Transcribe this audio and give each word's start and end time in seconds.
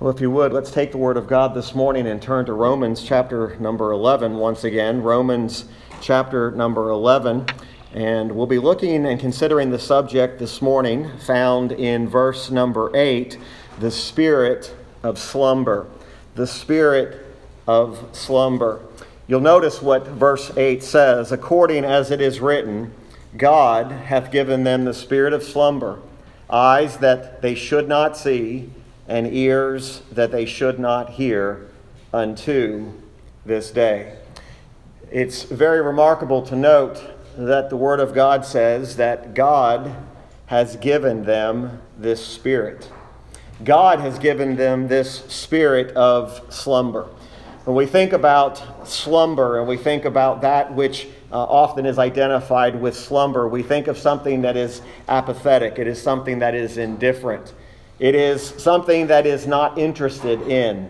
Well, 0.00 0.14
if 0.14 0.20
you 0.20 0.30
would, 0.30 0.52
let's 0.52 0.70
take 0.70 0.92
the 0.92 0.96
Word 0.96 1.16
of 1.16 1.26
God 1.26 1.54
this 1.54 1.74
morning 1.74 2.06
and 2.06 2.22
turn 2.22 2.46
to 2.46 2.52
Romans 2.52 3.02
chapter 3.02 3.56
number 3.56 3.90
11 3.90 4.36
once 4.36 4.62
again. 4.62 5.02
Romans 5.02 5.64
chapter 6.00 6.52
number 6.52 6.88
11. 6.90 7.46
And 7.94 8.30
we'll 8.30 8.46
be 8.46 8.60
looking 8.60 9.04
and 9.04 9.18
considering 9.18 9.72
the 9.72 9.78
subject 9.80 10.38
this 10.38 10.62
morning 10.62 11.10
found 11.18 11.72
in 11.72 12.08
verse 12.08 12.48
number 12.48 12.96
8 12.96 13.38
the 13.80 13.90
spirit 13.90 14.72
of 15.02 15.18
slumber. 15.18 15.88
The 16.36 16.46
spirit 16.46 17.26
of 17.66 18.08
slumber. 18.12 18.80
You'll 19.26 19.40
notice 19.40 19.82
what 19.82 20.06
verse 20.06 20.56
8 20.56 20.80
says 20.80 21.32
according 21.32 21.84
as 21.84 22.12
it 22.12 22.20
is 22.20 22.38
written, 22.38 22.94
God 23.36 23.90
hath 23.90 24.30
given 24.30 24.62
them 24.62 24.84
the 24.84 24.94
spirit 24.94 25.32
of 25.32 25.42
slumber, 25.42 25.98
eyes 26.48 26.98
that 26.98 27.42
they 27.42 27.56
should 27.56 27.88
not 27.88 28.16
see 28.16 28.70
and 29.08 29.26
ears 29.34 30.02
that 30.12 30.30
they 30.30 30.44
should 30.44 30.78
not 30.78 31.10
hear 31.10 31.68
unto 32.12 32.92
this 33.44 33.70
day. 33.70 34.16
It's 35.10 35.44
very 35.44 35.80
remarkable 35.80 36.42
to 36.42 36.54
note 36.54 37.02
that 37.36 37.70
the 37.70 37.76
Word 37.76 37.98
of 37.98 38.14
God 38.14 38.44
says 38.44 38.96
that 38.96 39.34
God 39.34 39.96
has 40.46 40.76
given 40.76 41.24
them 41.24 41.80
this 41.98 42.24
spirit. 42.24 42.90
God 43.64 44.00
has 44.00 44.18
given 44.18 44.56
them 44.56 44.88
this 44.88 45.24
spirit 45.26 45.94
of 45.96 46.40
slumber. 46.52 47.08
When 47.64 47.76
we 47.76 47.86
think 47.86 48.12
about 48.12 48.88
slumber 48.88 49.58
and 49.58 49.68
we 49.68 49.76
think 49.76 50.04
about 50.04 50.40
that 50.42 50.72
which 50.74 51.08
uh, 51.30 51.42
often 51.42 51.84
is 51.84 51.98
identified 51.98 52.80
with 52.80 52.96
slumber, 52.96 53.46
we 53.46 53.62
think 53.62 53.88
of 53.88 53.98
something 53.98 54.42
that 54.42 54.56
is 54.56 54.80
apathetic, 55.08 55.78
it 55.78 55.86
is 55.86 56.00
something 56.00 56.38
that 56.38 56.54
is 56.54 56.78
indifferent. 56.78 57.52
It 57.98 58.14
is 58.14 58.46
something 58.58 59.08
that 59.08 59.26
is 59.26 59.48
not 59.48 59.76
interested 59.76 60.42
in. 60.42 60.88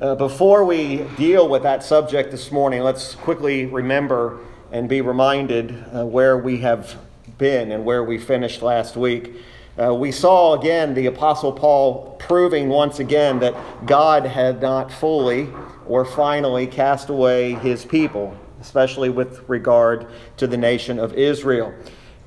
Uh, 0.00 0.16
before 0.16 0.64
we 0.64 1.04
deal 1.16 1.48
with 1.48 1.62
that 1.62 1.84
subject 1.84 2.32
this 2.32 2.50
morning, 2.50 2.82
let's 2.82 3.14
quickly 3.14 3.66
remember 3.66 4.40
and 4.72 4.88
be 4.88 5.00
reminded 5.00 5.84
uh, 5.94 6.04
where 6.04 6.36
we 6.36 6.56
have 6.56 6.96
been 7.38 7.70
and 7.70 7.84
where 7.84 8.02
we 8.02 8.18
finished 8.18 8.62
last 8.62 8.96
week. 8.96 9.36
Uh, 9.80 9.94
we 9.94 10.10
saw 10.10 10.58
again 10.58 10.94
the 10.94 11.06
Apostle 11.06 11.52
Paul 11.52 12.16
proving 12.18 12.68
once 12.68 12.98
again 12.98 13.38
that 13.38 13.54
God 13.86 14.26
had 14.26 14.60
not 14.60 14.90
fully 14.90 15.48
or 15.86 16.04
finally 16.04 16.66
cast 16.66 17.10
away 17.10 17.52
his 17.54 17.84
people, 17.84 18.36
especially 18.60 19.08
with 19.08 19.48
regard 19.48 20.08
to 20.38 20.48
the 20.48 20.56
nation 20.56 20.98
of 20.98 21.12
Israel. 21.14 21.72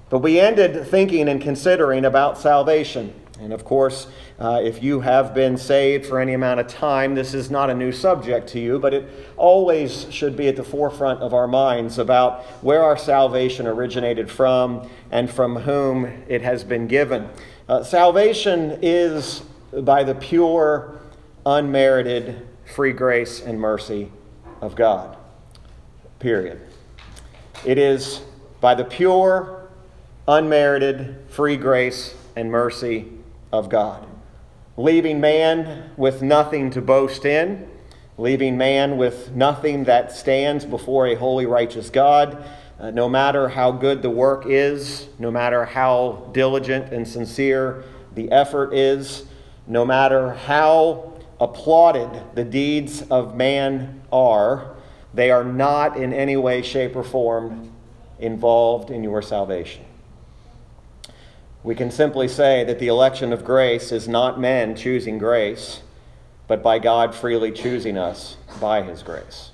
But 0.10 0.20
we 0.20 0.40
ended 0.40 0.88
thinking 0.88 1.28
and 1.28 1.42
considering 1.42 2.06
about 2.06 2.38
salvation. 2.38 3.14
And 3.40 3.54
of 3.54 3.64
course, 3.64 4.08
uh, 4.40 4.62
if 4.64 4.82
you 4.82 5.02
have 5.02 5.34
been 5.34 5.58
saved 5.58 6.06
for 6.06 6.20
any 6.20 6.34
amount 6.34 6.60
of 6.60 6.68
time, 6.68 7.14
this 7.14 7.34
is 7.34 7.52
not 7.52 7.70
a 7.70 7.74
new 7.74 7.92
subject 7.92 8.48
to 8.50 8.60
you, 8.60 8.80
but 8.80 8.94
it 8.94 9.08
always 9.38 10.12
should 10.12 10.36
be 10.36 10.48
at 10.48 10.56
the 10.56 10.64
forefront 10.64 11.22
of 11.22 11.34
our 11.34 11.48
minds 11.48 12.00
about 12.00 12.44
where 12.64 12.84
our 12.84 12.98
salvation 12.98 13.68
originated 13.68 14.30
from 14.30 14.90
and 15.12 15.30
from 15.30 15.56
whom 15.58 16.06
it 16.28 16.42
has 16.42 16.64
been 16.64 16.88
given. 16.88 17.30
Uh, 17.70 17.84
salvation 17.84 18.80
is 18.82 19.44
by 19.72 20.04
the 20.04 20.16
pure, 20.16 21.00
unmerited, 21.46 22.48
free 22.66 22.94
grace 22.94 23.40
and 23.42 23.60
mercy 23.60 24.12
of 24.62 24.76
God. 24.76 25.16
Period. 26.20 26.60
It 27.66 27.78
is 27.78 28.22
by 28.62 28.74
the 28.74 28.84
pure, 28.84 29.70
unmerited, 30.28 31.24
free 31.30 31.58
grace 31.58 32.16
and 32.36 32.52
mercy 32.52 33.12
of 33.52 33.70
God, 33.70 34.06
leaving 34.76 35.20
man 35.20 35.92
with 35.98 36.22
nothing 36.22 36.70
to 36.72 36.82
boast 36.82 37.26
in, 37.26 37.70
leaving 38.18 38.58
man 38.58 38.98
with 38.98 39.32
nothing 39.36 39.84
that 39.86 40.12
stands 40.12 40.66
before 40.66 41.08
a 41.08 41.16
holy, 41.16 41.46
righteous 41.46 41.90
God. 41.90 42.44
Uh, 42.80 42.92
no 42.92 43.10
matter 43.10 43.50
how 43.50 43.72
good 43.72 44.02
the 44.02 44.10
work 44.10 44.46
is, 44.46 45.08
no 45.18 45.32
matter 45.32 45.66
how 45.66 46.30
diligent 46.32 46.94
and 46.94 47.08
sincere 47.08 47.84
the 48.14 48.32
effort 48.32 48.74
is, 48.74 49.26
no 49.66 49.84
matter 49.84 50.34
how 50.34 51.14
applauded 51.40 52.10
the 52.36 52.44
deeds 52.44 53.02
of 53.10 53.36
man 53.36 54.02
are, 54.12 54.76
they 55.14 55.32
are 55.32 55.44
not 55.44 55.98
in 55.98 56.14
any 56.14 56.38
way, 56.38 56.62
shape, 56.62 56.96
or 56.96 57.04
form 57.04 57.72
involved 58.20 58.92
in 58.92 59.04
your 59.04 59.22
salvation. 59.22 59.87
We 61.68 61.76
can 61.76 61.92
simply 61.92 62.30
say 62.30 62.64
that 62.64 62.80
the 62.80 62.88
election 62.88 63.34
of 63.34 63.44
grace 63.44 63.92
is 63.92 64.08
not 64.08 64.40
men 64.40 64.74
choosing 64.74 65.18
grace, 65.18 65.82
but 66.48 66.64
by 66.64 66.80
God 66.80 67.14
freely 67.14 67.52
choosing 67.52 67.98
us 67.98 68.38
by 68.62 68.84
his 68.84 69.04
grace. 69.04 69.52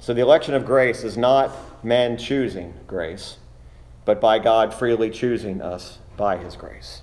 So 0.00 0.14
the 0.14 0.22
election 0.22 0.54
of 0.54 0.64
grace 0.64 1.04
is 1.04 1.18
not 1.18 1.84
men 1.84 2.16
choosing 2.16 2.72
grace, 2.86 3.36
but 4.06 4.18
by 4.18 4.38
God 4.38 4.72
freely 4.72 5.10
choosing 5.10 5.60
us 5.60 5.98
by 6.16 6.38
his 6.38 6.56
grace. 6.56 7.02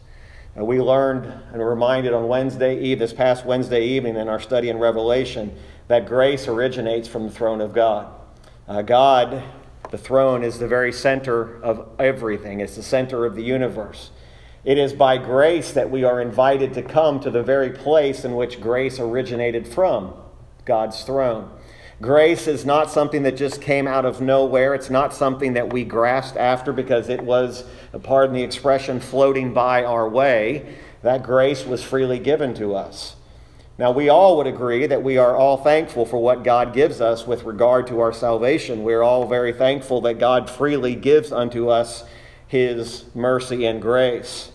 And 0.56 0.66
we 0.66 0.82
learned 0.82 1.26
and 1.52 1.60
were 1.60 1.70
reminded 1.70 2.12
on 2.12 2.28
Wednesday 2.28 2.80
Eve, 2.80 2.98
this 2.98 3.14
past 3.14 3.46
Wednesday 3.46 3.86
evening 3.86 4.16
in 4.16 4.28
our 4.28 4.40
study 4.40 4.70
in 4.70 4.80
Revelation, 4.80 5.56
that 5.90 6.08
grace 6.08 6.48
originates 6.48 7.08
from 7.08 7.28
the 7.28 7.32
throne 7.32 7.62
of 7.62 7.72
God. 7.72 8.08
Uh, 8.68 8.82
God 8.82 9.44
the 9.92 9.98
throne 9.98 10.44
is 10.44 10.58
the 10.58 10.68
very 10.68 10.92
center 10.92 11.62
of 11.62 11.88
everything, 12.00 12.60
it's 12.60 12.76
the 12.76 12.84
center 12.84 13.26
of 13.26 13.36
the 13.36 13.44
universe. 13.44 14.12
It 14.64 14.78
is 14.78 14.94
by 14.94 15.18
grace 15.18 15.72
that 15.72 15.90
we 15.90 16.04
are 16.04 16.22
invited 16.22 16.74
to 16.76 16.84
come 16.84 17.20
to 17.22 17.32
the 17.32 17.42
very 17.42 17.72
place 17.72 18.24
in 18.24 18.36
which 18.36 18.62
grace 18.62 19.00
originated 19.00 19.68
from 19.68 20.14
God's 20.66 21.04
throne. 21.04 21.52
Grace 22.00 22.48
is 22.48 22.66
not 22.66 22.90
something 22.90 23.24
that 23.24 23.38
just 23.38 23.62
came 23.62 23.88
out 23.88 24.06
of 24.06 24.22
nowhere. 24.22 24.74
It's 24.74 24.90
not 24.90 25.14
something 25.14 25.54
that 25.54 25.72
we 25.72 25.84
grasped 25.84 26.38
after 26.38 26.74
because 26.74 27.10
it 27.10 27.22
was, 27.22 27.64
pardon 28.02 28.36
the 28.36 28.42
expression, 28.42 29.00
floating 29.00 29.54
by 29.54 29.84
our 29.84 30.10
way. 30.10 30.76
That 31.04 31.22
grace 31.22 31.66
was 31.66 31.84
freely 31.84 32.18
given 32.18 32.54
to 32.56 32.76
us. 32.76 33.16
Now, 33.82 33.90
we 33.90 34.10
all 34.10 34.38
would 34.38 34.46
agree 34.46 34.86
that 34.86 35.02
we 35.02 35.18
are 35.18 35.36
all 35.36 35.58
thankful 35.58 36.06
for 36.06 36.22
what 36.22 36.44
God 36.44 36.72
gives 36.72 37.02
us 37.02 37.26
with 37.26 37.46
regard 37.46 37.88
to 37.88 38.00
our 38.00 38.14
salvation. 38.14 38.84
We're 38.84 39.02
all 39.02 39.26
very 39.26 39.52
thankful 39.54 40.02
that 40.02 40.20
God 40.20 40.52
freely 40.52 40.94
gives 40.94 41.32
unto 41.32 41.70
us 41.70 42.04
his 42.48 43.06
mercy 43.16 43.66
and 43.66 43.82
grace. 43.82 44.52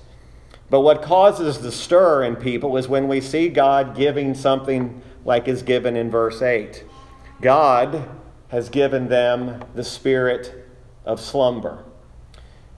But 0.70 0.82
what 0.82 1.03
causes 1.03 1.59
the 1.59 1.72
stir 1.72 2.22
in 2.22 2.37
people 2.37 2.76
is 2.76 2.87
when 2.87 3.09
we 3.09 3.20
see 3.20 3.48
God 3.48 3.97
giving 3.97 4.32
something 4.32 5.03
like 5.25 5.48
is 5.48 5.64
given 5.64 5.97
in 5.97 6.08
verse 6.08 6.41
8. 6.41 6.84
God 7.41 8.08
has 8.50 8.69
given 8.69 9.08
them 9.08 9.64
the 9.75 9.82
spirit 9.82 10.69
of 11.04 11.20
slumber. 11.20 11.82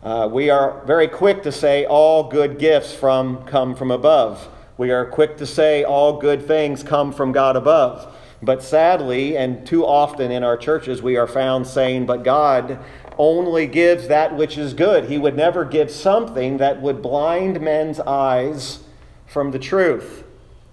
Uh, 0.03 0.31
we 0.33 0.49
are 0.49 0.83
very 0.87 1.09
quick 1.09 1.43
to 1.43 1.53
say 1.53 1.85
all 1.85 2.31
good 2.31 2.59
gifts 2.59 2.95
from, 2.95 3.45
come 3.45 3.77
from 3.77 3.91
above. 3.91 4.49
We 4.79 4.93
are 4.93 5.05
quick 5.05 5.37
to 5.39 5.47
say 5.47 5.83
all 5.83 6.19
good 6.19 6.47
things 6.47 6.85
come 6.85 7.13
from 7.13 7.33
God 7.33 7.57
above. 7.57 8.17
But 8.41 8.63
sadly, 8.63 9.37
and 9.37 9.67
too 9.67 9.85
often 9.85 10.31
in 10.31 10.45
our 10.45 10.57
churches, 10.57 11.03
we 11.03 11.17
are 11.17 11.27
found 11.27 11.67
saying, 11.67 12.07
But 12.07 12.23
God 12.23 12.79
only 13.19 13.67
gives 13.67 14.07
that 14.07 14.37
which 14.37 14.57
is 14.57 14.75
good. 14.75 15.07
He 15.07 15.19
would 15.19 15.37
never 15.37 15.65
give 15.65 15.91
something 15.91 16.59
that 16.59 16.81
would 16.81 17.03
blind 17.03 17.61
men's 17.61 17.99
eyes 17.99 18.79
from 19.27 19.51
the 19.51 19.59
truth. 19.59 20.23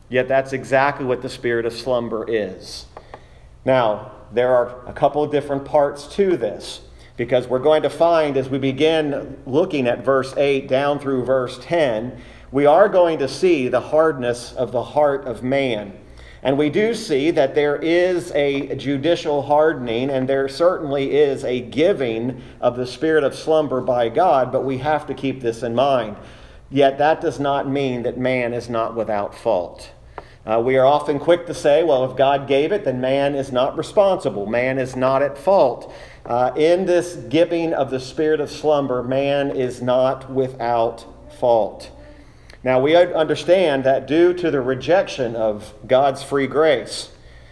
Yet 0.07 0.27
that's 0.27 0.53
exactly 0.53 1.05
what 1.07 1.23
the 1.23 1.29
spirit 1.29 1.65
of 1.65 1.73
slumber 1.73 2.29
is. 2.29 2.85
Now, 3.65 4.11
there 4.31 4.53
are 4.55 4.87
a 4.87 4.93
couple 4.93 5.23
of 5.23 5.31
different 5.31 5.65
parts 5.65 6.05
to 6.15 6.37
this 6.37 6.81
because 7.17 7.47
we're 7.47 7.57
going 7.57 7.81
to 7.81 7.89
find 7.89 8.37
as 8.37 8.49
we 8.49 8.59
begin 8.59 9.41
looking 9.47 9.87
at 9.87 10.05
verse 10.05 10.35
8 10.37 10.67
down 10.67 10.99
through 10.99 11.25
verse 11.25 11.57
10 11.63 12.21
we 12.55 12.65
are 12.65 12.87
going 12.87 13.19
to 13.19 13.27
see 13.27 13.67
the 13.67 13.81
hardness 13.81 14.53
of 14.53 14.71
the 14.71 14.81
heart 14.81 15.25
of 15.25 15.43
man. 15.43 15.91
And 16.41 16.57
we 16.57 16.69
do 16.69 16.93
see 16.93 17.29
that 17.31 17.53
there 17.53 17.75
is 17.75 18.31
a 18.31 18.73
judicial 18.77 19.41
hardening, 19.41 20.09
and 20.09 20.25
there 20.25 20.47
certainly 20.47 21.17
is 21.17 21.43
a 21.43 21.59
giving 21.59 22.41
of 22.61 22.77
the 22.77 22.87
spirit 22.87 23.25
of 23.25 23.35
slumber 23.35 23.81
by 23.81 24.07
God, 24.07 24.53
but 24.53 24.63
we 24.63 24.77
have 24.77 25.05
to 25.07 25.13
keep 25.13 25.41
this 25.41 25.63
in 25.63 25.75
mind. 25.75 26.15
Yet 26.69 26.97
that 26.97 27.19
does 27.19 27.41
not 27.41 27.67
mean 27.67 28.03
that 28.03 28.17
man 28.17 28.53
is 28.53 28.69
not 28.69 28.95
without 28.95 29.35
fault. 29.35 29.91
Uh, 30.45 30.61
we 30.63 30.77
are 30.77 30.85
often 30.85 31.19
quick 31.19 31.47
to 31.47 31.53
say, 31.53 31.83
well, 31.83 32.09
if 32.09 32.15
God 32.15 32.47
gave 32.47 32.71
it, 32.71 32.85
then 32.85 33.01
man 33.01 33.35
is 33.35 33.51
not 33.51 33.77
responsible. 33.77 34.45
Man 34.45 34.77
is 34.79 34.95
not 34.95 35.21
at 35.21 35.37
fault. 35.37 35.93
Uh, 36.25 36.53
in 36.55 36.85
this 36.85 37.15
giving 37.27 37.73
of 37.73 37.91
the 37.91 37.99
spirit 37.99 38.39
of 38.39 38.49
slumber, 38.49 39.03
man 39.03 39.51
is 39.51 39.81
not 39.81 40.31
without 40.31 41.05
fault. 41.37 41.91
Now, 42.65 42.79
we 42.79 42.95
understand 42.95 43.83
that 43.83 44.07
due 44.07 44.33
to 44.33 44.49
the 44.49 44.59
rejection 44.59 45.35
of 45.35 45.71
God's 45.85 46.23
free 46.23 46.47
grace, 46.47 47.11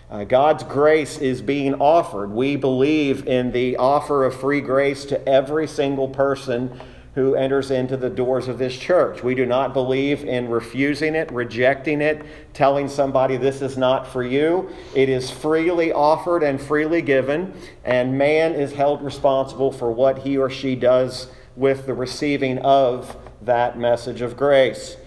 uh, 0.09 0.23
God's 0.23 0.63
grace 0.63 1.19
is 1.19 1.39
being 1.39 1.75
offered. 1.75 2.31
We 2.31 2.55
believe 2.55 3.27
in 3.27 3.51
the 3.51 3.77
offer 3.77 4.25
of 4.25 4.33
free 4.33 4.59
grace 4.59 5.05
to 5.05 5.29
every 5.29 5.67
single 5.67 6.07
person 6.07 6.81
who 7.13 7.35
enters 7.35 7.69
into 7.69 7.95
the 7.95 8.09
doors 8.09 8.47
of 8.47 8.57
this 8.57 8.75
church. 8.75 9.21
We 9.21 9.35
do 9.35 9.45
not 9.45 9.71
believe 9.71 10.23
in 10.23 10.49
refusing 10.49 11.13
it, 11.13 11.31
rejecting 11.31 12.01
it, 12.01 12.25
telling 12.55 12.89
somebody 12.89 13.37
this 13.37 13.61
is 13.61 13.77
not 13.77 14.07
for 14.07 14.23
you. 14.23 14.71
It 14.95 15.09
is 15.09 15.29
freely 15.29 15.91
offered 15.91 16.41
and 16.41 16.59
freely 16.59 17.03
given, 17.03 17.53
and 17.85 18.17
man 18.17 18.55
is 18.55 18.73
held 18.73 19.03
responsible 19.03 19.71
for 19.71 19.91
what 19.91 20.17
he 20.17 20.39
or 20.39 20.49
she 20.49 20.75
does 20.75 21.27
with 21.55 21.85
the 21.85 21.93
receiving 21.93 22.57
of 22.57 23.15
that 23.43 23.77
message 23.77 24.21
of 24.21 24.35
grace. 24.35 24.97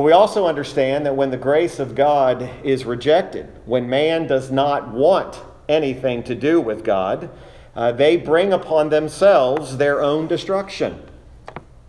But 0.00 0.06
we 0.06 0.12
also 0.12 0.46
understand 0.46 1.04
that 1.04 1.14
when 1.14 1.30
the 1.30 1.36
grace 1.36 1.78
of 1.78 1.94
God 1.94 2.48
is 2.64 2.86
rejected, 2.86 3.50
when 3.66 3.90
man 3.90 4.26
does 4.26 4.50
not 4.50 4.88
want 4.88 5.38
anything 5.68 6.22
to 6.22 6.34
do 6.34 6.58
with 6.58 6.84
God, 6.84 7.28
uh, 7.76 7.92
they 7.92 8.16
bring 8.16 8.50
upon 8.50 8.88
themselves 8.88 9.76
their 9.76 10.00
own 10.00 10.26
destruction. 10.26 11.02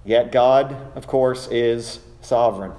Yet 0.03 0.29
God, 0.29 0.75
of 0.93 1.07
course, 1.07 1.47
is 1.51 2.01
sovereign. 2.19 2.73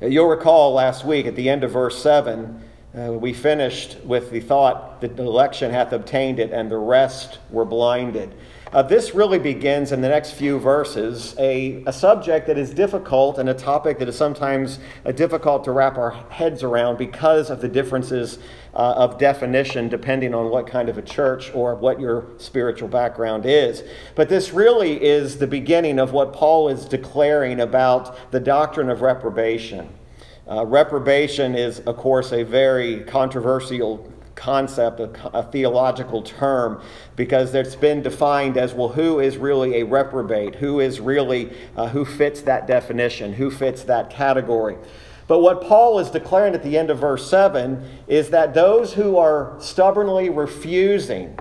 Uh, 0.00 0.06
you'll 0.06 0.28
recall 0.28 0.72
last 0.72 1.04
week 1.04 1.26
at 1.26 1.36
the 1.36 1.50
end 1.50 1.62
of 1.62 1.72
verse 1.72 2.02
7, 2.02 2.62
uh, 2.96 3.12
we 3.12 3.34
finished 3.34 3.98
with 4.04 4.30
the 4.30 4.40
thought 4.40 5.02
that 5.02 5.18
the 5.18 5.22
election 5.22 5.70
hath 5.70 5.92
obtained 5.92 6.38
it 6.38 6.50
and 6.50 6.70
the 6.70 6.78
rest 6.78 7.40
were 7.50 7.66
blinded. 7.66 8.34
Uh, 8.74 8.82
this 8.82 9.14
really 9.14 9.38
begins 9.38 9.92
in 9.92 10.00
the 10.00 10.08
next 10.08 10.32
few 10.32 10.58
verses 10.58 11.36
a, 11.38 11.80
a 11.86 11.92
subject 11.92 12.48
that 12.48 12.58
is 12.58 12.74
difficult 12.74 13.38
and 13.38 13.48
a 13.48 13.54
topic 13.54 14.00
that 14.00 14.08
is 14.08 14.16
sometimes 14.16 14.80
uh, 15.06 15.12
difficult 15.12 15.62
to 15.62 15.70
wrap 15.70 15.96
our 15.96 16.10
heads 16.28 16.64
around 16.64 16.98
because 16.98 17.50
of 17.50 17.60
the 17.60 17.68
differences 17.68 18.40
uh, 18.74 18.94
of 18.96 19.16
definition 19.16 19.88
depending 19.88 20.34
on 20.34 20.50
what 20.50 20.66
kind 20.66 20.88
of 20.88 20.98
a 20.98 21.02
church 21.02 21.54
or 21.54 21.76
what 21.76 22.00
your 22.00 22.26
spiritual 22.38 22.88
background 22.88 23.46
is. 23.46 23.84
But 24.16 24.28
this 24.28 24.52
really 24.52 25.00
is 25.00 25.38
the 25.38 25.46
beginning 25.46 26.00
of 26.00 26.10
what 26.10 26.32
Paul 26.32 26.68
is 26.68 26.84
declaring 26.84 27.60
about 27.60 28.32
the 28.32 28.40
doctrine 28.40 28.90
of 28.90 29.02
reprobation. 29.02 29.88
Uh, 30.50 30.66
reprobation 30.66 31.54
is, 31.54 31.78
of 31.78 31.96
course, 31.96 32.32
a 32.32 32.42
very 32.42 33.04
controversial 33.04 34.12
concept, 34.34 35.00
a, 35.00 35.36
a, 35.36 35.42
theological 35.42 36.22
term, 36.22 36.80
because 37.16 37.54
it's 37.54 37.76
been 37.76 38.02
defined 38.02 38.56
as 38.56 38.74
well, 38.74 38.88
who 38.88 39.20
is 39.20 39.36
really 39.36 39.80
a 39.80 39.84
reprobate? 39.84 40.56
Who 40.56 40.80
is 40.80 41.00
really, 41.00 41.52
uh, 41.76 41.88
who 41.88 42.04
fits 42.04 42.42
that 42.42 42.66
definition? 42.66 43.34
Who 43.34 43.50
fits 43.50 43.82
that 43.84 44.10
category? 44.10 44.76
But 45.26 45.38
what 45.38 45.62
Paul 45.62 45.98
is 45.98 46.10
declaring 46.10 46.54
at 46.54 46.62
the 46.62 46.76
end 46.76 46.90
of 46.90 46.98
verse 46.98 47.28
7 47.28 47.82
is 48.06 48.30
that 48.30 48.52
those 48.52 48.92
who 48.92 49.16
are 49.16 49.56
stubbornly 49.58 50.28
refusing 50.28 51.38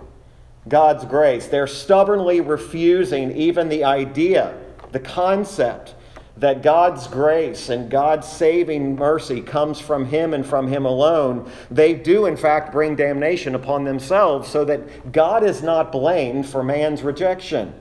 God's 0.68 1.04
grace, 1.04 1.48
they're 1.48 1.68
stubbornly 1.68 2.40
refusing 2.40 3.36
even 3.36 3.68
the 3.68 3.84
idea, 3.84 4.58
the 4.94 5.00
concept 5.00 5.96
that 6.38 6.64
God's 6.64 7.08
grace 7.08 7.70
and 7.70 7.90
God's 7.90 8.28
saving 8.28 8.96
mercy 8.96 9.42
comes 9.42 9.80
from 9.80 10.06
Him 10.06 10.34
and 10.34 10.46
from 10.46 10.68
Him 10.68 10.86
alone, 10.86 11.50
they 11.70 11.94
do 11.94 12.26
in 12.26 12.38
fact 12.38 12.72
bring 12.72 12.96
damnation 12.96 13.56
upon 13.56 13.84
themselves 13.84 14.50
so 14.50 14.66
that 14.66 15.12
God 15.12 15.44
is 15.44 15.62
not 15.62 15.92
blamed 15.92 16.48
for 16.48 16.64
man's 16.64 17.04
rejection. 17.04 17.74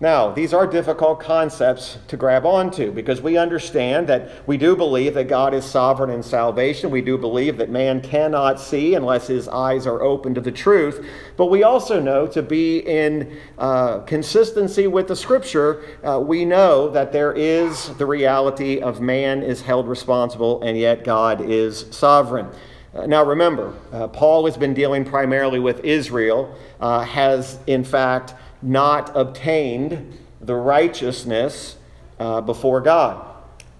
Now, 0.00 0.30
these 0.30 0.54
are 0.54 0.64
difficult 0.64 1.18
concepts 1.18 1.98
to 2.06 2.16
grab 2.16 2.46
onto 2.46 2.92
because 2.92 3.20
we 3.20 3.36
understand 3.36 4.06
that 4.06 4.46
we 4.46 4.56
do 4.56 4.76
believe 4.76 5.14
that 5.14 5.26
God 5.26 5.52
is 5.52 5.64
sovereign 5.64 6.10
in 6.10 6.22
salvation. 6.22 6.92
We 6.92 7.00
do 7.00 7.18
believe 7.18 7.56
that 7.56 7.68
man 7.68 8.00
cannot 8.00 8.60
see 8.60 8.94
unless 8.94 9.26
his 9.26 9.48
eyes 9.48 9.88
are 9.88 10.00
open 10.00 10.36
to 10.36 10.40
the 10.40 10.52
truth. 10.52 11.04
But 11.36 11.46
we 11.46 11.64
also 11.64 11.98
know 11.98 12.28
to 12.28 12.42
be 12.42 12.78
in 12.78 13.40
uh, 13.58 13.98
consistency 14.00 14.86
with 14.86 15.08
the 15.08 15.16
scripture, 15.16 15.82
uh, 16.04 16.20
we 16.20 16.44
know 16.44 16.88
that 16.90 17.10
there 17.10 17.32
is 17.32 17.88
the 17.96 18.06
reality 18.06 18.78
of 18.78 19.00
man 19.00 19.42
is 19.42 19.62
held 19.62 19.88
responsible 19.88 20.62
and 20.62 20.78
yet 20.78 21.02
God 21.02 21.40
is 21.40 21.86
sovereign. 21.90 22.46
Uh, 22.94 23.06
now, 23.06 23.24
remember, 23.24 23.74
uh, 23.92 24.06
Paul 24.06 24.46
has 24.46 24.56
been 24.56 24.74
dealing 24.74 25.04
primarily 25.04 25.58
with 25.58 25.84
Israel, 25.84 26.56
uh, 26.80 27.00
has 27.00 27.58
in 27.66 27.82
fact 27.82 28.34
not 28.62 29.14
obtained 29.16 30.18
the 30.40 30.54
righteousness 30.54 31.76
uh, 32.18 32.40
before 32.40 32.80
God. 32.80 33.24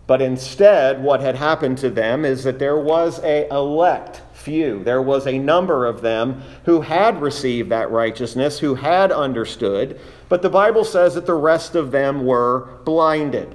But 0.07 0.23
instead, 0.23 1.03
what 1.03 1.21
had 1.21 1.35
happened 1.35 1.79
to 1.79 1.91
them 1.91 2.25
is 2.25 2.45
that 2.45 2.59
there 2.59 2.79
was 2.79 3.23
a 3.23 3.47
elect 3.51 4.23
few. 4.33 4.83
There 4.83 5.03
was 5.03 5.27
a 5.27 5.39
number 5.39 5.85
of 5.85 6.01
them 6.01 6.43
who 6.65 6.81
had 6.81 7.21
received 7.21 7.69
that 7.71 7.91
righteousness, 7.91 8.59
who 8.61 8.77
had 8.77 9.13
understood, 9.13 10.01
but 10.31 10.41
the 10.41 10.49
Bible 10.49 10.85
says 10.85 11.15
that 11.15 11.27
the 11.27 11.35
rest 11.35 11.75
of 11.75 11.91
them 11.91 12.25
were 12.25 12.79
blinded. 12.85 13.55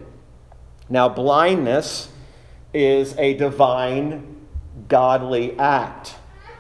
Now, 0.90 1.10
blindness 1.10 2.10
is 2.74 3.18
a 3.18 3.34
divine, 3.34 4.46
godly 4.88 5.58
act. 5.58 6.16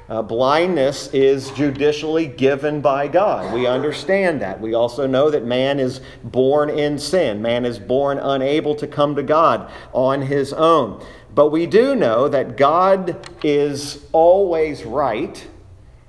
Uh, 0.09 0.21
blindness 0.21 1.07
is 1.13 1.50
judicially 1.51 2.27
given 2.27 2.81
by 2.81 3.07
God. 3.07 3.53
We 3.53 3.67
understand 3.67 4.41
that. 4.41 4.59
We 4.59 4.73
also 4.73 5.07
know 5.07 5.29
that 5.29 5.45
man 5.45 5.79
is 5.79 6.01
born 6.23 6.69
in 6.69 7.00
sin. 7.00 7.41
Man 7.41 7.65
is 7.65 7.79
born 7.79 8.17
unable 8.19 8.75
to 8.75 8.88
come 8.88 9.15
to 9.15 9.23
God 9.23 9.71
on 9.94 10.21
his 10.21 10.51
own. 10.51 11.03
But 11.33 11.50
we 11.50 11.65
do 11.65 11.95
know 11.95 12.27
that 12.27 12.57
God 12.57 13.27
is 13.44 14.05
always 14.11 14.83
right 14.83 15.47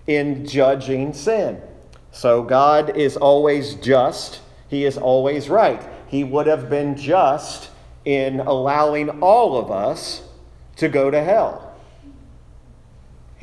in 0.06 0.46
judging 0.46 1.12
sin. 1.12 1.62
So 2.10 2.42
God 2.42 2.96
is 2.96 3.16
always 3.16 3.74
just, 3.76 4.40
He 4.68 4.84
is 4.84 4.98
always 4.98 5.48
right. 5.48 5.82
He 6.08 6.24
would 6.24 6.46
have 6.46 6.68
been 6.68 6.96
just 6.96 7.70
in 8.04 8.40
allowing 8.40 9.22
all 9.22 9.56
of 9.56 9.70
us 9.70 10.22
to 10.76 10.88
go 10.88 11.10
to 11.10 11.22
hell. 11.22 11.63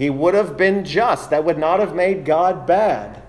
He 0.01 0.09
would 0.09 0.33
have 0.33 0.57
been 0.57 0.83
just. 0.83 1.29
That 1.29 1.45
would 1.45 1.59
not 1.59 1.79
have 1.79 1.93
made 1.93 2.25
God 2.25 2.65
bad. 2.65 3.21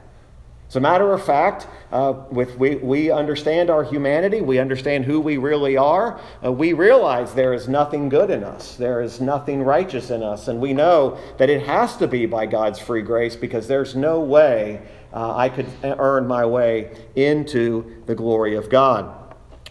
As 0.70 0.76
a 0.76 0.80
matter 0.80 1.12
of 1.12 1.22
fact, 1.22 1.68
uh, 1.92 2.14
with, 2.30 2.56
we, 2.56 2.76
we 2.76 3.10
understand 3.10 3.68
our 3.68 3.84
humanity, 3.84 4.40
we 4.40 4.58
understand 4.58 5.04
who 5.04 5.20
we 5.20 5.36
really 5.36 5.76
are, 5.76 6.18
uh, 6.42 6.50
we 6.50 6.72
realize 6.72 7.34
there 7.34 7.52
is 7.52 7.68
nothing 7.68 8.08
good 8.08 8.30
in 8.30 8.42
us, 8.42 8.76
there 8.76 9.02
is 9.02 9.20
nothing 9.20 9.62
righteous 9.62 10.08
in 10.08 10.22
us, 10.22 10.48
and 10.48 10.62
we 10.62 10.72
know 10.72 11.18
that 11.36 11.50
it 11.50 11.62
has 11.66 11.94
to 11.98 12.08
be 12.08 12.24
by 12.24 12.46
God's 12.46 12.78
free 12.78 13.02
grace 13.02 13.36
because 13.36 13.68
there's 13.68 13.94
no 13.94 14.20
way 14.20 14.80
uh, 15.12 15.36
I 15.36 15.50
could 15.50 15.66
earn 15.84 16.26
my 16.26 16.46
way 16.46 16.96
into 17.16 18.02
the 18.06 18.14
glory 18.14 18.56
of 18.56 18.70
God. 18.70 19.14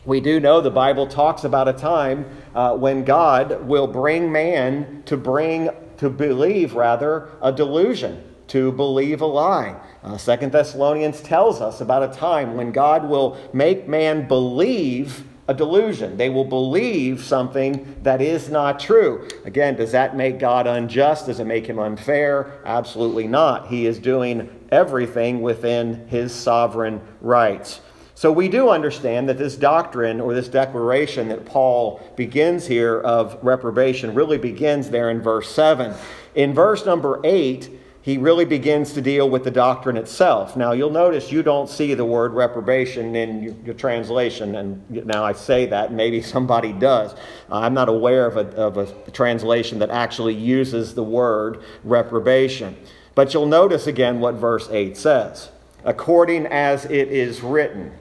We 0.05 0.19
do 0.19 0.39
know 0.39 0.61
the 0.61 0.69
Bible 0.69 1.07
talks 1.07 1.45
about 1.45 1.67
a 1.67 1.73
time 1.73 2.27
uh, 2.53 2.75
when 2.75 3.05
God 3.05 3.65
will 3.65 3.87
bring 3.87 4.31
man 4.31 5.01
to 5.07 5.17
bring 5.17 5.71
to 6.01 6.09
believe, 6.09 6.73
rather, 6.73 7.29
a 7.43 7.51
delusion, 7.51 8.23
to 8.47 8.71
believe 8.71 9.21
a 9.21 9.25
lie. 9.25 9.79
Uh, 10.01 10.17
Second 10.17 10.51
Thessalonians 10.51 11.21
tells 11.21 11.61
us 11.61 11.79
about 11.79 12.01
a 12.01 12.11
time 12.11 12.57
when 12.57 12.71
God 12.71 13.07
will 13.07 13.37
make 13.53 13.87
man 13.87 14.27
believe 14.27 15.27
a 15.47 15.53
delusion. 15.53 16.17
They 16.17 16.29
will 16.29 16.45
believe 16.45 17.23
something 17.23 17.97
that 18.01 18.19
is 18.19 18.49
not 18.49 18.79
true. 18.79 19.27
Again, 19.45 19.75
does 19.75 19.91
that 19.91 20.17
make 20.17 20.39
God 20.39 20.65
unjust? 20.65 21.27
Does 21.27 21.39
it 21.39 21.45
make 21.45 21.67
him 21.67 21.77
unfair? 21.77 22.59
Absolutely 22.65 23.27
not. 23.27 23.67
He 23.67 23.85
is 23.85 23.99
doing 23.99 24.49
everything 24.71 25.43
within 25.43 26.07
his 26.07 26.33
sovereign 26.33 26.99
rights. 27.21 27.79
So 28.21 28.31
we 28.31 28.49
do 28.49 28.69
understand 28.69 29.27
that 29.29 29.39
this 29.39 29.55
doctrine 29.55 30.21
or 30.21 30.35
this 30.35 30.47
declaration 30.47 31.29
that 31.29 31.43
Paul 31.43 31.99
begins 32.15 32.67
here 32.67 32.99
of 32.99 33.43
reprobation 33.43 34.13
really 34.13 34.37
begins 34.37 34.91
there 34.91 35.09
in 35.09 35.23
verse 35.23 35.49
7. 35.49 35.95
In 36.35 36.53
verse 36.53 36.85
number 36.85 37.19
8, 37.23 37.67
he 38.03 38.19
really 38.19 38.45
begins 38.45 38.93
to 38.93 39.01
deal 39.01 39.27
with 39.27 39.43
the 39.43 39.49
doctrine 39.49 39.97
itself. 39.97 40.55
Now, 40.55 40.71
you'll 40.71 40.91
notice 40.91 41.31
you 41.31 41.41
don't 41.41 41.67
see 41.67 41.95
the 41.95 42.05
word 42.05 42.33
reprobation 42.33 43.15
in 43.15 43.65
your, 43.65 43.73
translation, 43.73 44.55
and 44.55 44.87
now 45.07 45.23
I 45.23 45.33
say 45.33 45.65
that, 45.65 45.91
maybe 45.91 46.21
somebody 46.35 46.73
does. 46.73 47.15
I'm 47.49 47.73
not 47.73 47.89
aware 47.89 48.27
of 48.27 48.37
a, 48.37 48.55
of 48.55 48.77
a 48.77 49.09
translation 49.09 49.79
that 49.79 49.89
actually 49.89 50.35
uses 50.35 50.93
the 50.93 51.03
word 51.03 51.63
reprobation. 51.83 52.77
But 53.15 53.33
you'll 53.33 53.47
notice 53.47 53.87
again 53.87 54.19
what 54.19 54.35
verse 54.35 54.69
8 54.69 54.95
says 54.95 55.49
according 55.83 56.45
as 56.45 56.85
it 56.85 57.07
is 57.07 57.41
written. 57.41 57.91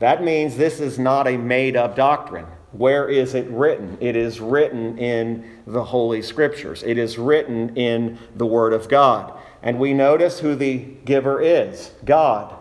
That 0.00 0.24
means 0.24 0.56
this 0.56 0.80
is 0.80 0.98
not 0.98 1.28
a 1.28 1.36
made 1.36 1.76
up 1.76 1.94
doctrine. 1.94 2.46
Where 2.72 3.08
is 3.08 3.34
it 3.34 3.48
written? 3.48 3.98
It 4.00 4.16
is 4.16 4.40
written 4.40 4.98
in 4.98 5.60
the 5.66 5.84
Holy 5.84 6.22
Scriptures, 6.22 6.82
it 6.82 6.98
is 6.98 7.18
written 7.18 7.76
in 7.76 8.18
the 8.34 8.46
Word 8.46 8.72
of 8.72 8.88
God. 8.88 9.32
And 9.62 9.78
we 9.78 9.92
notice 9.92 10.40
who 10.40 10.54
the 10.54 10.78
giver 11.04 11.40
is 11.40 11.92
God 12.04 12.56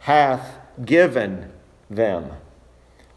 hath 0.00 0.58
given 0.84 1.50
them. 1.88 2.30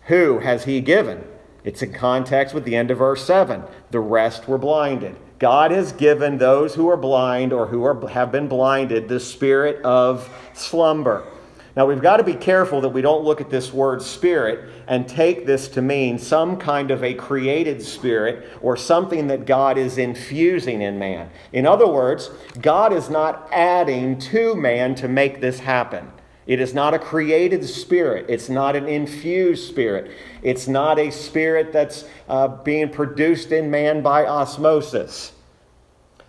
Who 0.04 0.40
has 0.40 0.66
He 0.66 0.82
given? 0.82 1.26
It's 1.64 1.82
in 1.82 1.92
context 1.92 2.54
with 2.54 2.64
the 2.64 2.76
end 2.76 2.92
of 2.92 3.00
verse 3.00 3.26
7. 3.26 3.64
The 3.90 4.00
rest 4.00 4.48
were 4.48 4.60
blinded. 4.60 5.18
God 5.40 5.72
has 5.72 5.92
given 5.92 6.38
those 6.38 6.76
who 6.76 6.88
are 6.90 6.96
blind 6.96 7.52
or 7.52 7.68
who 7.68 7.84
are, 7.84 8.08
have 8.10 8.32
been 8.32 8.48
blinded 8.48 9.10
the 9.10 9.20
spirit 9.20 9.84
of 9.84 10.30
slumber. 10.54 11.26
Now, 11.76 11.86
we've 11.86 12.02
got 12.02 12.18
to 12.18 12.24
be 12.24 12.36
careful 12.36 12.80
that 12.82 12.90
we 12.90 13.02
don't 13.02 13.26
look 13.26 13.42
at 13.42 13.50
this 13.50 13.74
word 13.74 14.02
spirit 14.02 14.70
and 14.88 15.10
take 15.10 15.46
this 15.46 15.68
to 15.70 15.82
mean 15.82 16.18
some 16.18 16.56
kind 16.56 16.90
of 16.90 17.04
a 17.04 17.14
created 17.14 17.82
spirit 17.82 18.50
or 18.62 18.78
something 18.78 19.28
that 19.28 19.46
God 19.46 19.78
is 19.78 19.98
infusing 19.98 20.82
in 20.82 20.98
man. 20.98 21.30
In 21.52 21.68
other 21.68 21.88
words, 21.88 22.30
God 22.62 22.94
is 22.94 23.10
not 23.10 23.50
adding 23.52 24.18
to 24.20 24.56
man 24.56 24.96
to 24.96 25.10
make 25.10 25.42
this 25.42 25.60
happen. 25.60 26.14
It 26.48 26.62
is 26.62 26.74
not 26.74 26.94
a 26.94 27.00
created 27.00 27.66
spirit. 27.66 28.28
It's 28.30 28.48
not 28.48 28.76
an 28.78 28.88
infused 28.88 29.68
spirit. 29.68 30.12
It's 30.44 30.70
not 30.70 30.98
a 30.98 31.12
spirit 31.12 31.74
that's 31.74 32.06
uh, 32.30 32.48
being 32.48 32.90
produced 32.90 33.52
in 33.52 33.70
man 33.70 34.02
by 34.02 34.26
osmosis. 34.26 35.34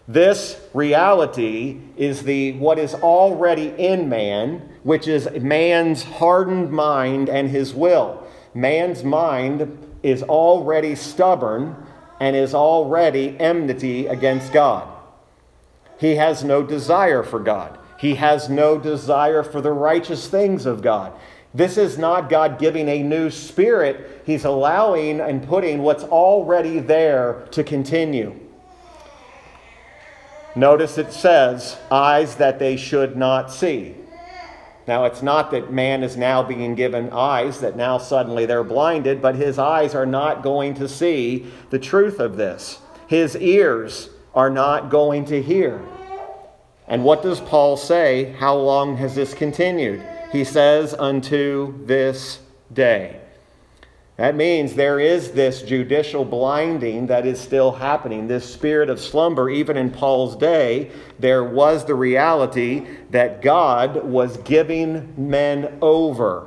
This 0.09 0.61
reality 0.73 1.81
is 1.97 2.23
the 2.23 2.53
what 2.53 2.79
is 2.79 2.95
already 2.95 3.75
in 3.77 4.09
man, 4.09 4.69
which 4.85 5.09
is 5.09 5.29
man's 5.41 6.05
hardened 6.05 6.71
mind 6.71 7.29
and 7.29 7.51
his 7.51 7.75
will. 7.75 8.25
Man's 8.55 9.03
mind 9.03 9.77
is 10.05 10.23
already 10.23 10.95
stubborn 10.95 11.75
and 12.21 12.37
is 12.37 12.55
already 12.55 13.37
enmity 13.41 14.07
against 14.07 14.53
God. 14.53 14.89
He 15.99 16.17
has 16.17 16.45
no 16.45 16.63
desire 16.63 17.25
for 17.25 17.41
God. 17.41 17.77
He 17.99 18.15
has 18.15 18.49
no 18.49 18.79
desire 18.79 19.43
for 19.43 19.61
the 19.61 19.73
righteous 19.73 20.29
things 20.29 20.67
of 20.67 20.83
God. 20.83 21.13
This 21.53 21.77
is 21.77 21.99
not 21.99 22.29
God 22.29 22.59
giving 22.59 22.89
a 22.89 23.03
new 23.03 23.31
spirit. 23.31 24.23
He's 24.25 24.45
allowing 24.45 25.21
and 25.21 25.47
putting 25.49 25.83
what's 25.83 26.05
already 26.05 26.79
there 26.79 27.47
to 27.51 27.65
continue. 27.65 28.39
Notice 30.57 30.97
it 30.97 31.13
says, 31.13 31.77
eyes 31.91 32.37
that 32.37 32.59
they 32.59 32.79
should 32.79 33.15
not 33.15 33.53
see. 33.53 33.95
Now, 34.89 35.05
it's 35.05 35.23
not 35.23 35.51
that 35.51 35.71
man 35.71 36.03
is 36.03 36.17
now 36.17 36.43
being 36.43 36.75
given 36.75 37.11
eyes, 37.13 37.61
that 37.61 37.77
now 37.77 37.99
suddenly 37.99 38.47
they're 38.47 38.65
blinded, 38.65 39.21
but 39.21 39.35
his 39.35 39.59
eyes 39.59 39.95
are 39.95 40.07
not 40.07 40.43
going 40.43 40.75
to 40.75 40.89
see 40.89 41.47
the 41.71 41.79
truth 41.79 42.21
of 42.21 42.37
this. 42.37 42.79
His 43.07 43.37
ears 43.37 44.09
are 44.35 44.49
not 44.49 44.89
going 44.89 45.27
to 45.27 45.43
hear. 45.43 45.83
And 46.89 47.05
what 47.05 47.23
does 47.23 47.41
Paul 47.41 47.77
say? 47.77 48.33
How 48.39 48.57
long 48.57 48.97
has 48.97 49.15
this 49.15 49.35
continued? 49.35 50.07
He 50.33 50.45
says, 50.45 50.95
unto 50.95 51.85
this 51.85 52.39
day. 52.73 53.21
That 54.17 54.35
means 54.35 54.75
there 54.75 54.99
is 54.99 55.33
this 55.33 55.61
judicial 55.61 56.25
blinding 56.25 57.07
that 57.09 57.27
is 57.27 57.39
still 57.39 57.73
happening, 57.73 58.27
this 58.27 58.51
spirit 58.51 58.89
of 58.89 58.99
slumber. 58.99 59.51
Even 59.51 59.77
in 59.77 59.91
Paul's 59.91 60.37
day, 60.37 60.91
there 61.19 61.45
was 61.45 61.85
the 61.85 61.95
reality 61.95 62.87
that 63.11 63.43
God 63.43 64.05
was 64.05 64.39
giving 64.39 65.13
men 65.19 65.77
over. 65.83 66.47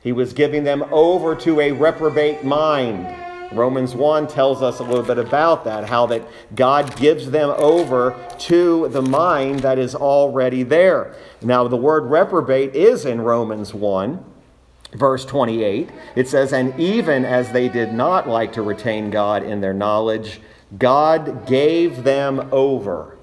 He 0.00 0.12
was 0.12 0.32
giving 0.32 0.64
them 0.64 0.84
over 0.90 1.34
to 1.36 1.60
a 1.60 1.72
reprobate 1.72 2.44
mind. 2.44 3.14
Romans 3.52 3.94
1 3.94 4.26
tells 4.26 4.62
us 4.62 4.78
a 4.78 4.82
little 4.82 5.02
bit 5.02 5.18
about 5.18 5.64
that, 5.64 5.88
how 5.88 6.06
that 6.06 6.26
God 6.54 6.96
gives 6.96 7.30
them 7.30 7.50
over 7.58 8.14
to 8.40 8.88
the 8.88 9.02
mind 9.02 9.60
that 9.60 9.78
is 9.78 9.94
already 9.94 10.62
there. 10.62 11.14
Now, 11.42 11.68
the 11.68 11.76
word 11.76 12.04
reprobate 12.04 12.74
is 12.74 13.04
in 13.04 13.20
Romans 13.20 13.74
1 13.74 14.24
verse 14.94 15.24
28, 15.24 15.90
it 16.16 16.28
says, 16.28 16.52
And 16.52 16.78
even 16.78 17.24
as 17.24 17.52
they 17.52 17.68
did 17.68 17.92
not 17.92 18.28
like 18.28 18.52
to 18.54 18.62
retain 18.62 19.10
God 19.10 19.42
in 19.42 19.60
their 19.60 19.74
knowledge, 19.74 20.40
God 20.76 21.46
gave 21.46 22.04
them 22.04 22.48
over. 22.52 23.16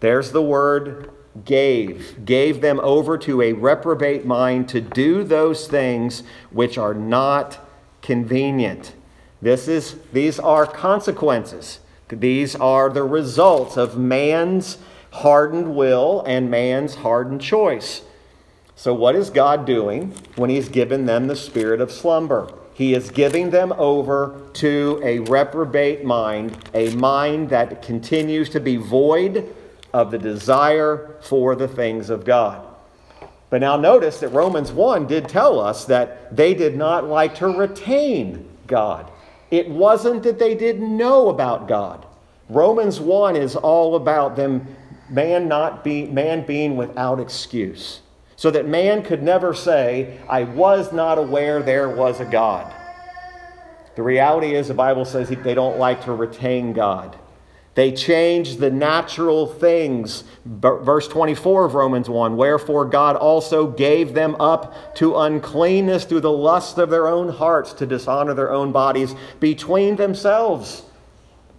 There's 0.00 0.32
the 0.32 0.42
word 0.42 1.10
gave. 1.44 2.24
Gave 2.24 2.60
them 2.60 2.80
over 2.80 3.16
to 3.18 3.42
a 3.42 3.52
reprobate 3.52 4.24
mind 4.24 4.68
to 4.70 4.80
do 4.80 5.24
those 5.24 5.68
things 5.68 6.22
which 6.50 6.78
are 6.78 6.94
not 6.94 7.58
convenient. 8.02 8.94
This 9.42 9.68
is, 9.68 9.96
these 10.12 10.38
are 10.38 10.66
consequences. 10.66 11.80
These 12.08 12.56
are 12.56 12.90
the 12.90 13.04
results 13.04 13.76
of 13.76 13.96
man's 13.96 14.78
hardened 15.12 15.74
will 15.74 16.22
and 16.26 16.50
man's 16.50 16.96
hardened 16.96 17.40
choice. 17.40 18.02
So, 18.80 18.94
what 18.94 19.14
is 19.14 19.28
God 19.28 19.66
doing 19.66 20.14
when 20.36 20.48
He's 20.48 20.70
given 20.70 21.04
them 21.04 21.26
the 21.26 21.36
spirit 21.36 21.82
of 21.82 21.92
slumber? 21.92 22.50
He 22.72 22.94
is 22.94 23.10
giving 23.10 23.50
them 23.50 23.74
over 23.76 24.40
to 24.54 24.98
a 25.04 25.18
reprobate 25.18 26.02
mind, 26.02 26.56
a 26.72 26.88
mind 26.94 27.50
that 27.50 27.82
continues 27.82 28.48
to 28.48 28.58
be 28.58 28.76
void 28.76 29.54
of 29.92 30.10
the 30.10 30.16
desire 30.16 31.14
for 31.20 31.54
the 31.54 31.68
things 31.68 32.08
of 32.08 32.24
God. 32.24 32.66
But 33.50 33.60
now 33.60 33.76
notice 33.76 34.18
that 34.20 34.28
Romans 34.28 34.72
1 34.72 35.06
did 35.06 35.28
tell 35.28 35.60
us 35.60 35.84
that 35.84 36.34
they 36.34 36.54
did 36.54 36.74
not 36.74 37.04
like 37.04 37.34
to 37.34 37.48
retain 37.48 38.48
God. 38.66 39.12
It 39.50 39.68
wasn't 39.68 40.22
that 40.22 40.38
they 40.38 40.54
didn't 40.54 40.96
know 40.96 41.28
about 41.28 41.68
God. 41.68 42.06
Romans 42.48 42.98
1 42.98 43.36
is 43.36 43.56
all 43.56 43.96
about 43.96 44.36
them 44.36 44.66
man 45.10 45.48
not 45.48 45.84
be 45.84 46.06
man 46.06 46.46
being 46.46 46.78
without 46.78 47.20
excuse 47.20 48.00
so 48.40 48.50
that 48.50 48.66
man 48.66 49.02
could 49.02 49.22
never 49.22 49.52
say, 49.52 50.18
I 50.26 50.44
was 50.44 50.94
not 50.94 51.18
aware 51.18 51.62
there 51.62 51.90
was 51.90 52.20
a 52.20 52.24
God. 52.24 52.72
The 53.96 54.02
reality 54.02 54.54
is, 54.54 54.66
the 54.66 54.72
Bible 54.72 55.04
says 55.04 55.28
they 55.28 55.52
don't 55.52 55.76
like 55.76 56.04
to 56.04 56.14
retain 56.14 56.72
God. 56.72 57.18
They 57.74 57.92
change 57.92 58.56
the 58.56 58.70
natural 58.70 59.46
things. 59.46 60.24
Verse 60.46 61.06
24 61.06 61.66
of 61.66 61.74
Romans 61.74 62.08
1 62.08 62.34
Wherefore 62.38 62.86
God 62.86 63.14
also 63.14 63.66
gave 63.66 64.14
them 64.14 64.36
up 64.40 64.94
to 64.94 65.18
uncleanness 65.18 66.06
through 66.06 66.20
the 66.20 66.32
lust 66.32 66.78
of 66.78 66.88
their 66.88 67.08
own 67.08 67.28
hearts 67.28 67.74
to 67.74 67.84
dishonor 67.84 68.32
their 68.32 68.50
own 68.50 68.72
bodies 68.72 69.14
between 69.38 69.96
themselves, 69.96 70.84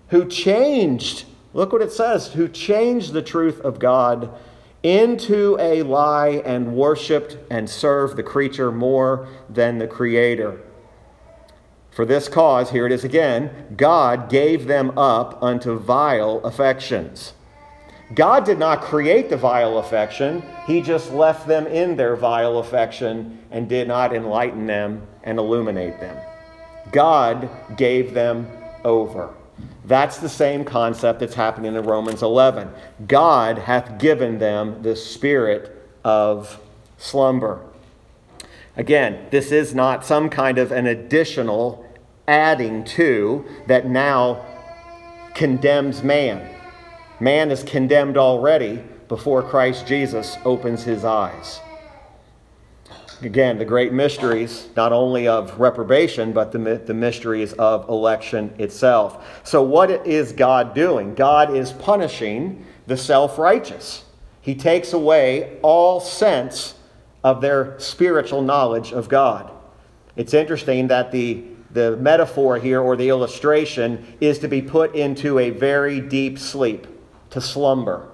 who 0.08 0.28
changed, 0.28 1.26
look 1.54 1.74
what 1.74 1.84
it 1.84 1.92
says, 1.92 2.34
who 2.34 2.48
changed 2.48 3.14
the 3.14 3.22
truth 3.22 3.60
of 3.60 3.78
God 3.78 4.36
into 4.84 5.58
a 5.60 5.84
lie 5.84 6.42
and 6.46 6.76
worshiped 6.76 7.38
and 7.50 7.70
served 7.70 8.18
the 8.18 8.24
creature 8.24 8.72
more 8.72 9.28
than 9.50 9.78
the 9.78 9.88
Creator. 9.88 10.62
For 11.92 12.06
this 12.06 12.28
cause, 12.28 12.72
here 12.72 12.86
it 12.86 12.92
is 12.92 13.04
again, 13.04 13.76
God 13.76 14.30
gave 14.30 14.66
them 14.66 14.98
up 14.98 15.44
unto 15.44 15.78
vile 15.78 16.40
affections. 16.40 17.34
God 18.16 18.46
did 18.46 18.58
not 18.58 18.82
create 18.82 19.30
the 19.30 19.38
vile 19.38 19.78
affection, 19.78 20.44
He 20.66 20.82
just 20.82 21.12
left 21.12 21.48
them 21.48 21.68
in 21.68 21.96
their 21.96 22.16
vile 22.16 22.58
affection 22.58 23.40
and 23.52 23.70
did 23.70 23.88
not 23.88 24.14
enlighten 24.14 24.66
them 24.66 25.08
and 25.24 25.38
illuminate 25.38 26.00
them. 26.00 26.18
God 26.92 27.50
gave 27.78 28.14
them 28.14 28.48
over. 28.84 29.34
That's 29.86 30.18
the 30.18 30.30
same 30.30 30.64
concept 30.64 31.20
that's 31.20 31.34
happening 31.34 31.76
in 31.76 31.84
Romans 31.84 32.22
11. 32.22 32.70
God 33.08 33.58
hath 33.58 34.00
given 34.00 34.40
them 34.40 34.82
the 34.84 34.96
spirit 34.96 35.90
of 36.04 36.60
slumber. 36.98 37.62
Again, 38.78 39.28
this 39.32 39.52
is 39.52 39.76
not 39.76 40.06
some 40.06 40.30
kind 40.30 40.58
of 40.58 40.72
an 40.72 40.88
additional 40.88 41.86
adding 42.28 42.84
to 42.86 43.46
that 43.68 43.88
now 43.88 44.46
condemns 45.34 46.04
man. 46.04 46.48
Man 47.20 47.52
is 47.52 47.64
condemned 47.64 48.18
already 48.18 48.84
before 49.08 49.44
Christ 49.44 49.86
Jesus 49.86 50.38
opens 50.46 50.84
his 50.84 51.04
eyes 51.04 51.60
again, 53.22 53.58
the 53.58 53.66
great 53.66 53.94
mysteries, 53.94 54.70
not 54.76 54.92
only 54.92 55.28
of 55.28 55.60
reprobation, 55.60 56.32
but 56.32 56.52
the, 56.52 56.82
the 56.86 56.94
mysteries 56.94 57.54
of 57.54 57.88
election 57.90 58.54
itself. 58.58 59.42
So, 59.44 59.62
what 59.62 59.90
is 60.08 60.32
God 60.32 60.74
doing? 60.74 61.16
God 61.16 61.56
is 61.56 61.72
punishing 61.72 62.66
the 62.88 62.98
self 62.98 63.38
righteous. 63.38 64.06
He 64.42 64.56
takes 64.56 64.94
away 64.94 65.58
all 65.62 66.00
sense 66.00 66.76
of 67.24 67.42
their 67.42 67.80
spiritual 67.80 68.42
knowledge 68.42 68.92
of 68.92 69.08
God. 69.08 69.52
It's 70.16 70.34
interesting 70.34 70.88
that 70.88 71.12
the, 71.12 71.44
the 71.70 71.96
metaphor 71.98 72.58
here 72.58 72.82
or 72.82 72.96
the 72.96 73.10
illustration 73.10 74.16
is 74.20 74.40
to 74.40 74.48
be 74.48 74.62
put 74.62 74.96
into 74.96 75.40
a 75.40 75.52
very 75.52 76.02
deep 76.02 76.40
sleep, 76.40 76.88
to 77.30 77.40
slumber. 77.40 78.08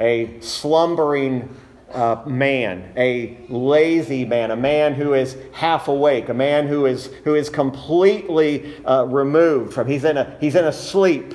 A 0.00 0.40
slumbering 0.40 1.54
uh, 1.94 2.22
man, 2.26 2.92
a 2.96 3.36
lazy 3.48 4.24
man, 4.24 4.50
a 4.50 4.56
man 4.56 4.94
who 4.94 5.14
is 5.14 5.36
half 5.52 5.88
awake, 5.88 6.28
a 6.28 6.34
man 6.34 6.66
who 6.66 6.86
is, 6.86 7.06
who 7.24 7.34
is 7.34 7.48
completely 7.48 8.76
uh, 8.84 9.04
removed 9.04 9.72
from, 9.72 9.86
he's 9.86 10.04
in, 10.04 10.16
a, 10.16 10.36
he's 10.40 10.54
in 10.54 10.64
a 10.64 10.72
sleep. 10.72 11.34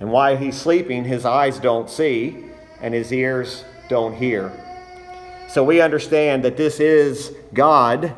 And 0.00 0.10
while 0.10 0.36
he's 0.36 0.56
sleeping, 0.56 1.04
his 1.04 1.24
eyes 1.24 1.58
don't 1.58 1.88
see 1.88 2.44
and 2.80 2.92
his 2.92 3.12
ears 3.12 3.64
don't 3.88 4.14
hear. 4.14 4.52
So 5.48 5.62
we 5.62 5.80
understand 5.80 6.44
that 6.44 6.56
this 6.56 6.80
is 6.80 7.34
God 7.52 8.14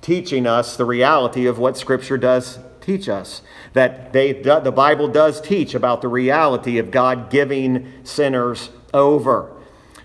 teaching 0.00 0.46
us 0.46 0.76
the 0.76 0.84
reality 0.84 1.46
of 1.46 1.58
what 1.58 1.76
Scripture 1.76 2.18
does 2.18 2.58
teach 2.80 3.08
us. 3.08 3.42
That 3.72 4.12
they, 4.12 4.32
the 4.32 4.72
Bible 4.72 5.08
does 5.08 5.40
teach 5.40 5.74
about 5.74 6.02
the 6.02 6.08
reality 6.08 6.78
of 6.78 6.90
God 6.90 7.30
giving 7.30 7.92
sinners 8.04 8.70
over. 8.94 9.57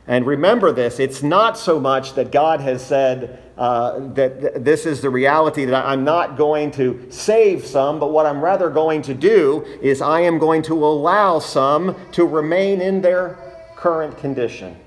And 0.08 0.26
remember 0.26 0.72
this 0.72 1.00
it's 1.00 1.24
not 1.24 1.58
so 1.58 1.80
much 1.80 2.14
that 2.16 2.32
God 2.32 2.60
has 2.60 2.86
said 2.86 3.42
uh, 3.58 4.00
that 4.14 4.42
th- 4.42 4.54
this 4.58 4.86
is 4.86 5.02
the 5.02 5.10
reality 5.10 5.66
that 5.66 5.86
I'm 5.86 6.04
not 6.04 6.38
going 6.38 6.72
to 6.72 7.06
save 7.10 7.66
some, 7.66 8.00
but 8.00 8.12
what 8.12 8.26
I'm 8.26 8.42
rather 8.42 8.70
going 8.70 9.02
to 9.04 9.14
do 9.14 9.64
is 9.82 10.02
I 10.02 10.22
am 10.22 10.40
going 10.40 10.62
to 10.64 10.86
allow 10.86 11.40
some 11.40 11.96
to 12.14 12.26
remain 12.26 12.82
in 12.82 13.02
their 13.02 13.38
current 13.76 14.18
condition. 14.18 14.78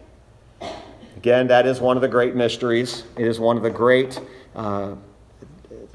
Again, 1.16 1.46
that 1.48 1.66
is 1.66 1.80
one 1.80 1.96
of 1.96 2.02
the 2.02 2.08
great 2.08 2.34
mysteries. 2.34 3.04
It 3.16 3.26
is 3.26 3.40
one 3.40 3.56
of 3.56 3.62
the 3.62 3.70
great 3.70 4.20
uh, 4.54 4.96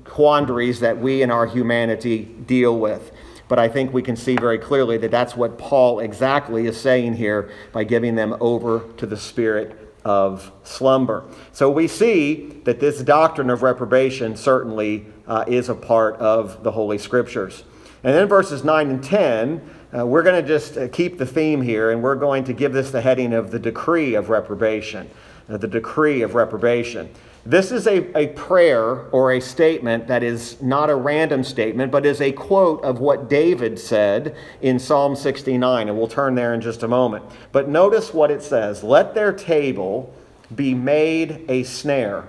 quandaries 0.03 0.79
that 0.79 0.97
we 0.97 1.21
in 1.21 1.31
our 1.31 1.45
humanity 1.45 2.25
deal 2.25 2.77
with. 2.77 3.10
But 3.51 3.59
I 3.59 3.67
think 3.67 3.91
we 3.91 4.01
can 4.01 4.15
see 4.15 4.37
very 4.37 4.57
clearly 4.57 4.97
that 4.99 5.11
that's 5.11 5.35
what 5.35 5.57
Paul 5.57 5.99
exactly 5.99 6.67
is 6.67 6.79
saying 6.79 7.15
here 7.15 7.51
by 7.73 7.83
giving 7.83 8.15
them 8.15 8.37
over 8.39 8.85
to 8.95 9.05
the 9.05 9.17
spirit 9.17 9.93
of 10.05 10.53
slumber. 10.63 11.25
So 11.51 11.69
we 11.69 11.89
see 11.89 12.61
that 12.63 12.79
this 12.79 13.01
doctrine 13.01 13.49
of 13.49 13.61
reprobation 13.61 14.37
certainly 14.37 15.05
uh, 15.27 15.43
is 15.49 15.67
a 15.67 15.75
part 15.75 16.15
of 16.15 16.63
the 16.63 16.71
Holy 16.71 16.97
Scriptures. 16.97 17.65
And 18.05 18.15
then 18.15 18.29
verses 18.29 18.63
9 18.63 18.89
and 18.89 19.03
10, 19.03 19.69
uh, 19.97 20.07
we're 20.07 20.23
going 20.23 20.41
to 20.41 20.47
just 20.47 20.77
uh, 20.77 20.87
keep 20.87 21.17
the 21.17 21.25
theme 21.25 21.61
here 21.61 21.91
and 21.91 22.01
we're 22.01 22.15
going 22.15 22.45
to 22.45 22.53
give 22.53 22.71
this 22.71 22.89
the 22.89 23.01
heading 23.01 23.33
of 23.33 23.51
the 23.51 23.59
decree 23.59 24.15
of 24.15 24.29
reprobation. 24.29 25.09
Uh, 25.49 25.57
the 25.57 25.67
decree 25.67 26.21
of 26.21 26.35
reprobation. 26.35 27.09
This 27.45 27.71
is 27.71 27.87
a, 27.87 28.15
a 28.15 28.27
prayer 28.27 29.07
or 29.09 29.31
a 29.31 29.39
statement 29.39 30.07
that 30.07 30.21
is 30.21 30.61
not 30.61 30.91
a 30.91 30.95
random 30.95 31.43
statement, 31.43 31.91
but 31.91 32.05
is 32.05 32.21
a 32.21 32.31
quote 32.31 32.83
of 32.83 32.99
what 32.99 33.29
David 33.29 33.79
said 33.79 34.35
in 34.61 34.77
Psalm 34.77 35.15
69. 35.15 35.89
And 35.89 35.97
we'll 35.97 36.07
turn 36.07 36.35
there 36.35 36.53
in 36.53 36.61
just 36.61 36.83
a 36.83 36.87
moment. 36.87 37.25
But 37.51 37.67
notice 37.67 38.13
what 38.13 38.29
it 38.29 38.43
says 38.43 38.83
Let 38.83 39.15
their 39.15 39.33
table 39.33 40.13
be 40.53 40.75
made 40.75 41.45
a 41.49 41.63
snare, 41.63 42.27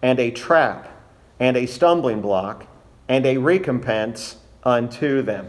and 0.00 0.18
a 0.18 0.30
trap, 0.30 0.88
and 1.38 1.56
a 1.56 1.66
stumbling 1.66 2.22
block, 2.22 2.66
and 3.08 3.26
a 3.26 3.36
recompense 3.36 4.36
unto 4.62 5.20
them. 5.20 5.48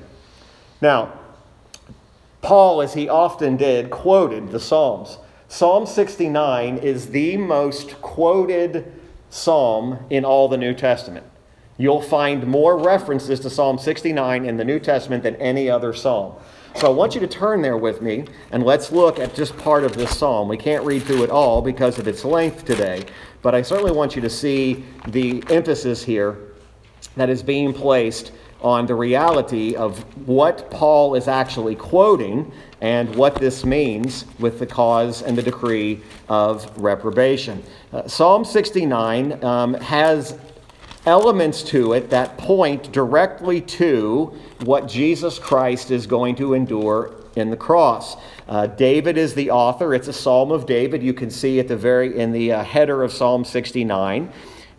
Now, 0.81 1.13
Paul, 2.41 2.81
as 2.81 2.95
he 2.95 3.07
often 3.07 3.55
did, 3.55 3.89
quoted 3.89 4.51
the 4.51 4.59
Psalms. 4.59 5.19
Psalm 5.47 5.85
69 5.85 6.77
is 6.77 7.11
the 7.11 7.37
most 7.37 8.01
quoted 8.01 8.91
psalm 9.29 9.99
in 10.09 10.25
all 10.25 10.47
the 10.47 10.57
New 10.57 10.73
Testament. 10.73 11.25
You'll 11.77 12.01
find 12.01 12.47
more 12.47 12.77
references 12.77 13.39
to 13.41 13.49
Psalm 13.49 13.77
69 13.77 14.45
in 14.45 14.55
the 14.55 14.63
New 14.63 14.79
Testament 14.79 15.23
than 15.23 15.35
any 15.35 15.69
other 15.69 15.93
psalm. 15.93 16.35
So 16.75 16.87
I 16.87 16.89
want 16.89 17.15
you 17.15 17.21
to 17.21 17.27
turn 17.27 17.61
there 17.61 17.77
with 17.77 18.01
me 18.01 18.25
and 18.51 18.63
let's 18.63 18.91
look 18.91 19.19
at 19.19 19.33
just 19.33 19.57
part 19.57 19.83
of 19.83 19.95
this 19.95 20.17
psalm. 20.17 20.47
We 20.47 20.57
can't 20.57 20.85
read 20.85 21.03
through 21.03 21.23
it 21.23 21.29
all 21.29 21.61
because 21.61 21.99
of 21.99 22.07
its 22.07 22.25
length 22.25 22.65
today, 22.65 23.05
but 23.41 23.55
I 23.55 23.61
certainly 23.61 23.91
want 23.91 24.15
you 24.15 24.21
to 24.21 24.29
see 24.29 24.83
the 25.07 25.43
emphasis 25.49 26.03
here 26.03 26.37
that 27.15 27.29
is 27.29 27.43
being 27.43 27.73
placed 27.73 28.31
on 28.61 28.85
the 28.85 28.95
reality 28.95 29.75
of 29.75 29.99
what 30.27 30.69
Paul 30.71 31.15
is 31.15 31.27
actually 31.27 31.75
quoting 31.75 32.51
and 32.81 33.13
what 33.15 33.35
this 33.35 33.65
means 33.65 34.25
with 34.39 34.59
the 34.59 34.65
cause 34.65 35.21
and 35.21 35.37
the 35.37 35.43
decree 35.43 36.01
of 36.29 36.71
reprobation. 36.77 37.63
Uh, 37.93 38.07
Psalm 38.07 38.43
69 38.43 39.43
um, 39.43 39.73
has 39.75 40.37
elements 41.05 41.61
to 41.63 41.93
it 41.93 42.09
that 42.09 42.37
point 42.37 42.91
directly 42.91 43.61
to 43.61 44.33
what 44.63 44.87
Jesus 44.87 45.37
Christ 45.37 45.91
is 45.91 46.07
going 46.07 46.35
to 46.37 46.53
endure 46.53 47.13
in 47.35 47.49
the 47.49 47.57
cross. 47.57 48.17
Uh, 48.47 48.67
David 48.67 49.17
is 49.17 49.33
the 49.33 49.51
author. 49.51 49.93
It's 49.93 50.07
a 50.07 50.13
Psalm 50.13 50.51
of 50.51 50.65
David. 50.65 51.03
You 51.03 51.13
can 51.13 51.29
see 51.29 51.59
at 51.59 51.67
the 51.67 51.77
very 51.77 52.17
in 52.17 52.31
the 52.31 52.53
uh, 52.53 52.63
header 52.63 53.03
of 53.03 53.11
Psalm 53.11 53.45
69. 53.45 54.31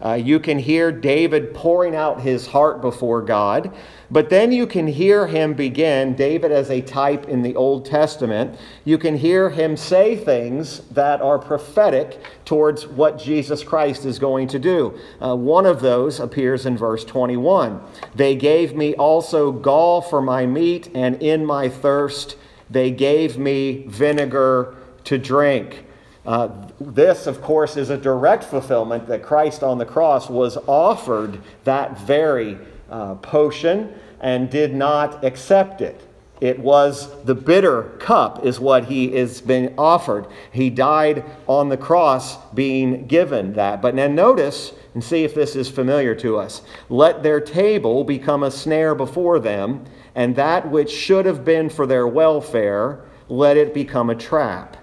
Uh, 0.06 0.14
you 0.14 0.38
can 0.38 0.56
hear 0.56 0.92
David 0.92 1.52
pouring 1.52 1.96
out 1.96 2.20
his 2.20 2.46
heart 2.46 2.80
before 2.80 3.22
God. 3.22 3.74
But 4.08 4.30
then 4.30 4.52
you 4.52 4.64
can 4.64 4.86
hear 4.86 5.26
him 5.26 5.54
begin, 5.54 6.14
David 6.14 6.52
as 6.52 6.70
a 6.70 6.80
type 6.80 7.26
in 7.26 7.42
the 7.42 7.56
Old 7.56 7.84
Testament, 7.84 8.56
you 8.84 8.98
can 8.98 9.16
hear 9.16 9.50
him 9.50 9.76
say 9.76 10.14
things 10.14 10.82
that 10.90 11.20
are 11.20 11.40
prophetic 11.40 12.20
towards 12.44 12.86
what 12.86 13.18
Jesus 13.18 13.64
Christ 13.64 14.04
is 14.04 14.20
going 14.20 14.46
to 14.48 14.60
do. 14.60 14.96
Uh, 15.20 15.34
one 15.34 15.66
of 15.66 15.80
those 15.80 16.20
appears 16.20 16.66
in 16.66 16.76
verse 16.76 17.04
21. 17.04 17.80
They 18.14 18.36
gave 18.36 18.76
me 18.76 18.94
also 18.94 19.50
gall 19.50 20.00
for 20.00 20.22
my 20.22 20.46
meat, 20.46 20.88
and 20.94 21.20
in 21.20 21.44
my 21.44 21.68
thirst 21.68 22.36
they 22.70 22.92
gave 22.92 23.38
me 23.38 23.86
vinegar 23.88 24.76
to 25.02 25.18
drink. 25.18 25.85
Uh, 26.26 26.48
this, 26.80 27.26
of 27.26 27.40
course, 27.40 27.76
is 27.76 27.90
a 27.90 27.96
direct 27.96 28.42
fulfillment 28.42 29.06
that 29.06 29.22
Christ 29.22 29.62
on 29.62 29.78
the 29.78 29.86
cross 29.86 30.28
was 30.28 30.58
offered 30.66 31.40
that 31.64 31.98
very 32.00 32.58
uh, 32.90 33.14
potion 33.16 33.94
and 34.20 34.50
did 34.50 34.74
not 34.74 35.24
accept 35.24 35.80
it. 35.80 36.00
It 36.40 36.58
was 36.58 37.22
the 37.24 37.34
bitter 37.34 37.84
cup, 37.98 38.44
is 38.44 38.60
what 38.60 38.86
he 38.86 39.14
is 39.14 39.40
being 39.40 39.72
offered. 39.78 40.26
He 40.52 40.68
died 40.68 41.24
on 41.46 41.70
the 41.70 41.78
cross 41.78 42.36
being 42.52 43.06
given 43.06 43.54
that. 43.54 43.80
But 43.80 43.94
now 43.94 44.08
notice 44.08 44.72
and 44.92 45.02
see 45.02 45.24
if 45.24 45.34
this 45.34 45.56
is 45.56 45.70
familiar 45.70 46.14
to 46.16 46.36
us. 46.36 46.62
Let 46.90 47.22
their 47.22 47.40
table 47.40 48.04
become 48.04 48.42
a 48.42 48.50
snare 48.50 48.94
before 48.94 49.38
them, 49.38 49.84
and 50.14 50.36
that 50.36 50.70
which 50.70 50.90
should 50.90 51.24
have 51.24 51.44
been 51.44 51.70
for 51.70 51.86
their 51.86 52.06
welfare, 52.06 53.00
let 53.28 53.56
it 53.56 53.72
become 53.72 54.10
a 54.10 54.14
trap. 54.14 54.76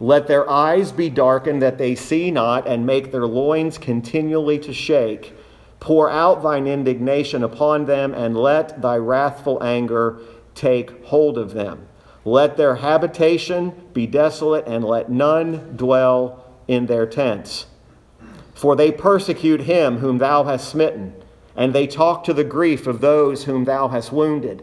Let 0.00 0.26
their 0.26 0.48
eyes 0.48 0.92
be 0.92 1.10
darkened 1.10 1.60
that 1.60 1.76
they 1.76 1.94
see 1.94 2.30
not, 2.30 2.66
and 2.66 2.86
make 2.86 3.12
their 3.12 3.26
loins 3.26 3.76
continually 3.76 4.58
to 4.60 4.72
shake. 4.72 5.34
Pour 5.78 6.10
out 6.10 6.42
thine 6.42 6.66
indignation 6.66 7.44
upon 7.44 7.84
them, 7.84 8.14
and 8.14 8.34
let 8.34 8.80
thy 8.80 8.96
wrathful 8.96 9.62
anger 9.62 10.18
take 10.54 11.04
hold 11.04 11.36
of 11.36 11.52
them. 11.52 11.86
Let 12.24 12.56
their 12.56 12.76
habitation 12.76 13.72
be 13.92 14.06
desolate, 14.06 14.66
and 14.66 14.84
let 14.84 15.10
none 15.10 15.74
dwell 15.76 16.44
in 16.66 16.86
their 16.86 17.06
tents. 17.06 17.66
For 18.54 18.76
they 18.76 18.92
persecute 18.92 19.62
him 19.62 19.98
whom 19.98 20.18
thou 20.18 20.44
hast 20.44 20.68
smitten, 20.68 21.14
and 21.56 21.74
they 21.74 21.86
talk 21.86 22.24
to 22.24 22.32
the 22.32 22.44
grief 22.44 22.86
of 22.86 23.00
those 23.00 23.44
whom 23.44 23.64
thou 23.64 23.88
hast 23.88 24.12
wounded. 24.12 24.62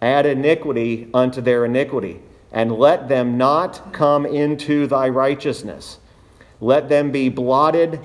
Add 0.00 0.26
iniquity 0.26 1.08
unto 1.12 1.40
their 1.40 1.64
iniquity, 1.64 2.20
and 2.52 2.72
let 2.72 3.08
them 3.08 3.38
not 3.38 3.92
come 3.92 4.26
into 4.26 4.86
thy 4.86 5.08
righteousness. 5.08 5.98
Let 6.60 6.88
them 6.88 7.10
be 7.10 7.28
blotted 7.28 8.00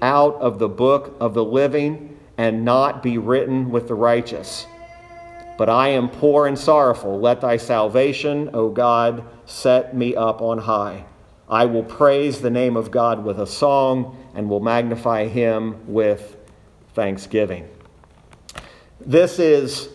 out 0.00 0.34
of 0.36 0.58
the 0.58 0.68
book 0.68 1.16
of 1.20 1.34
the 1.34 1.44
living 1.44 2.18
and 2.36 2.64
not 2.64 3.02
be 3.02 3.18
written 3.18 3.70
with 3.70 3.88
the 3.88 3.94
righteous. 3.94 4.66
But 5.56 5.68
I 5.68 5.88
am 5.88 6.08
poor 6.08 6.46
and 6.46 6.58
sorrowful. 6.58 7.20
Let 7.20 7.40
thy 7.40 7.56
salvation, 7.56 8.50
O 8.52 8.68
God, 8.68 9.24
set 9.46 9.96
me 9.96 10.16
up 10.16 10.42
on 10.42 10.58
high. 10.58 11.04
I 11.48 11.66
will 11.66 11.84
praise 11.84 12.40
the 12.40 12.50
name 12.50 12.76
of 12.76 12.90
God 12.90 13.24
with 13.24 13.38
a 13.38 13.46
song 13.46 14.16
and 14.34 14.48
will 14.48 14.60
magnify 14.60 15.28
him 15.28 15.76
with 15.86 16.36
thanksgiving. 16.94 17.68
This 19.00 19.38
is 19.38 19.88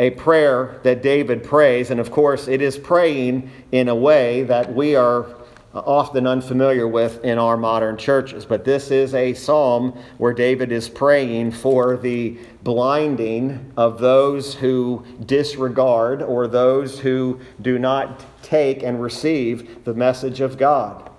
a 0.00 0.10
prayer 0.10 0.80
that 0.82 1.02
David 1.02 1.44
prays, 1.44 1.90
and 1.90 2.00
of 2.00 2.10
course, 2.10 2.48
it 2.48 2.62
is 2.62 2.78
praying 2.78 3.50
in 3.70 3.86
a 3.88 3.94
way 3.94 4.42
that 4.44 4.74
we 4.74 4.96
are 4.96 5.26
often 5.74 6.26
unfamiliar 6.26 6.88
with 6.88 7.22
in 7.22 7.38
our 7.38 7.58
modern 7.58 7.98
churches. 7.98 8.46
But 8.46 8.64
this 8.64 8.90
is 8.90 9.14
a 9.14 9.34
psalm 9.34 9.92
where 10.16 10.32
David 10.32 10.72
is 10.72 10.88
praying 10.88 11.52
for 11.52 11.98
the 11.98 12.38
blinding 12.62 13.72
of 13.76 14.00
those 14.00 14.54
who 14.54 15.04
disregard 15.26 16.22
or 16.22 16.48
those 16.48 16.98
who 16.98 17.38
do 17.60 17.78
not 17.78 18.24
take 18.42 18.82
and 18.82 19.02
receive 19.02 19.84
the 19.84 19.92
message 19.92 20.40
of 20.40 20.56
God. 20.56 21.10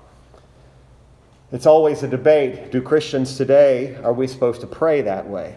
It's 1.52 1.68
always 1.68 2.02
a 2.02 2.08
debate. 2.08 2.72
Do 2.72 2.82
Christians 2.82 3.38
today, 3.38 3.96
are 3.98 4.14
we 4.14 4.26
supposed 4.26 4.62
to 4.62 4.68
pray 4.68 5.02
that 5.02 5.30
way? 5.30 5.56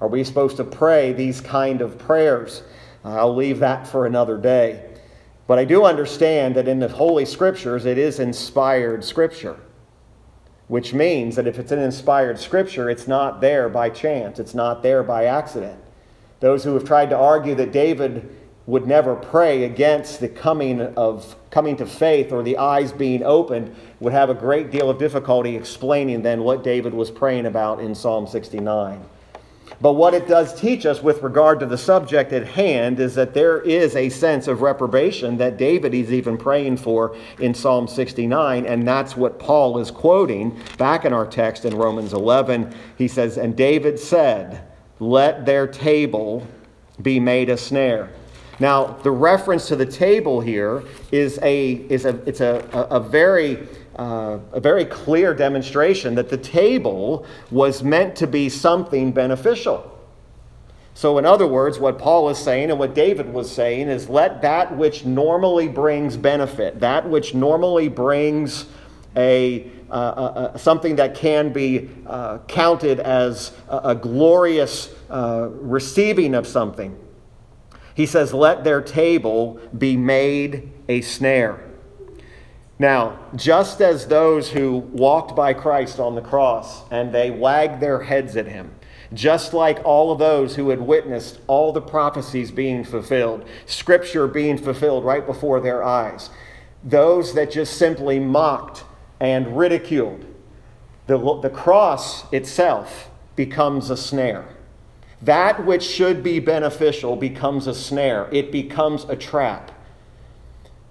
Are 0.00 0.08
we 0.08 0.24
supposed 0.24 0.56
to 0.56 0.64
pray 0.64 1.12
these 1.12 1.40
kind 1.40 1.82
of 1.82 1.98
prayers? 1.98 2.62
Uh, 3.04 3.16
I'll 3.16 3.34
leave 3.34 3.58
that 3.60 3.86
for 3.86 4.06
another 4.06 4.38
day. 4.38 4.90
But 5.46 5.58
I 5.58 5.64
do 5.64 5.84
understand 5.84 6.54
that 6.54 6.68
in 6.68 6.78
the 6.78 6.88
Holy 6.88 7.24
Scriptures, 7.24 7.84
it 7.84 7.98
is 7.98 8.20
inspired 8.20 9.04
Scripture, 9.04 9.58
which 10.68 10.94
means 10.94 11.36
that 11.36 11.46
if 11.46 11.58
it's 11.58 11.72
an 11.72 11.80
inspired 11.80 12.38
Scripture, 12.38 12.88
it's 12.88 13.08
not 13.08 13.40
there 13.40 13.68
by 13.68 13.90
chance, 13.90 14.38
it's 14.38 14.54
not 14.54 14.82
there 14.82 15.02
by 15.02 15.24
accident. 15.24 15.78
Those 16.38 16.64
who 16.64 16.74
have 16.74 16.84
tried 16.84 17.10
to 17.10 17.16
argue 17.16 17.54
that 17.56 17.72
David 17.72 18.36
would 18.66 18.86
never 18.86 19.16
pray 19.16 19.64
against 19.64 20.20
the 20.20 20.28
coming 20.28 20.80
of 20.80 21.34
coming 21.50 21.76
to 21.76 21.84
faith 21.84 22.30
or 22.30 22.42
the 22.42 22.56
eyes 22.56 22.92
being 22.92 23.22
opened 23.24 23.74
would 23.98 24.12
have 24.12 24.30
a 24.30 24.34
great 24.34 24.70
deal 24.70 24.88
of 24.88 24.98
difficulty 24.98 25.56
explaining 25.56 26.22
then 26.22 26.44
what 26.44 26.62
David 26.62 26.94
was 26.94 27.10
praying 27.10 27.46
about 27.46 27.80
in 27.80 27.94
Psalm 27.94 28.26
69. 28.26 29.04
But 29.80 29.94
what 29.94 30.14
it 30.14 30.28
does 30.28 30.58
teach 30.58 30.84
us 30.84 31.02
with 31.02 31.22
regard 31.22 31.60
to 31.60 31.66
the 31.66 31.78
subject 31.78 32.32
at 32.32 32.46
hand 32.46 33.00
is 33.00 33.14
that 33.14 33.34
there 33.34 33.60
is 33.60 33.96
a 33.96 34.08
sense 34.08 34.46
of 34.46 34.62
reprobation 34.62 35.36
that 35.38 35.56
David 35.56 35.94
is 35.94 36.12
even 36.12 36.36
praying 36.36 36.76
for 36.78 37.16
in 37.38 37.54
Psalm 37.54 37.88
69, 37.88 38.66
and 38.66 38.86
that's 38.86 39.16
what 39.16 39.38
Paul 39.38 39.78
is 39.78 39.90
quoting 39.90 40.58
back 40.76 41.04
in 41.04 41.12
our 41.12 41.26
text 41.26 41.64
in 41.64 41.76
Romans 41.76 42.12
11. 42.12 42.74
He 42.96 43.08
says, 43.08 43.38
And 43.38 43.56
David 43.56 43.98
said, 43.98 44.62
Let 44.98 45.46
their 45.46 45.66
table 45.66 46.46
be 47.00 47.18
made 47.18 47.48
a 47.48 47.56
snare. 47.56 48.10
Now, 48.58 48.98
the 49.02 49.10
reference 49.10 49.68
to 49.68 49.76
the 49.76 49.86
table 49.86 50.42
here 50.42 50.84
is 51.10 51.38
a, 51.42 51.72
is 51.88 52.04
a, 52.04 52.16
it's 52.28 52.42
a, 52.42 52.68
a, 52.74 52.96
a 52.96 53.00
very 53.00 53.66
uh, 54.00 54.38
a 54.52 54.60
very 54.60 54.86
clear 54.86 55.34
demonstration 55.34 56.14
that 56.14 56.30
the 56.30 56.38
table 56.38 57.26
was 57.50 57.82
meant 57.82 58.16
to 58.16 58.26
be 58.26 58.48
something 58.48 59.12
beneficial. 59.12 59.86
So, 60.94 61.18
in 61.18 61.26
other 61.26 61.46
words, 61.46 61.78
what 61.78 61.98
Paul 61.98 62.30
is 62.30 62.38
saying 62.38 62.70
and 62.70 62.78
what 62.78 62.94
David 62.94 63.30
was 63.30 63.54
saying 63.54 63.88
is 63.88 64.08
let 64.08 64.40
that 64.40 64.74
which 64.74 65.04
normally 65.04 65.68
brings 65.68 66.16
benefit, 66.16 66.80
that 66.80 67.08
which 67.10 67.34
normally 67.34 67.88
brings 67.88 68.64
a, 69.16 69.70
uh, 69.90 69.92
uh, 69.92 70.56
something 70.56 70.96
that 70.96 71.14
can 71.14 71.52
be 71.52 71.90
uh, 72.06 72.38
counted 72.48 73.00
as 73.00 73.52
a, 73.68 73.80
a 73.84 73.94
glorious 73.94 74.94
uh, 75.10 75.48
receiving 75.50 76.34
of 76.34 76.46
something. 76.46 76.98
He 77.94 78.06
says, 78.06 78.32
let 78.32 78.64
their 78.64 78.80
table 78.80 79.60
be 79.76 79.94
made 79.94 80.72
a 80.88 81.02
snare. 81.02 81.69
Now, 82.80 83.18
just 83.36 83.82
as 83.82 84.06
those 84.06 84.48
who 84.48 84.78
walked 84.78 85.36
by 85.36 85.52
Christ 85.52 86.00
on 86.00 86.14
the 86.14 86.22
cross 86.22 86.88
and 86.90 87.12
they 87.12 87.30
wagged 87.30 87.78
their 87.78 88.00
heads 88.02 88.38
at 88.38 88.46
him, 88.46 88.74
just 89.12 89.52
like 89.52 89.84
all 89.84 90.10
of 90.10 90.18
those 90.18 90.56
who 90.56 90.70
had 90.70 90.80
witnessed 90.80 91.40
all 91.46 91.74
the 91.74 91.82
prophecies 91.82 92.50
being 92.50 92.82
fulfilled, 92.82 93.46
scripture 93.66 94.26
being 94.26 94.56
fulfilled 94.56 95.04
right 95.04 95.26
before 95.26 95.60
their 95.60 95.84
eyes, 95.84 96.30
those 96.82 97.34
that 97.34 97.50
just 97.50 97.76
simply 97.76 98.18
mocked 98.18 98.84
and 99.20 99.58
ridiculed, 99.58 100.24
the, 101.06 101.18
the 101.42 101.50
cross 101.50 102.32
itself 102.32 103.10
becomes 103.36 103.90
a 103.90 103.96
snare. 103.96 104.48
That 105.20 105.66
which 105.66 105.82
should 105.82 106.22
be 106.22 106.40
beneficial 106.40 107.14
becomes 107.14 107.66
a 107.66 107.74
snare, 107.74 108.30
it 108.32 108.50
becomes 108.50 109.04
a 109.04 109.16
trap. 109.16 109.70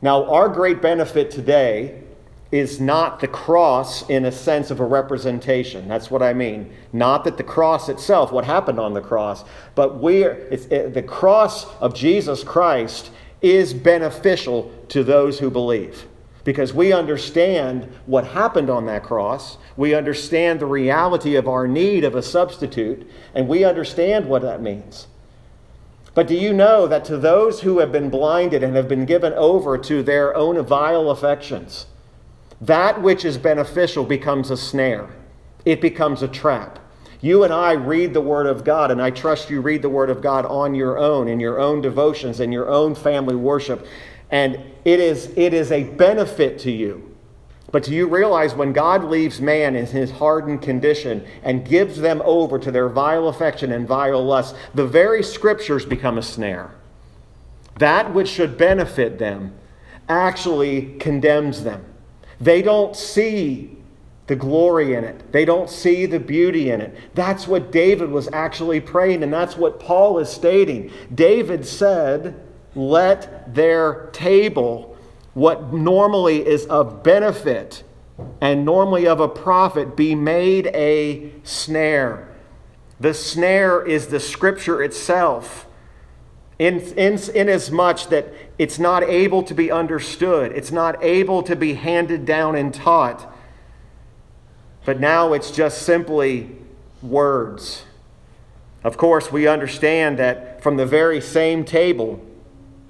Now, 0.01 0.25
our 0.25 0.47
great 0.47 0.81
benefit 0.81 1.29
today 1.29 2.03
is 2.51 2.79
not 2.79 3.19
the 3.19 3.27
cross 3.27 4.09
in 4.09 4.25
a 4.25 4.31
sense 4.31 4.71
of 4.71 4.79
a 4.79 4.85
representation. 4.85 5.87
That's 5.87 6.09
what 6.09 6.23
I 6.23 6.33
mean. 6.33 6.73
Not 6.91 7.23
that 7.25 7.37
the 7.37 7.43
cross 7.43 7.89
itself, 7.89 8.31
what 8.31 8.45
happened 8.45 8.79
on 8.79 8.93
the 8.93 9.01
cross, 9.01 9.43
but 9.75 9.99
we're, 9.99 10.31
it, 10.49 10.93
the 10.93 11.03
cross 11.03 11.65
of 11.75 11.93
Jesus 11.93 12.43
Christ 12.43 13.11
is 13.41 13.73
beneficial 13.73 14.71
to 14.89 15.03
those 15.03 15.39
who 15.39 15.51
believe. 15.51 16.07
Because 16.43 16.73
we 16.73 16.91
understand 16.91 17.87
what 18.07 18.25
happened 18.25 18.69
on 18.69 18.85
that 18.87 19.03
cross. 19.03 19.57
We 19.77 19.93
understand 19.93 20.59
the 20.59 20.65
reality 20.65 21.35
of 21.35 21.47
our 21.47 21.67
need 21.67 22.03
of 22.03 22.15
a 22.15 22.23
substitute, 22.23 23.07
and 23.35 23.47
we 23.47 23.63
understand 23.63 24.27
what 24.27 24.41
that 24.41 24.61
means. 24.61 25.07
But 26.13 26.27
do 26.27 26.35
you 26.35 26.53
know 26.53 26.87
that 26.87 27.05
to 27.05 27.17
those 27.17 27.61
who 27.61 27.79
have 27.79 27.91
been 27.91 28.09
blinded 28.09 28.63
and 28.63 28.75
have 28.75 28.87
been 28.87 29.05
given 29.05 29.33
over 29.33 29.77
to 29.77 30.03
their 30.03 30.35
own 30.35 30.61
vile 30.63 31.11
affections, 31.11 31.85
that 32.59 33.01
which 33.01 33.23
is 33.23 33.37
beneficial 33.37 34.03
becomes 34.03 34.51
a 34.51 34.57
snare, 34.57 35.09
it 35.65 35.81
becomes 35.81 36.21
a 36.21 36.27
trap. 36.27 36.79
You 37.21 37.43
and 37.43 37.53
I 37.53 37.73
read 37.73 38.13
the 38.13 38.21
Word 38.21 38.47
of 38.47 38.63
God, 38.63 38.91
and 38.91 39.01
I 39.01 39.11
trust 39.11 39.49
you 39.49 39.61
read 39.61 39.81
the 39.81 39.89
Word 39.89 40.09
of 40.09 40.21
God 40.21 40.45
on 40.45 40.73
your 40.73 40.97
own, 40.97 41.27
in 41.27 41.39
your 41.39 41.59
own 41.59 41.81
devotions, 41.81 42.39
in 42.39 42.51
your 42.51 42.69
own 42.69 42.95
family 42.95 43.35
worship. 43.35 43.85
And 44.31 44.55
it 44.85 44.99
is, 44.99 45.31
it 45.35 45.53
is 45.53 45.71
a 45.71 45.83
benefit 45.83 46.59
to 46.59 46.71
you 46.71 47.08
but 47.71 47.83
do 47.83 47.93
you 47.93 48.07
realize 48.07 48.55
when 48.55 48.73
God 48.73 49.03
leaves 49.03 49.39
man 49.39 49.75
in 49.75 49.85
his 49.85 50.11
hardened 50.11 50.61
condition 50.61 51.25
and 51.43 51.67
gives 51.67 51.97
them 51.97 52.21
over 52.25 52.57
to 52.57 52.71
their 52.71 52.89
vile 52.89 53.27
affection 53.27 53.71
and 53.71 53.87
vile 53.87 54.23
lust, 54.23 54.55
the 54.73 54.87
very 54.87 55.21
scriptures 55.21 55.85
become 55.85 56.17
a 56.17 56.23
snare. 56.23 56.71
That 57.77 58.13
which 58.13 58.27
should 58.27 58.57
benefit 58.57 59.19
them 59.19 59.53
actually 60.07 60.95
condemns 60.99 61.63
them. 61.63 61.85
They 62.41 62.61
don't 62.61 62.95
see 62.95 63.77
the 64.27 64.35
glory 64.35 64.93
in 64.93 65.03
it, 65.03 65.31
they 65.31 65.43
don't 65.43 65.69
see 65.69 66.05
the 66.05 66.19
beauty 66.19 66.69
in 66.69 66.81
it. 66.81 66.95
That's 67.15 67.47
what 67.47 67.71
David 67.71 68.11
was 68.11 68.29
actually 68.31 68.79
praying, 68.79 69.23
and 69.23 69.33
that's 69.33 69.57
what 69.57 69.79
Paul 69.79 70.19
is 70.19 70.29
stating. 70.29 70.91
David 71.13 71.65
said, 71.65 72.39
Let 72.75 73.53
their 73.53 74.09
table 74.11 74.88
what 75.39 75.71
normally 75.71 76.45
is 76.45 76.65
of 76.65 77.01
benefit 77.01 77.81
and 78.41 78.65
normally 78.65 79.07
of 79.07 79.21
a 79.21 79.27
profit 79.27 79.95
be 79.95 80.13
made 80.13 80.67
a 80.67 81.31
snare. 81.43 82.27
The 82.99 83.13
snare 83.13 83.81
is 83.87 84.07
the 84.07 84.19
scripture 84.19 84.83
itself. 84.83 85.65
In, 86.59 86.81
in, 86.97 87.17
inasmuch 87.33 88.09
that 88.09 88.33
it's 88.57 88.77
not 88.79 89.03
able 89.03 89.41
to 89.43 89.53
be 89.53 89.71
understood, 89.71 90.51
it's 90.51 90.73
not 90.73 91.01
able 91.01 91.41
to 91.43 91.55
be 91.55 91.75
handed 91.75 92.25
down 92.25 92.55
and 92.57 92.73
taught, 92.73 93.33
but 94.83 94.99
now 94.99 95.31
it's 95.31 95.51
just 95.51 95.83
simply 95.83 96.53
words. 97.01 97.85
Of 98.83 98.97
course, 98.97 99.31
we 99.31 99.47
understand 99.47 100.19
that 100.19 100.61
from 100.61 100.75
the 100.75 100.85
very 100.85 101.21
same 101.21 101.63
table, 101.63 102.19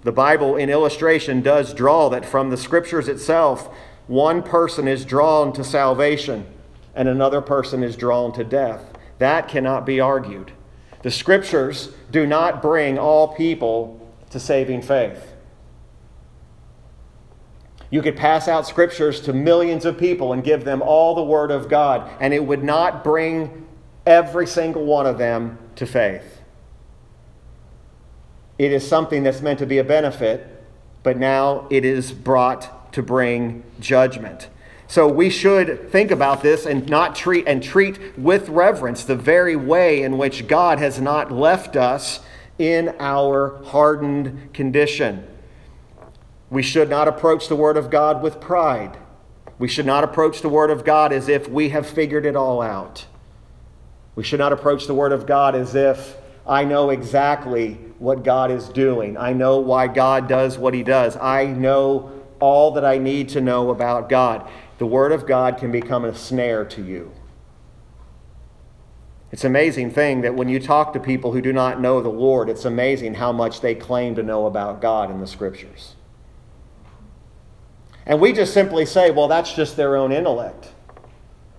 the 0.04 0.12
Bible, 0.12 0.56
in 0.56 0.70
illustration, 0.70 1.42
does 1.42 1.74
draw 1.74 2.10
that 2.10 2.26
from 2.26 2.50
the 2.50 2.58
scriptures 2.58 3.08
itself, 3.08 3.70
one 4.08 4.42
person 4.42 4.88
is 4.88 5.06
drawn 5.06 5.52
to 5.54 5.64
salvation 5.64 6.46
and 6.96 7.08
another 7.08 7.42
person 7.42 7.84
is 7.84 7.96
drawn 7.96 8.32
to 8.34 8.44
death. 8.44 8.94
That 9.20 9.48
cannot 9.48 9.86
be 9.86 10.00
argued. 10.00 10.52
The 11.02 11.12
scriptures 11.12 11.94
do 12.12 12.26
not 12.26 12.62
bring 12.62 12.98
all 12.98 13.30
people 13.36 14.14
to 14.32 14.40
saving 14.40 14.82
faith. 14.82 15.34
You 17.92 18.02
could 18.02 18.16
pass 18.16 18.48
out 18.48 18.68
scriptures 18.68 19.20
to 19.22 19.34
millions 19.34 19.86
of 19.86 19.98
people 19.98 20.34
and 20.34 20.44
give 20.44 20.64
them 20.64 20.82
all 20.82 21.16
the 21.16 21.24
Word 21.24 21.52
of 21.52 21.70
God, 21.70 22.10
and 22.20 22.34
it 22.34 22.46
would 22.46 22.64
not 22.64 23.04
bring 23.04 23.66
every 24.06 24.46
single 24.46 24.86
one 24.86 25.08
of 25.08 25.18
them 25.18 25.58
to 25.76 25.86
faith. 25.86 26.39
It 28.60 28.74
is 28.74 28.86
something 28.86 29.24
that's 29.24 29.42
meant 29.42 29.60
to 29.60 29.66
be 29.66 29.78
a 29.78 29.84
benefit, 29.84 30.46
but 31.02 31.18
now 31.18 31.66
it 31.72 31.86
is 31.86 32.12
brought 32.12 32.92
to 32.94 33.02
bring 33.02 33.64
judgment. 33.80 34.50
So 34.88 35.08
we 35.08 35.30
should 35.30 35.92
think 35.92 36.12
about 36.12 36.42
this 36.42 36.66
and 36.66 36.88
not 36.90 37.16
treat 37.16 37.48
and 37.48 37.64
treat 37.64 38.18
with 38.18 38.50
reverence 38.50 39.06
the 39.06 39.16
very 39.16 39.56
way 39.56 40.02
in 40.02 40.18
which 40.18 40.48
God 40.48 40.78
has 40.80 41.00
not 41.00 41.32
left 41.32 41.76
us 41.76 42.20
in 42.58 42.94
our 43.00 43.64
hardened 43.66 44.54
condition. 44.54 45.26
We 46.50 46.64
should 46.64 46.90
not 46.90 47.08
approach 47.08 47.48
the 47.48 47.56
Word 47.56 47.78
of 47.78 47.90
God 47.90 48.22
with 48.22 48.42
pride. 48.42 48.98
We 49.58 49.68
should 49.68 49.86
not 49.86 50.04
approach 50.04 50.42
the 50.42 50.50
Word 50.50 50.72
of 50.72 50.84
God 50.84 51.14
as 51.14 51.30
if 51.30 51.48
we 51.48 51.70
have 51.70 51.88
figured 51.88 52.26
it 52.26 52.36
all 52.36 52.62
out. 52.62 53.06
We 54.16 54.24
should 54.24 54.40
not 54.40 54.52
approach 54.52 54.88
the 54.88 54.96
Word 54.96 55.14
of 55.14 55.26
God 55.26 55.56
as 55.56 55.76
if 55.76 56.18
I 56.50 56.64
know 56.64 56.90
exactly 56.90 57.76
what 58.00 58.24
God 58.24 58.50
is 58.50 58.70
doing. 58.70 59.18
I 59.18 59.34
know 59.34 59.60
why 59.60 59.88
God 59.88 60.28
does 60.28 60.58
what 60.58 60.74
He 60.74 60.82
does. 60.82 61.16
I 61.18 61.46
know 61.46 62.12
all 62.40 62.72
that 62.72 62.84
I 62.84 62.98
need 62.98 63.30
to 63.30 63.42
know 63.42 63.70
about 63.70 64.10
God. 64.10 64.50
The 64.80 64.88
Word 64.88 65.12
of 65.12 65.28
God 65.28 65.58
can 65.58 65.72
become 65.72 66.06
a 66.06 66.16
snare 66.16 66.66
to 66.66 66.84
you. 66.84 67.12
It's 69.32 69.44
an 69.44 69.52
amazing 69.52 69.92
thing 69.92 70.22
that 70.22 70.34
when 70.34 70.50
you 70.50 70.60
talk 70.60 70.92
to 70.94 71.00
people 71.00 71.34
who 71.34 71.42
do 71.42 71.54
not 71.54 71.80
know 71.80 72.02
the 72.02 72.10
Lord, 72.10 72.50
it's 72.50 72.66
amazing 72.66 73.14
how 73.14 73.32
much 73.32 73.62
they 73.62 73.76
claim 73.76 74.16
to 74.16 74.24
know 74.24 74.48
about 74.48 74.82
God 74.82 75.12
in 75.12 75.20
the 75.20 75.28
Scriptures. 75.28 75.96
And 78.08 78.20
we 78.20 78.34
just 78.34 78.56
simply 78.56 78.88
say, 78.88 79.12
well, 79.12 79.28
that's 79.28 79.54
just 79.54 79.78
their 79.78 79.96
own 79.96 80.12
intellect. 80.12 80.70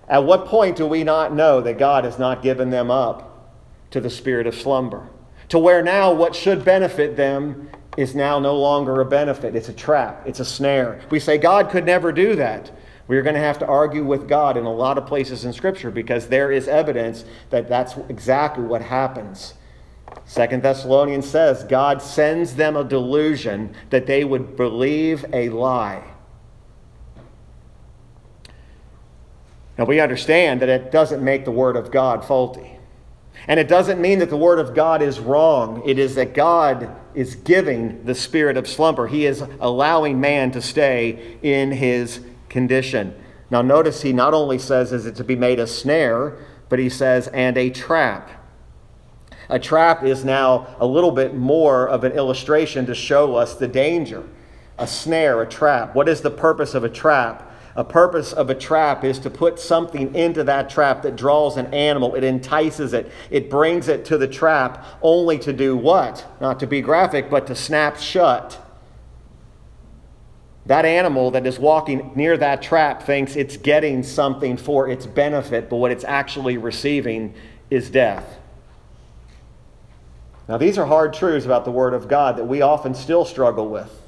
At 0.09 0.25
what 0.25 0.47
point 0.47 0.75
do 0.75 0.85
we 0.85 1.05
not 1.05 1.33
know 1.33 1.61
that 1.61 1.77
God 1.77 2.03
has 2.03 2.19
not 2.19 2.43
given 2.43 2.71
them 2.71 2.91
up 2.91 3.30
to 3.91 4.01
the 4.01 4.09
spirit 4.09 4.47
of 4.47 4.55
slumber. 4.55 5.09
To 5.49 5.59
where 5.59 5.83
now 5.83 6.13
what 6.13 6.35
should 6.35 6.65
benefit 6.65 7.17
them 7.17 7.69
is 7.97 8.15
now 8.15 8.39
no 8.39 8.57
longer 8.57 9.01
a 9.01 9.05
benefit. 9.05 9.55
It's 9.55 9.69
a 9.69 9.73
trap, 9.73 10.23
it's 10.25 10.39
a 10.39 10.45
snare. 10.45 11.01
We 11.09 11.19
say 11.19 11.37
God 11.37 11.69
could 11.69 11.85
never 11.85 12.11
do 12.11 12.35
that. 12.35 12.71
We're 13.07 13.21
going 13.21 13.35
to 13.35 13.41
have 13.41 13.59
to 13.59 13.67
argue 13.67 14.05
with 14.05 14.29
God 14.29 14.55
in 14.55 14.63
a 14.63 14.73
lot 14.73 14.97
of 14.97 15.05
places 15.05 15.43
in 15.43 15.51
Scripture 15.51 15.91
because 15.91 16.27
there 16.27 16.51
is 16.51 16.69
evidence 16.69 17.25
that 17.49 17.67
that's 17.67 17.97
exactly 18.07 18.63
what 18.63 18.81
happens. 18.81 19.55
Second 20.23 20.63
Thessalonians 20.63 21.29
says 21.29 21.65
God 21.65 22.01
sends 22.01 22.55
them 22.55 22.77
a 22.77 22.85
delusion 22.85 23.75
that 23.89 24.07
they 24.07 24.23
would 24.23 24.55
believe 24.55 25.25
a 25.33 25.49
lie. 25.49 26.09
Now 29.77 29.85
we 29.85 29.99
understand 29.99 30.61
that 30.61 30.69
it 30.69 30.91
doesn't 30.91 31.23
make 31.23 31.43
the 31.43 31.51
Word 31.51 31.75
of 31.75 31.91
God 31.91 32.23
faulty. 32.23 32.77
And 33.47 33.59
it 33.59 33.67
doesn't 33.67 33.99
mean 33.99 34.19
that 34.19 34.29
the 34.29 34.37
Word 34.37 34.59
of 34.59 34.73
God 34.73 35.01
is 35.01 35.19
wrong. 35.19 35.81
It 35.85 35.97
is 35.97 36.15
that 36.15 36.33
God 36.33 36.95
is 37.13 37.35
giving 37.35 38.03
the 38.05 38.15
spirit 38.15 38.55
of 38.57 38.67
slumber. 38.67 39.07
He 39.07 39.25
is 39.25 39.43
allowing 39.59 40.21
man 40.21 40.51
to 40.51 40.61
stay 40.61 41.37
in 41.41 41.71
his 41.71 42.21
condition. 42.49 43.15
Now, 43.49 43.61
notice 43.61 44.01
he 44.01 44.13
not 44.13 44.33
only 44.33 44.59
says, 44.59 44.93
is 44.93 45.05
it 45.05 45.15
to 45.15 45.23
be 45.23 45.35
made 45.35 45.59
a 45.59 45.67
snare, 45.67 46.37
but 46.69 46.79
he 46.79 46.87
says, 46.87 47.27
and 47.29 47.57
a 47.57 47.69
trap. 47.69 48.29
A 49.49 49.59
trap 49.59 50.03
is 50.03 50.23
now 50.23 50.75
a 50.79 50.85
little 50.85 51.11
bit 51.11 51.35
more 51.35 51.89
of 51.89 52.05
an 52.05 52.13
illustration 52.13 52.85
to 52.85 52.95
show 52.95 53.35
us 53.35 53.55
the 53.55 53.67
danger. 53.67 54.23
A 54.77 54.87
snare, 54.87 55.41
a 55.41 55.49
trap. 55.49 55.93
What 55.93 56.07
is 56.07 56.21
the 56.21 56.31
purpose 56.31 56.73
of 56.73 56.85
a 56.85 56.89
trap? 56.89 57.50
A 57.75 57.83
purpose 57.83 58.33
of 58.33 58.49
a 58.49 58.55
trap 58.55 59.03
is 59.03 59.17
to 59.19 59.29
put 59.29 59.59
something 59.59 60.13
into 60.13 60.43
that 60.43 60.69
trap 60.69 61.03
that 61.03 61.15
draws 61.15 61.55
an 61.55 61.73
animal. 61.73 62.15
It 62.15 62.23
entices 62.23 62.93
it. 62.93 63.11
It 63.29 63.49
brings 63.49 63.87
it 63.87 64.03
to 64.05 64.17
the 64.17 64.27
trap 64.27 64.85
only 65.01 65.39
to 65.39 65.53
do 65.53 65.77
what? 65.77 66.25
Not 66.41 66.59
to 66.59 66.67
be 66.67 66.81
graphic, 66.81 67.29
but 67.29 67.47
to 67.47 67.55
snap 67.55 67.97
shut. 67.97 68.59
That 70.65 70.85
animal 70.85 71.31
that 71.31 71.47
is 71.47 71.57
walking 71.57 72.11
near 72.15 72.37
that 72.37 72.61
trap 72.61 73.03
thinks 73.03 73.35
it's 73.35 73.57
getting 73.57 74.03
something 74.03 74.57
for 74.57 74.89
its 74.89 75.05
benefit, 75.05 75.69
but 75.69 75.77
what 75.77 75.91
it's 75.91 76.03
actually 76.03 76.57
receiving 76.57 77.33
is 77.69 77.89
death. 77.89 78.37
Now, 80.47 80.57
these 80.57 80.77
are 80.77 80.85
hard 80.85 81.13
truths 81.13 81.45
about 81.45 81.63
the 81.63 81.71
Word 81.71 81.93
of 81.93 82.09
God 82.09 82.35
that 82.37 82.45
we 82.45 82.61
often 82.61 82.93
still 82.93 83.23
struggle 83.23 83.69
with. 83.69 84.00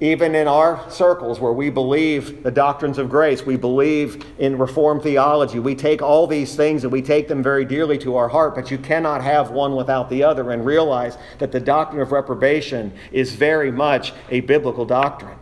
Even 0.00 0.34
in 0.34 0.48
our 0.48 0.90
circles 0.90 1.38
where 1.38 1.52
we 1.52 1.70
believe 1.70 2.42
the 2.42 2.50
doctrines 2.50 2.98
of 2.98 3.08
grace, 3.08 3.46
we 3.46 3.56
believe 3.56 4.26
in 4.38 4.58
Reformed 4.58 5.02
theology, 5.02 5.60
we 5.60 5.76
take 5.76 6.02
all 6.02 6.26
these 6.26 6.56
things 6.56 6.82
and 6.82 6.92
we 6.92 7.00
take 7.00 7.28
them 7.28 7.44
very 7.44 7.64
dearly 7.64 7.96
to 7.98 8.16
our 8.16 8.28
heart, 8.28 8.56
but 8.56 8.72
you 8.72 8.78
cannot 8.78 9.22
have 9.22 9.52
one 9.52 9.76
without 9.76 10.10
the 10.10 10.24
other 10.24 10.50
and 10.50 10.66
realize 10.66 11.16
that 11.38 11.52
the 11.52 11.60
doctrine 11.60 12.02
of 12.02 12.10
reprobation 12.10 12.92
is 13.12 13.34
very 13.34 13.70
much 13.70 14.12
a 14.30 14.40
biblical 14.40 14.84
doctrine 14.84 15.38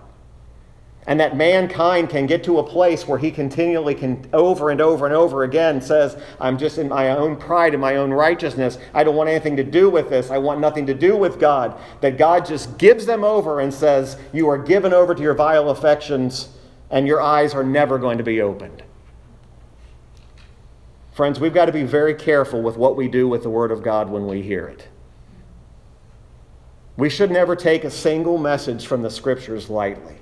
and 1.07 1.19
that 1.19 1.37
mankind 1.37 2.11
can 2.11 2.27
get 2.27 2.45
to 2.45 2.59
a 2.59 2.63
place 2.63 3.09
where 3.09 3.19
he 3.19 3.31
continually 3.31 3.95
can 3.95 4.25
over 4.33 4.71
and 4.71 4.81
over 4.81 5.05
and 5.05 5.15
over 5.15 5.43
again 5.43 5.81
says 5.81 6.17
i'm 6.41 6.57
just 6.57 6.79
in 6.79 6.89
my 6.89 7.11
own 7.11 7.37
pride 7.37 7.75
and 7.75 7.81
my 7.81 7.97
own 7.97 8.11
righteousness. 8.11 8.79
I 8.95 9.05
don't 9.05 9.17
want 9.17 9.29
anything 9.29 9.57
to 9.57 9.65
do 9.65 9.91
with 9.91 10.09
this. 10.09 10.31
I 10.31 10.39
want 10.39 10.61
nothing 10.61 10.87
to 10.87 10.95
do 10.95 11.17
with 11.17 11.41
god. 11.41 11.79
That 12.01 12.17
god 12.17 12.47
just 12.47 12.79
gives 12.79 13.05
them 13.07 13.25
over 13.25 13.61
and 13.61 13.75
says 13.75 14.17
you 14.33 14.49
are 14.49 14.59
given 14.59 14.93
over 14.93 15.15
to 15.15 15.23
your 15.23 15.35
vile 15.35 15.71
affections 15.71 16.49
and 16.91 17.07
your 17.07 17.21
eyes 17.21 17.55
are 17.55 17.65
never 17.65 17.99
going 17.99 18.19
to 18.19 18.25
be 18.25 18.41
opened. 18.41 18.83
Friends 21.13 21.41
we've 21.41 21.55
got 21.55 21.67
to 21.67 21.73
be 21.73 21.83
very 21.83 22.15
careful 22.15 22.63
with 22.63 22.77
what 22.77 22.97
we 22.97 23.09
do 23.09 23.29
with 23.29 23.43
the 23.43 23.51
word 23.51 23.73
of 23.73 23.83
god 23.83 24.09
when 24.09 24.27
we 24.27 24.43
hear 24.43 24.67
it. 24.67 24.89
We 26.97 27.11
should 27.11 27.31
never 27.31 27.57
take 27.57 27.85
a 27.85 27.91
single 27.91 28.39
message 28.39 28.87
from 28.87 29.03
the 29.03 29.11
scriptures 29.11 29.69
lightly 29.69 30.17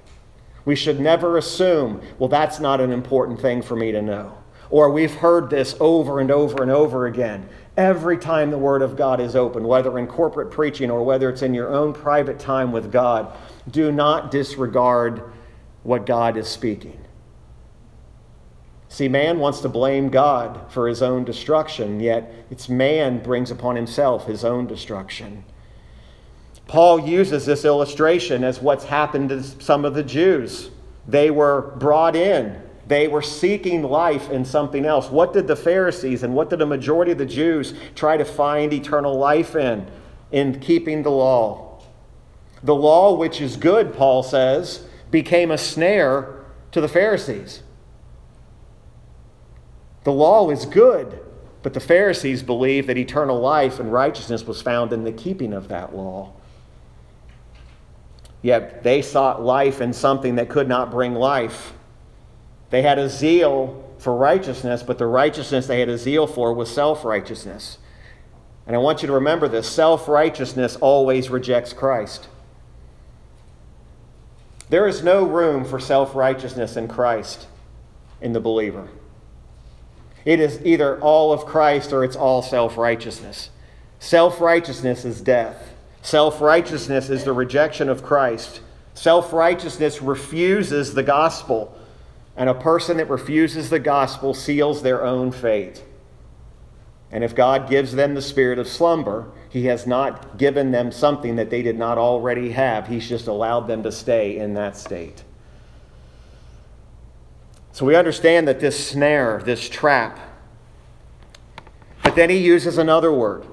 we 0.65 0.77
should 0.77 1.01
never 1.01 1.37
assume, 1.37 2.01
well, 2.19 2.29
that's 2.29 2.61
not 2.61 2.81
an 2.81 2.93
important 2.93 3.41
thing 3.41 3.63
for 3.63 3.77
me 3.77 3.93
to 3.93 4.03
know. 4.03 4.37
Or 4.71 4.91
we've 4.91 5.15
heard 5.15 5.51
this 5.51 5.75
over 5.81 6.21
and 6.21 6.31
over 6.31 6.63
and 6.63 6.71
over 6.71 7.07
again. 7.07 7.49
Every 7.77 8.19
time 8.19 8.51
the 8.51 8.59
Word 8.59 8.83
of 8.83 8.97
God 8.97 9.21
is 9.21 9.35
open, 9.35 9.65
whether 9.65 9.99
in 9.99 10.07
corporate 10.07 10.51
preaching 10.51 10.91
or 10.91 11.03
whether 11.03 11.29
it's 11.29 11.43
in 11.43 11.55
your 11.55 11.73
own 11.73 11.93
private 11.93 12.39
time 12.39 12.73
with 12.73 12.93
God, 12.93 13.37
do 13.71 13.91
not 13.91 14.31
disregard 14.31 15.23
what 15.83 16.07
God 16.07 16.37
is 16.37 16.49
speaking. 16.49 17.01
See, 18.89 19.09
man 19.09 19.39
wants 19.39 19.61
to 19.61 19.69
blame 19.69 20.09
God 20.09 20.71
for 20.71 20.89
his 20.89 21.01
own 21.01 21.25
destruction, 21.25 22.01
yet 22.01 22.33
it's 22.51 22.69
man 22.69 23.23
brings 23.23 23.51
upon 23.51 23.77
himself 23.77 24.27
his 24.27 24.45
own 24.45 24.67
destruction. 24.67 25.45
Paul 26.71 27.01
uses 27.01 27.47
this 27.47 27.65
illustration 27.65 28.45
as 28.45 28.63
what's 28.63 28.85
happened 28.85 29.31
to 29.31 29.43
some 29.43 29.85
of 29.85 29.95
the 29.95 30.05
Jews. 30.05 30.71
They 31.09 31.29
were 31.33 31.75
brought 31.79 32.15
in, 32.15 32.63
they 32.87 33.09
were 33.09 33.23
seeking 33.23 33.83
life 33.83 34.31
in 34.31 34.45
something 34.45 34.87
else. 34.87 35.11
What 35.11 35.33
did 35.33 35.49
the 35.49 35.57
Pharisees 35.57 36.23
and 36.23 36.33
what 36.33 36.49
did 36.49 36.63
a 36.63 36.67
majority 36.67 37.11
of 37.11 37.19
the 37.19 37.27
Jews 37.27 37.75
try 37.97 38.17
to 38.17 38.25
find 38.25 38.73
eternal 38.73 39.19
life 39.19 39.57
in? 39.57 39.85
In 40.31 40.61
keeping 40.61 41.03
the 41.03 41.11
law. 41.11 41.83
The 42.63 42.77
law, 42.77 43.17
which 43.17 43.41
is 43.41 43.57
good, 43.57 43.93
Paul 43.93 44.23
says, 44.23 44.87
became 45.11 45.51
a 45.51 45.59
snare 45.59 46.45
to 46.71 46.81
the 46.81 46.87
Pharisees. 46.87 47.65
The 50.05 50.13
law 50.13 50.49
is 50.51 50.67
good, 50.67 51.19
but 51.65 51.75
the 51.75 51.81
Pharisees 51.81 52.45
believed 52.45 52.89
that 52.89 52.97
eternal 52.97 53.41
life 53.41 53.81
and 53.81 53.93
righteousness 53.93 54.45
was 54.45 54.63
found 54.63 54.93
in 54.93 55.03
the 55.03 55.11
keeping 55.11 55.53
of 55.53 55.67
that 55.67 55.97
law. 55.97 56.35
Yet 58.43 58.83
they 58.83 59.03
sought 59.03 59.43
life 59.43 59.81
in 59.81 59.93
something 59.93 60.37
that 60.37 60.49
could 60.49 60.69
not 60.69 60.91
bring 60.91 61.15
life. 61.15 61.75
They 62.71 62.83
had 62.83 62.99
a 62.99 63.09
zeal 63.09 63.85
for 63.99 64.17
righteousness, 64.17 64.83
but 64.83 64.99
the 64.99 65.07
righteousness 65.07 65.67
they 65.67 65.81
had 65.81 65.89
a 65.89 65.99
zeal 65.99 66.27
for 66.27 66.53
was 66.53 66.73
self 66.73 67.05
righteousness. 67.05 67.79
And 68.67 68.75
I 68.77 68.79
want 68.79 69.03
you 69.03 69.09
to 69.09 69.15
remember 69.15 69.49
this 69.49 69.69
self 69.69 70.09
righteousness 70.09 70.77
always 70.77 71.29
rejects 71.29 71.73
Christ. 71.73 72.29
There 74.71 74.87
is 74.87 75.03
no 75.03 75.25
room 75.25 75.65
for 75.65 75.81
self 75.81 76.15
righteousness 76.15 76.77
in 76.77 76.89
Christ 76.89 77.47
in 78.21 78.33
the 78.33 78.41
believer. 78.41 78.89
It 80.25 80.39
is 80.39 80.65
either 80.65 81.01
all 81.01 81.33
of 81.33 81.47
Christ 81.47 81.93
or 81.93 82.05
it's 82.05 82.17
all 82.17 82.43
self 82.43 82.77
righteousness. 82.77 83.51
Self 83.99 84.41
righteousness 84.41 85.05
is 85.05 85.21
death. 85.21 85.75
Self 86.03 86.41
righteousness 86.41 87.11
is 87.11 87.25
the 87.25 87.33
rejection 87.33 87.89
of 87.89 88.03
Christ. 88.03 88.61
Self 88.95 89.33
righteousness 89.33 90.03
refuses 90.03 90.95
the 90.95 91.03
gospel. 91.03 91.77
And 92.37 92.49
a 92.49 92.55
person 92.55 92.97
that 92.97 93.11
refuses 93.11 93.69
the 93.69 93.79
gospel 93.79 94.33
seals 94.33 94.83
their 94.83 95.05
own 95.05 95.31
fate. 95.31 95.85
And 97.11 97.25
if 97.25 97.35
God 97.35 97.69
gives 97.69 97.93
them 97.93 98.15
the 98.15 98.23
spirit 98.23 98.59
of 98.59 98.69
slumber, 98.69 99.31
He 99.51 99.67
has 99.67 99.87
not 99.87 100.39
given 100.39 100.71
them 100.71 100.93
something 100.93 101.37
that 101.37 101.51
they 101.51 101.61
did 101.61 101.77
not 101.77 101.99
already 101.99 102.51
have. 102.53 102.87
He's 102.87 103.09
just 103.09 103.27
allowed 103.27 103.67
them 103.67 103.83
to 103.83 103.93
stay 103.93 104.39
in 104.39 104.55
that 104.55 104.77
state. 104.77 105.25
So 107.73 107.85
we 107.85 107.97
understand 107.97 108.49
that 108.49 108.61
this 108.61 108.89
snare, 108.89 109.43
this 109.45 109.69
trap, 109.69 110.19
but 112.03 112.15
then 112.15 112.31
He 112.31 112.39
uses 112.39 112.79
another 112.79 113.13
word 113.13 113.45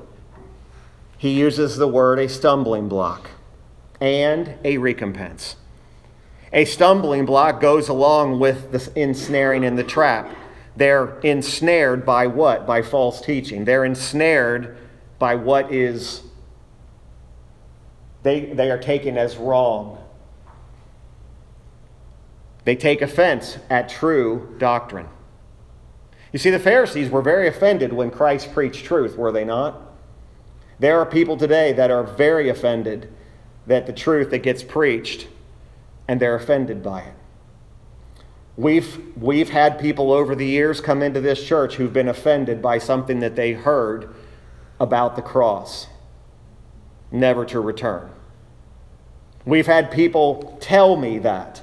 he 1.18 1.32
uses 1.32 1.78
the 1.78 1.88
word 1.88 2.20
a 2.20 2.30
stumbling 2.30 2.88
block 2.88 3.32
and 4.00 4.56
a 4.64 4.78
recompense. 4.78 5.56
A 6.54 6.66
stumbling 6.66 7.26
block 7.26 7.60
goes 7.60 7.90
along 7.90 8.40
with 8.40 8.72
the 8.72 8.92
ensnaring 9.00 9.64
in 9.64 9.76
the 9.76 9.84
trap. 9.84 10.34
They're 10.76 11.20
ensnared 11.20 12.06
by 12.06 12.28
what? 12.28 12.68
By 12.68 12.84
false 12.84 13.20
teaching. 13.20 13.66
They're 13.66 13.84
ensnared 13.84 14.78
by 15.20 15.36
what 15.36 15.74
is, 15.74 16.22
they, 18.24 18.46
they 18.46 18.70
are 18.70 18.78
taken 18.78 19.18
as 19.18 19.38
wrong. 19.38 19.98
They 22.64 22.76
take 22.76 23.02
offense 23.02 23.58
at 23.70 23.90
true 23.90 24.56
doctrine. 24.60 25.08
You 26.32 26.40
see, 26.40 26.50
the 26.50 26.60
Pharisees 26.60 27.10
were 27.10 27.22
very 27.22 27.48
offended 27.48 27.94
when 27.94 28.12
Christ 28.12 28.54
preached 28.54 28.86
truth, 28.86 29.18
were 29.18 29.32
they 29.32 29.46
not? 29.46 29.82
There 30.80 31.00
are 31.00 31.06
people 31.06 31.38
today 31.38 31.74
that 31.74 31.92
are 31.92 32.04
very 32.04 32.50
offended 32.50 33.12
that 33.66 33.88
the 33.88 33.94
truth 33.94 34.30
that 34.32 34.40
gets 34.40 34.64
preached 34.64 35.28
and 36.08 36.20
they're 36.20 36.36
offended 36.36 36.84
by 36.84 37.02
it. 37.02 37.14
We've, 38.56 39.16
we've 39.18 39.50
had 39.50 39.80
people 39.80 40.12
over 40.12 40.36
the 40.36 40.46
years 40.46 40.82
come 40.82 41.04
into 41.04 41.22
this 41.22 41.44
church 41.44 41.76
who've 41.76 41.94
been 41.94 42.08
offended 42.08 42.62
by 42.62 42.80
something 42.80 43.20
that 43.20 43.36
they 43.36 43.54
heard 43.54 44.14
about 44.80 45.16
the 45.16 45.22
cross, 45.22 45.88
never 47.12 47.46
to 47.46 47.60
return. 47.60 48.10
We've 49.46 49.68
had 49.68 49.92
people 49.92 50.58
tell 50.60 50.96
me 50.96 51.20
that. 51.20 51.62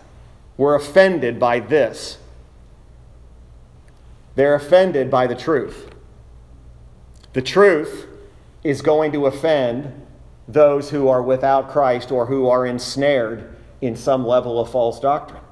We're 0.57 0.77
offended 0.77 1.41
by 1.41 1.61
this. 1.61 2.19
They're 4.37 4.55
offended 4.55 5.11
by 5.11 5.27
the 5.27 5.35
truth. 5.35 5.91
The 7.33 7.43
truth 7.43 8.07
is 8.65 8.83
going 8.83 9.13
to 9.13 9.27
offend 9.27 9.93
those 10.49 10.91
who 10.91 11.09
are 11.09 11.23
without 11.23 11.71
Christ 11.71 12.11
or 12.11 12.27
who 12.27 12.49
are 12.49 12.67
ensnared 12.67 13.57
in 13.81 13.95
some 13.95 14.27
level 14.27 14.59
of 14.59 14.71
false 14.71 14.99
doctrine. 14.99 15.43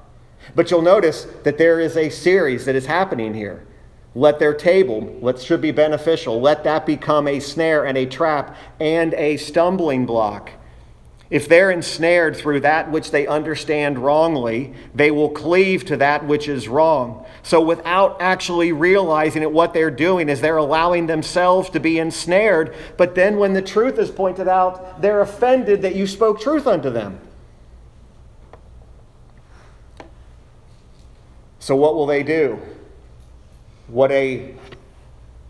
But 0.55 0.69
you'll 0.69 0.81
notice 0.81 1.25
that 1.43 1.57
there 1.57 1.79
is 1.79 1.95
a 1.95 2.09
series 2.09 2.65
that 2.65 2.75
is 2.75 2.85
happening 2.85 3.33
here. 3.33 3.65
Let 4.15 4.39
their 4.39 4.53
table, 4.53 5.01
what 5.01 5.41
should 5.41 5.61
be 5.61 5.71
beneficial, 5.71 6.39
let 6.39 6.63
that 6.65 6.85
become 6.85 7.27
a 7.27 7.39
snare 7.39 7.85
and 7.85 7.97
a 7.97 8.05
trap 8.05 8.55
and 8.79 9.13
a 9.15 9.37
stumbling 9.37 10.05
block. 10.05 10.51
If 11.33 11.49
they're 11.49 11.71
ensnared 11.71 12.35
through 12.35 12.59
that 12.59 12.91
which 12.91 13.09
they 13.09 13.25
understand 13.25 13.97
wrongly, 13.97 14.75
they 14.93 15.09
will 15.09 15.31
cleave 15.31 15.83
to 15.85 15.97
that 15.97 16.27
which 16.27 16.47
is 16.47 16.67
wrong. 16.67 17.25
So, 17.41 17.59
without 17.59 18.21
actually 18.21 18.71
realizing 18.71 19.41
it, 19.41 19.51
what 19.51 19.73
they're 19.73 19.89
doing 19.89 20.29
is 20.29 20.41
they're 20.41 20.57
allowing 20.57 21.07
themselves 21.07 21.71
to 21.71 21.79
be 21.79 21.97
ensnared. 21.97 22.75
But 22.97 23.15
then, 23.15 23.37
when 23.37 23.53
the 23.53 23.63
truth 23.63 23.97
is 23.97 24.11
pointed 24.11 24.47
out, 24.47 25.01
they're 25.01 25.21
offended 25.21 25.81
that 25.81 25.95
you 25.95 26.05
spoke 26.05 26.39
truth 26.39 26.67
unto 26.67 26.91
them. 26.91 27.19
So, 31.57 31.75
what 31.75 31.95
will 31.95 32.05
they 32.05 32.21
do? 32.21 32.59
What 33.87 34.11
a, 34.11 34.53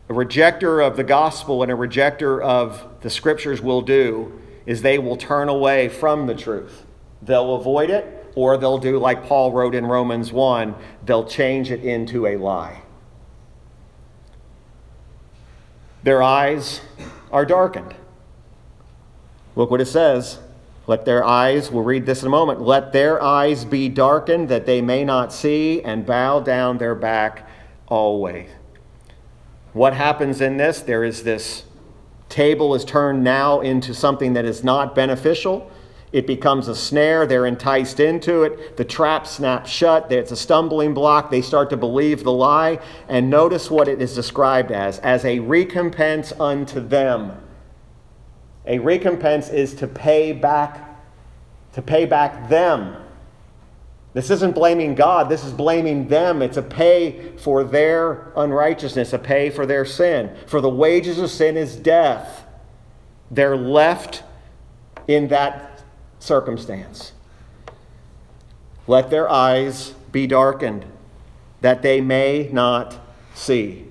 a 0.07 0.13
rejecter 0.13 0.81
of 0.81 0.95
the 0.95 1.03
gospel 1.03 1.61
and 1.61 1.69
a 1.69 1.75
rejecter 1.75 2.41
of 2.41 2.87
the 3.01 3.09
scriptures 3.09 3.59
will 3.61 3.81
do 3.81 4.39
is 4.65 4.81
they 4.81 4.99
will 4.99 5.17
turn 5.17 5.49
away 5.49 5.89
from 5.89 6.27
the 6.27 6.35
truth. 6.35 6.85
They'll 7.21 7.55
avoid 7.55 7.89
it, 7.89 8.31
or 8.35 8.57
they'll 8.57 8.77
do 8.77 8.97
like 8.99 9.25
Paul 9.25 9.51
wrote 9.51 9.75
in 9.75 9.85
Romans 9.85 10.31
1 10.31 10.75
they'll 11.05 11.25
change 11.25 11.71
it 11.71 11.83
into 11.83 12.25
a 12.25 12.37
lie. 12.37 12.81
Their 16.03 16.21
eyes 16.21 16.81
are 17.31 17.45
darkened. 17.45 17.95
Look 19.55 19.71
what 19.71 19.81
it 19.81 19.85
says. 19.85 20.39
Let 20.85 21.05
their 21.05 21.23
eyes, 21.23 21.71
we'll 21.71 21.83
read 21.83 22.05
this 22.05 22.21
in 22.21 22.27
a 22.27 22.31
moment, 22.31 22.59
let 22.59 22.91
their 22.91 23.21
eyes 23.21 23.63
be 23.63 23.87
darkened 23.87 24.49
that 24.49 24.65
they 24.65 24.81
may 24.81 25.05
not 25.05 25.31
see 25.31 25.81
and 25.81 26.05
bow 26.05 26.41
down 26.41 26.77
their 26.77 26.95
back 26.95 27.47
always. 27.87 28.49
What 29.71 29.93
happens 29.93 30.41
in 30.41 30.57
this? 30.57 30.81
There 30.81 31.05
is 31.05 31.23
this 31.23 31.63
table 32.33 32.73
is 32.73 32.83
turned 32.83 33.23
now 33.23 33.61
into 33.61 33.93
something 33.93 34.33
that 34.33 34.43
is 34.43 34.63
not 34.63 34.95
beneficial. 34.95 35.69
It 36.11 36.27
becomes 36.27 36.67
a 36.67 36.75
snare. 36.75 37.25
They're 37.25 37.45
enticed 37.45 37.99
into 37.99 38.43
it. 38.43 38.75
The 38.77 38.85
trap 38.85 39.25
snaps 39.25 39.69
shut. 39.69 40.11
It's 40.11 40.31
a 40.31 40.35
stumbling 40.35 40.93
block. 40.93 41.29
They 41.29 41.41
start 41.41 41.69
to 41.69 41.77
believe 41.77 42.23
the 42.23 42.31
lie. 42.31 42.79
And 43.07 43.29
notice 43.29 43.69
what 43.69 43.87
it 43.87 44.01
is 44.01 44.15
described 44.15 44.71
as 44.71 44.99
as 44.99 45.25
a 45.25 45.39
recompense 45.39 46.31
unto 46.39 46.79
them. 46.79 47.33
A 48.65 48.79
recompense 48.79 49.49
is 49.49 49.73
to 49.75 49.87
pay 49.87 50.33
back 50.33 50.89
to 51.73 51.81
pay 51.81 52.05
back 52.05 52.49
them. 52.49 52.95
This 54.13 54.29
isn't 54.29 54.53
blaming 54.53 54.93
God, 54.93 55.27
this 55.27 55.43
is 55.43 55.51
blaming 55.51 56.07
them. 56.07 56.43
It's 56.43 56.57
a 56.57 56.61
pay 56.61 57.35
for 57.37 57.63
their 57.63 58.31
unrighteousness, 58.35 59.11
a 59.11 59.19
pay 59.19 59.49
for 59.49 59.65
their 59.65 59.85
sin. 59.85 60.35
For 60.45 60.61
the 60.61 60.69
wages 60.69 61.17
of 61.17 61.31
sin 61.31 61.57
is 61.57 61.75
death. 61.75 62.45
They're 63.31 63.57
left 63.57 64.23
in 65.07 65.29
that 65.29 65.83
circumstance. 66.19 67.13
Let 68.85 69.09
their 69.09 69.27
eyes 69.29 69.95
be 70.11 70.27
darkened, 70.27 70.85
that 71.61 71.81
they 71.81 71.99
may 71.99 72.49
not 72.51 72.95
see. 73.33 73.87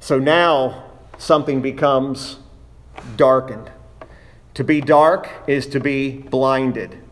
So 0.00 0.18
now 0.18 0.90
something 1.16 1.62
becomes 1.62 2.38
darkened. 3.16 3.70
To 4.54 4.64
be 4.64 4.80
dark 4.80 5.28
is 5.46 5.68
to 5.68 5.78
be 5.78 6.18
blinded 6.18 7.03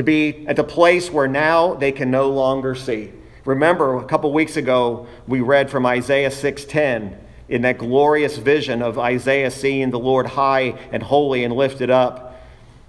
to 0.00 0.04
be 0.04 0.46
at 0.46 0.56
the 0.56 0.64
place 0.64 1.10
where 1.10 1.28
now 1.28 1.74
they 1.74 1.92
can 1.92 2.10
no 2.10 2.30
longer 2.30 2.74
see. 2.74 3.10
Remember, 3.44 3.98
a 3.98 4.04
couple 4.04 4.32
weeks 4.32 4.56
ago, 4.56 5.06
we 5.28 5.42
read 5.42 5.70
from 5.70 5.84
Isaiah 5.84 6.30
6:10 6.30 7.18
in 7.50 7.60
that 7.62 7.76
glorious 7.76 8.38
vision 8.38 8.80
of 8.80 8.98
Isaiah 8.98 9.50
seeing 9.50 9.90
the 9.90 9.98
Lord 9.98 10.24
high 10.24 10.72
and 10.90 11.02
holy 11.02 11.44
and 11.44 11.54
lifted 11.54 11.90
up. 11.90 12.40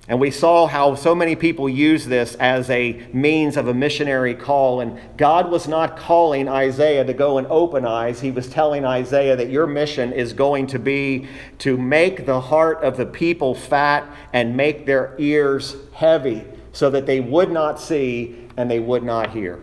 And 0.08 0.22
we 0.22 0.32
saw 0.32 0.68
how 0.68 0.96
so 0.96 1.14
many 1.14 1.36
people 1.36 1.68
use 1.68 2.06
this 2.06 2.36
as 2.36 2.70
a 2.70 3.02
means 3.12 3.58
of 3.58 3.68
a 3.68 3.74
missionary 3.74 4.34
call. 4.34 4.80
And 4.80 4.98
God 5.18 5.52
was 5.52 5.68
not 5.68 5.98
calling 5.98 6.48
Isaiah 6.48 7.04
to 7.04 7.14
go 7.14 7.38
and 7.38 7.48
open 7.48 7.86
eyes. 7.86 8.22
He 8.22 8.32
was 8.32 8.48
telling 8.48 8.86
Isaiah 8.86 9.36
that 9.36 9.50
your 9.50 9.68
mission 9.68 10.14
is 10.14 10.32
going 10.32 10.68
to 10.68 10.80
be 10.80 11.28
to 11.60 11.78
make 11.78 12.26
the 12.26 12.40
heart 12.40 12.82
of 12.84 12.96
the 12.96 13.06
people 13.06 13.54
fat 13.54 14.06
and 14.32 14.56
make 14.56 14.86
their 14.86 15.14
ears 15.18 15.76
heavy 15.92 16.46
so 16.74 16.90
that 16.90 17.06
they 17.06 17.20
would 17.20 17.52
not 17.52 17.80
see 17.80 18.48
and 18.58 18.70
they 18.70 18.80
would 18.80 19.04
not 19.04 19.32
hear. 19.32 19.62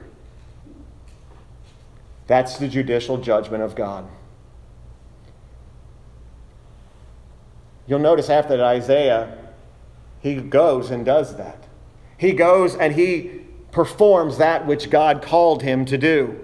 That's 2.26 2.58
the 2.58 2.68
judicial 2.68 3.16
judgment 3.16 3.62
of 3.62 3.74
God. 3.74 4.06
You'll 7.86 7.98
notice 7.98 8.28
after 8.28 8.56
that, 8.56 8.64
Isaiah, 8.64 9.36
he 10.20 10.34
goes 10.34 10.90
and 10.90 11.06
does 11.06 11.36
that. 11.36 11.64
He 12.18 12.32
goes 12.32 12.74
and 12.74 12.94
he 12.94 13.40
performs 13.70 14.38
that 14.38 14.66
which 14.66 14.90
God 14.90 15.22
called 15.22 15.62
him 15.62 15.86
to 15.86 15.96
do. 15.96 16.38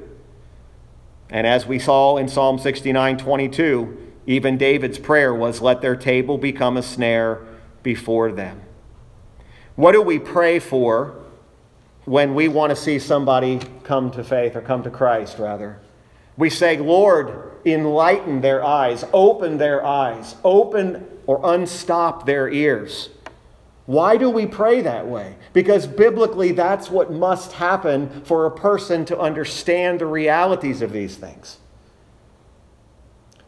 And 1.28 1.46
as 1.46 1.66
we 1.66 1.78
saw 1.78 2.16
in 2.16 2.28
Psalm 2.28 2.58
69 2.58 3.18
22, 3.18 4.12
even 4.26 4.56
David's 4.56 4.98
prayer 4.98 5.34
was, 5.34 5.60
Let 5.60 5.82
their 5.82 5.96
table 5.96 6.38
become 6.38 6.76
a 6.76 6.82
snare 6.82 7.44
before 7.82 8.32
them. 8.32 8.63
What 9.76 9.92
do 9.92 10.02
we 10.02 10.18
pray 10.18 10.60
for 10.60 11.16
when 12.04 12.34
we 12.34 12.48
want 12.48 12.70
to 12.70 12.76
see 12.76 12.98
somebody 12.98 13.60
come 13.82 14.10
to 14.12 14.22
faith 14.22 14.54
or 14.54 14.60
come 14.60 14.82
to 14.84 14.90
Christ, 14.90 15.38
rather? 15.38 15.80
We 16.36 16.50
say, 16.50 16.78
Lord, 16.78 17.50
enlighten 17.64 18.40
their 18.40 18.64
eyes, 18.64 19.04
open 19.12 19.58
their 19.58 19.84
eyes, 19.84 20.36
open 20.44 21.06
or 21.26 21.40
unstop 21.42 22.26
their 22.26 22.48
ears. 22.48 23.08
Why 23.86 24.16
do 24.16 24.30
we 24.30 24.46
pray 24.46 24.80
that 24.82 25.06
way? 25.06 25.36
Because 25.52 25.86
biblically, 25.86 26.52
that's 26.52 26.90
what 26.90 27.12
must 27.12 27.52
happen 27.52 28.22
for 28.22 28.46
a 28.46 28.50
person 28.50 29.04
to 29.06 29.18
understand 29.18 30.00
the 30.00 30.06
realities 30.06 30.82
of 30.82 30.92
these 30.92 31.16
things. 31.16 31.58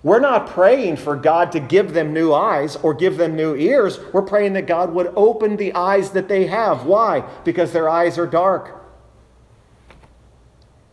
We're 0.07 0.21
not 0.21 0.47
praying 0.47 0.99
for 0.99 1.17
God 1.17 1.51
to 1.51 1.59
give 1.59 1.93
them 1.93 2.13
new 2.13 2.33
eyes 2.33 2.77
or 2.77 2.95
give 2.95 3.17
them 3.17 3.35
new 3.35 3.57
ears. 3.57 3.99
We're 4.13 4.23
praying 4.23 4.53
that 4.53 4.69
God 4.69 4.95
would 4.95 5.13
open 5.17 5.57
the 5.57 5.75
eyes 5.75 6.11
that 6.11 6.29
they 6.29 6.47
have. 6.47 6.87
Why? 6.87 7.29
Because 7.43 7.73
their 7.73 7.89
eyes 7.89 8.17
are 8.17 8.27
dark. 8.29 8.87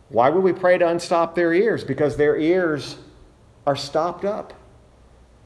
Why 0.08 0.30
would 0.30 0.42
we 0.42 0.52
pray 0.52 0.78
to 0.78 0.88
unstop 0.88 1.36
their 1.36 1.54
ears? 1.54 1.84
Because 1.84 2.16
their 2.16 2.36
ears 2.36 2.96
are 3.68 3.76
stopped 3.76 4.24
up. 4.24 4.52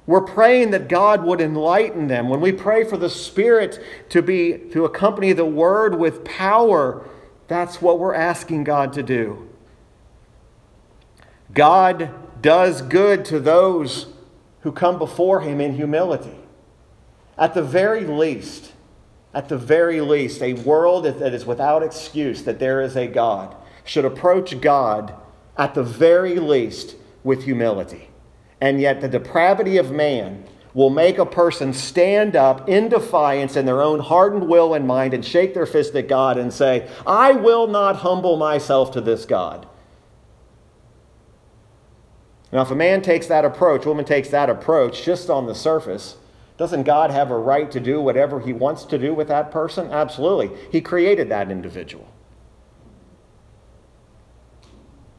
We're 0.06 0.22
praying 0.22 0.70
that 0.70 0.88
God 0.88 1.22
would 1.24 1.42
enlighten 1.42 2.08
them. 2.08 2.30
When 2.30 2.40
we 2.40 2.52
pray 2.52 2.84
for 2.84 2.96
the 2.96 3.10
Spirit 3.10 3.84
to 4.08 4.22
be 4.22 4.56
to 4.72 4.86
accompany 4.86 5.34
the 5.34 5.44
word 5.44 5.94
with 5.94 6.24
power, 6.24 7.06
that's 7.48 7.82
what 7.82 7.98
we're 7.98 8.14
asking 8.14 8.64
God 8.64 8.94
to 8.94 9.02
do. 9.02 9.46
God 11.52 12.14
does 12.40 12.82
good 12.82 13.24
to 13.26 13.40
those 13.40 14.06
who 14.62 14.72
come 14.72 14.98
before 14.98 15.40
him 15.40 15.60
in 15.60 15.74
humility. 15.74 16.36
At 17.36 17.54
the 17.54 17.62
very 17.62 18.04
least, 18.04 18.72
at 19.32 19.48
the 19.48 19.58
very 19.58 20.00
least, 20.00 20.42
a 20.42 20.54
world 20.54 21.04
that 21.04 21.32
is 21.32 21.46
without 21.46 21.82
excuse 21.82 22.42
that 22.42 22.58
there 22.58 22.80
is 22.80 22.96
a 22.96 23.06
God 23.06 23.54
should 23.84 24.04
approach 24.04 24.60
God 24.60 25.14
at 25.56 25.74
the 25.74 25.82
very 25.82 26.38
least 26.38 26.96
with 27.22 27.44
humility. 27.44 28.10
And 28.60 28.80
yet, 28.80 29.00
the 29.00 29.08
depravity 29.08 29.76
of 29.76 29.92
man 29.92 30.44
will 30.74 30.90
make 30.90 31.18
a 31.18 31.26
person 31.26 31.72
stand 31.72 32.34
up 32.34 32.68
in 32.68 32.88
defiance 32.88 33.56
in 33.56 33.66
their 33.66 33.80
own 33.80 34.00
hardened 34.00 34.48
will 34.48 34.74
and 34.74 34.86
mind 34.86 35.14
and 35.14 35.24
shake 35.24 35.54
their 35.54 35.66
fist 35.66 35.94
at 35.94 36.08
God 36.08 36.38
and 36.38 36.52
say, 36.52 36.88
I 37.06 37.32
will 37.32 37.66
not 37.66 37.96
humble 37.96 38.36
myself 38.36 38.92
to 38.92 39.00
this 39.00 39.24
God. 39.24 39.67
Now, 42.50 42.62
if 42.62 42.70
a 42.70 42.74
man 42.74 43.02
takes 43.02 43.26
that 43.26 43.44
approach, 43.44 43.84
a 43.84 43.88
woman 43.88 44.04
takes 44.04 44.30
that 44.30 44.48
approach 44.48 45.04
just 45.04 45.28
on 45.28 45.46
the 45.46 45.54
surface, 45.54 46.16
doesn't 46.56 46.84
God 46.84 47.10
have 47.10 47.30
a 47.30 47.38
right 47.38 47.70
to 47.70 47.78
do 47.78 48.00
whatever 48.00 48.40
he 48.40 48.52
wants 48.52 48.84
to 48.84 48.98
do 48.98 49.14
with 49.14 49.28
that 49.28 49.50
person? 49.50 49.90
Absolutely. 49.90 50.50
He 50.72 50.80
created 50.80 51.28
that 51.28 51.50
individual. 51.50 52.08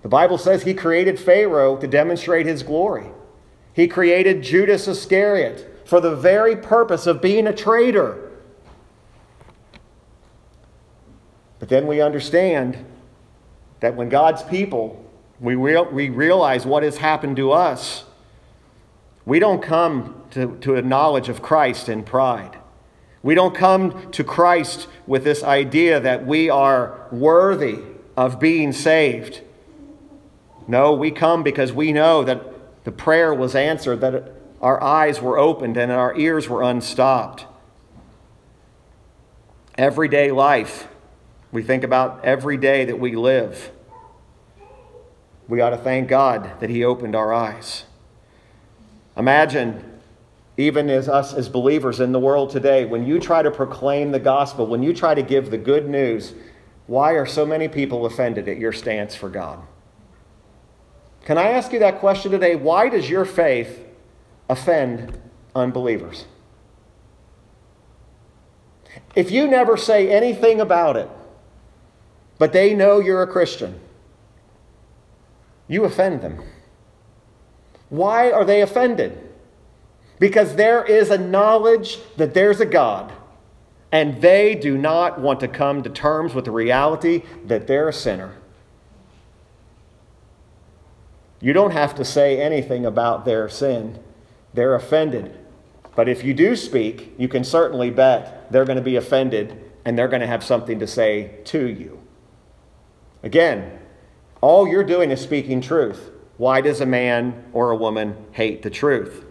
The 0.02 0.10
Bible 0.10 0.38
says 0.38 0.64
he 0.64 0.74
created 0.74 1.20
Pharaoh 1.20 1.78
to 1.78 1.88
demonstrate 1.88 2.46
his 2.46 2.64
glory. 2.64 3.08
He 3.74 3.88
created 3.88 4.42
Judas 4.42 4.88
Iscariot 4.88 5.88
for 5.88 6.02
the 6.02 6.16
very 6.16 6.56
purpose 6.56 7.06
of 7.08 7.22
being 7.22 7.48
a 7.48 7.56
traitor. 7.56 8.32
But 11.60 11.70
then 11.70 11.88
we 11.88 12.02
understand 12.02 12.86
that 13.82 13.96
when 13.96 14.10
God's 14.10 14.44
people 14.44 15.06
we, 15.40 15.56
real, 15.56 15.86
we 15.86 16.10
realize 16.10 16.66
what 16.66 16.84
has 16.84 16.98
happened 16.98 17.38
to 17.38 17.52
us. 17.52 18.04
We 19.26 19.40
don't 19.40 19.62
come 19.62 20.24
to, 20.32 20.58
to 20.62 20.76
a 20.76 20.82
knowledge 20.82 21.30
of 21.30 21.42
Christ 21.42 21.88
in 21.88 22.04
pride. 22.04 22.58
We 23.22 23.36
don't 23.36 23.54
come 23.54 24.12
to 24.12 24.24
Christ 24.24 24.88
with 25.06 25.24
this 25.24 25.44
idea 25.44 26.00
that 26.00 26.26
we 26.26 26.50
are 26.50 27.08
worthy 27.12 27.80
of 28.16 28.40
being 28.40 28.72
saved. 28.72 29.42
No, 30.68 30.94
we 30.94 31.12
come 31.12 31.44
because 31.44 31.74
we 31.74 31.92
know 31.92 32.24
that 32.24 32.44
the 32.86 32.92
prayer 32.92 33.34
was 33.34 33.56
answered, 33.56 34.02
that 34.02 34.32
our 34.62 34.82
eyes 34.82 35.22
were 35.22 35.38
opened 35.38 35.78
and 35.78 35.92
our 35.92 36.18
ears 36.18 36.48
were 36.50 36.62
unstopped. 36.62 37.46
Everyday 39.78 40.32
life, 40.32 40.88
we 41.52 41.64
think 41.64 41.84
about 41.84 42.24
every 42.24 42.58
day 42.58 42.86
that 42.86 43.00
we 43.00 43.16
live. 43.16 43.72
We 45.50 45.62
ought 45.62 45.72
to 45.72 45.78
thank 45.78 46.08
God 46.08 46.60
that 46.60 46.70
He 46.70 46.86
opened 46.86 47.16
our 47.16 47.34
eyes. 47.34 47.86
Imagine, 49.18 49.84
even 50.56 50.90
as 50.92 51.10
us 51.10 51.34
as 51.34 51.50
believers 51.50 52.00
in 52.00 52.12
the 52.12 52.20
world 52.20 52.52
today, 52.52 52.86
when 52.86 53.06
you 53.06 53.20
try 53.20 53.42
to 53.42 53.50
proclaim 53.50 54.12
the 54.12 54.20
gospel, 54.20 54.68
when 54.68 54.84
you 54.84 54.94
try 54.94 55.16
to 55.16 55.24
give 55.24 55.50
the 55.50 55.58
good 55.58 55.90
news, 55.90 56.36
why 56.86 57.14
are 57.14 57.26
so 57.26 57.48
many 57.48 57.68
people 57.68 58.06
offended 58.06 58.48
at 58.48 58.58
your 58.58 58.72
stance 58.72 59.16
for 59.16 59.28
God? 59.28 59.60
Can 61.26 61.40
I 61.40 61.50
ask 61.50 61.74
you 61.74 61.80
that 61.80 62.00
question 62.00 62.32
today? 62.32 62.56
Why 62.56 62.88
does 62.88 63.10
your 63.10 63.26
faith 63.26 63.86
offend 64.48 65.20
unbelievers? 65.56 66.26
If 69.16 69.32
you 69.32 69.48
never 69.48 69.78
say 69.78 70.12
anything 70.12 70.62
about 70.62 70.96
it, 70.96 71.10
but 72.38 72.54
they 72.54 72.76
know 72.76 73.00
you're 73.00 73.24
a 73.24 73.28
Christian, 73.28 73.80
you 75.70 75.86
offend 75.86 76.22
them. 76.22 76.44
Why 77.88 78.32
are 78.32 78.44
they 78.44 78.62
offended? 78.62 79.18
Because 80.20 80.58
there 80.58 80.84
is 80.84 81.10
a 81.10 81.18
knowledge 81.18 82.00
that 82.18 82.34
there's 82.34 82.60
a 82.60 82.66
God, 82.66 83.14
and 83.92 84.22
they 84.22 84.56
do 84.56 84.78
not 84.78 85.22
want 85.22 85.40
to 85.40 85.48
come 85.48 85.82
to 85.84 85.90
terms 85.90 86.36
with 86.36 86.44
the 86.44 86.52
reality 86.52 87.24
that 87.46 87.68
they're 87.68 87.88
a 87.88 87.94
sinner. 87.94 88.36
You 91.40 91.54
don't 91.54 91.72
have 91.72 91.96
to 91.96 92.04
say 92.04 92.42
anything 92.42 92.86
about 92.86 93.24
their 93.24 93.48
sin. 93.48 94.00
They're 94.54 94.76
offended. 94.76 95.38
But 95.96 96.10
if 96.10 96.24
you 96.24 96.34
do 96.34 96.56
speak, 96.56 97.14
you 97.18 97.30
can 97.30 97.44
certainly 97.44 97.90
bet 97.92 98.52
they're 98.52 98.66
going 98.66 98.78
to 98.78 98.84
be 98.84 98.98
offended 98.98 99.72
and 99.86 99.98
they're 99.98 100.10
going 100.10 100.22
to 100.22 100.28
have 100.28 100.44
something 100.44 100.80
to 100.80 100.88
say 100.88 101.40
to 101.46 101.68
you. 101.68 102.00
Again, 103.24 103.79
all 104.42 104.68
you're 104.68 104.84
doing 104.84 105.12
is 105.12 105.22
speaking 105.22 105.62
truth. 105.62 106.12
Why 106.38 106.62
does 106.62 106.80
a 106.80 106.86
man 106.86 107.46
or 107.52 107.72
a 107.72 107.76
woman 107.76 108.16
hate 108.32 108.62
the 108.62 108.70
truth? 108.70 109.26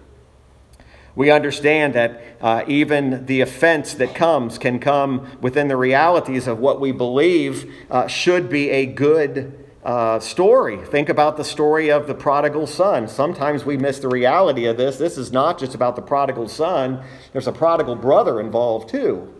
We 1.15 1.31
understand 1.31 1.95
that 1.95 2.23
uh, 2.41 2.65
even 2.69 3.27
the 3.27 3.41
offense 3.41 3.95
that 3.95 4.15
comes 4.15 4.57
can 4.57 4.79
come 4.79 5.27
within 5.41 5.67
the 5.67 5.77
realities 5.77 6.47
of 6.47 6.61
what 6.61 6.81
we 6.81 6.93
believe 6.93 7.75
uh, 7.91 8.07
should 8.07 8.49
be 8.49 8.71
a 8.71 8.87
good 8.87 9.67
uh, 9.83 10.21
story. 10.21 10.77
Think 10.85 11.09
about 11.09 11.37
the 11.37 11.45
story 11.45 11.91
of 11.91 12.07
the 12.07 12.15
prodigal 12.15 12.67
son. 12.67 13.09
Sometimes 13.09 13.65
we 13.65 13.77
miss 13.77 13.99
the 13.99 14.09
reality 14.09 14.67
of 14.67 14.77
this. 14.77 14.99
This 14.99 15.19
is 15.19 15.33
not 15.33 15.59
just 15.59 15.75
about 15.75 15.97
the 15.97 16.03
prodigal 16.03 16.47
son, 16.47 17.03
there's 17.33 17.49
a 17.49 17.53
prodigal 17.53 17.97
brother 17.97 18.39
involved 18.39 18.89
too. 18.89 19.35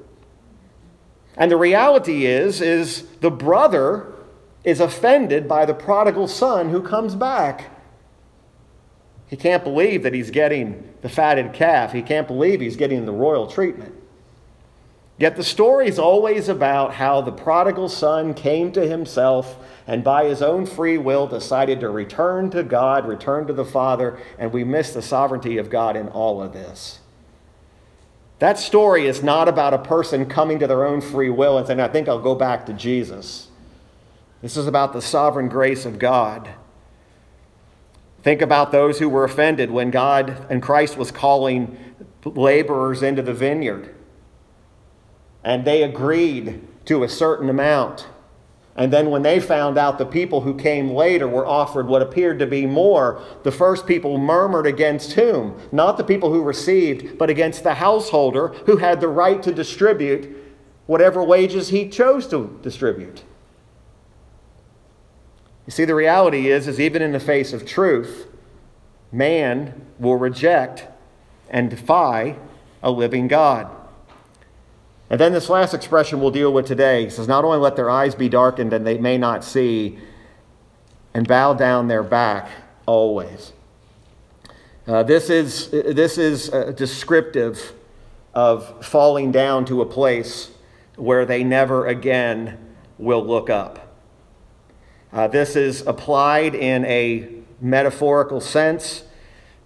And 1.37 1.51
the 1.51 1.57
reality 1.57 2.27
is 2.27 2.61
is 2.61 3.03
the 3.21 3.31
brother 3.31 4.13
is 4.65 4.81
offended 4.81 5.49
by 5.49 5.65
the 5.65 5.75
prodigal 5.75 6.29
son 6.29 6.71
who 6.71 6.83
comes 6.83 7.15
back. 7.15 7.71
He 9.27 9.37
can't 9.37 9.63
believe 9.63 10.03
that 10.03 10.15
he's 10.15 10.31
getting 10.31 10.95
the 11.03 11.09
fatted 11.09 11.53
calf. 11.53 11.93
He 11.93 12.03
can't 12.03 12.27
believe 12.27 12.61
he's 12.61 12.77
getting 12.77 13.05
the 13.05 13.13
royal 13.13 13.47
treatment. 13.47 13.95
Yet 15.19 15.37
the 15.37 15.45
story 15.45 15.89
is 15.89 15.99
always 15.99 16.49
about 16.49 16.95
how 16.95 17.21
the 17.21 17.33
prodigal 17.33 17.89
son 17.89 18.35
came 18.35 18.71
to 18.73 18.87
himself 18.87 19.59
and 19.87 20.05
by 20.05 20.27
his 20.27 20.41
own 20.43 20.65
free 20.65 20.97
will 20.97 21.27
decided 21.27 21.81
to 21.81 21.91
return 21.91 22.51
to 22.51 22.63
God, 22.63 23.07
return 23.07 23.47
to 23.49 23.53
the 23.53 23.65
Father, 23.65 24.19
and 24.39 24.53
we 24.53 24.63
miss 24.63 24.93
the 24.93 25.03
sovereignty 25.03 25.59
of 25.59 25.71
God 25.71 25.97
in 25.97 26.09
all 26.09 26.41
of 26.41 26.53
this. 26.53 27.01
That 28.39 28.59
story 28.59 29.07
is 29.07 29.23
not 29.23 29.49
about 29.49 29.75
a 29.75 29.79
person 29.79 30.27
coming 30.27 30.61
to 30.61 30.69
their 30.69 30.87
own 30.87 31.01
free 31.01 31.31
will 31.31 31.59
and 31.59 31.67
saying, 31.67 31.81
I 31.81 31.89
think 31.89 32.09
I'll 32.09 32.21
go 32.21 32.37
back 32.37 32.67
to 32.67 32.73
Jesus. 32.73 33.48
This 34.41 34.57
is 34.57 34.67
about 34.67 34.93
the 34.93 35.03
sovereign 35.03 35.49
grace 35.49 35.85
of 35.85 35.99
God. 35.99 36.49
Think 38.23 38.41
about 38.43 38.73
those 38.73 38.99
who 38.99 39.09
were 39.09 39.25
offended 39.25 39.71
when 39.71 39.91
God 39.91 40.47
and 40.51 40.63
Christ 40.63 40.97
was 40.97 41.11
calling 41.11 41.77
laborers 42.25 43.03
into 43.03 43.23
the 43.23 43.35
vineyard. 43.35 43.95
And 45.43 45.65
they 45.65 45.83
agreed 45.83 46.61
to 46.87 47.03
a 47.03 47.09
certain 47.09 47.49
amount. 47.49 48.07
And 48.77 48.93
then 48.93 49.11
when 49.11 49.23
they 49.23 49.41
found 49.41 49.77
out 49.77 49.99
the 49.99 50.07
people 50.07 50.43
who 50.43 50.55
came 50.55 50.91
later 50.91 51.27
were 51.27 51.47
offered 51.47 51.89
what 51.89 52.03
appeared 52.03 52.39
to 52.39 52.47
be 52.47 52.65
more, 52.65 53.21
the 53.43 53.51
first 53.51 53.87
people 53.87 54.19
murmured 54.19 54.67
against 54.67 55.13
whom? 55.15 55.61
Not 55.73 55.97
the 55.97 56.05
people 56.05 56.33
who 56.33 56.43
received, 56.43 57.19
but 57.19 57.29
against 57.29 57.65
the 57.65 57.75
householder 57.75 58.49
who 58.67 58.77
had 58.77 59.01
the 59.01 59.09
right 59.09 59.43
to 59.43 59.53
distribute 59.53 60.37
whatever 60.87 61.25
wages 61.25 61.69
he 61.69 61.89
chose 61.89 62.29
to 62.29 62.57
distribute. 62.63 63.25
You 65.69 65.73
see, 65.73 65.85
the 65.85 65.95
reality 65.95 66.49
is, 66.49 66.67
is 66.67 66.81
even 66.81 67.03
in 67.03 67.13
the 67.13 67.21
face 67.21 67.53
of 67.53 67.67
truth, 67.67 68.27
man 69.13 69.85
will 69.99 70.17
reject 70.17 70.87
and 71.51 71.69
defy 71.69 72.39
a 72.83 72.91
living 72.91 73.29
God. 73.29 73.71
And 75.11 75.21
then 75.21 75.35
this 75.35 75.51
last 75.51 75.75
expression 75.75 76.23
we'll 76.23 76.31
deal 76.31 76.55
with 76.55 76.67
today 76.67 77.11
says, 77.11 77.29
Not 77.29 77.45
only 77.45 77.59
let 77.59 77.77
their 77.77 77.91
eyes 77.91 78.15
be 78.15 78.31
darkened 78.31 78.73
and 78.73 78.87
they 78.87 78.97
may 78.97 79.19
not 79.19 79.45
see, 79.45 79.99
and 81.13 81.29
bow 81.29 81.53
down 81.53 81.87
their 81.87 82.03
back 82.03 82.49
always. 82.87 83.53
Uh, 84.87 85.03
this 85.03 85.29
is, 85.29 85.69
this 85.71 86.17
is 86.17 86.49
uh, 86.49 86.73
descriptive 86.75 87.75
of 88.33 88.83
falling 88.83 89.31
down 89.33 89.67
to 89.67 89.83
a 89.83 89.87
place 89.87 90.51
where 90.97 91.27
they 91.27 91.45
never 91.45 91.87
again 91.87 92.57
will 92.97 93.23
look 93.23 93.51
up. 93.51 93.88
Uh, 95.13 95.27
this 95.27 95.57
is 95.57 95.87
applied 95.87 96.55
in 96.55 96.85
a 96.85 97.29
metaphorical 97.61 98.41
sense. 98.41 99.05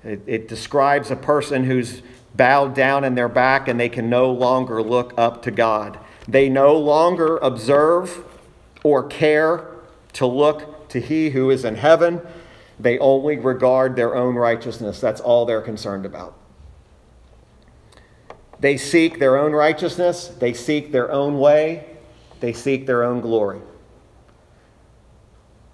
It, 0.05 0.23
it 0.27 0.49
describes 0.49 1.11
a 1.11 1.17
person 1.17 1.65
who's 1.65 2.03
bowed 2.35 2.75
down 2.75 3.05
in 3.05 3.15
their 3.15 3.29
back 3.29 3.69
and 3.69 3.79
they 3.79 3.89
can 3.89 4.09
no 4.09 4.31
longer 4.31 4.83
look 4.83 5.13
up 5.17 5.43
to 5.43 5.51
God. 5.51 5.99
They 6.29 6.49
no 6.49 6.77
longer 6.77 7.39
observe 7.39 8.25
or 8.85 9.05
care 9.07 9.67
to 10.15 10.27
look 10.27 10.89
to 10.91 11.01
He 11.01 11.31
who 11.31 11.51
is 11.51 11.65
in 11.65 11.75
heaven. 11.75 12.21
They 12.79 12.99
only 12.99 13.39
regard 13.39 13.97
their 13.97 14.15
own 14.15 14.35
righteousness. 14.35 15.01
That's 15.01 15.21
all 15.21 15.45
they're 15.45 15.61
concerned 15.61 16.07
about. 16.07 16.37
They 18.61 18.77
seek 18.77 19.19
their 19.19 19.37
own 19.39 19.53
righteousness, 19.53 20.29
they 20.29 20.53
seek 20.53 20.93
their 20.93 21.11
own 21.11 21.41
way, 21.41 21.85
they 22.39 22.53
seek 22.53 22.87
their 22.87 23.03
own 23.03 23.21
glory. 23.21 23.61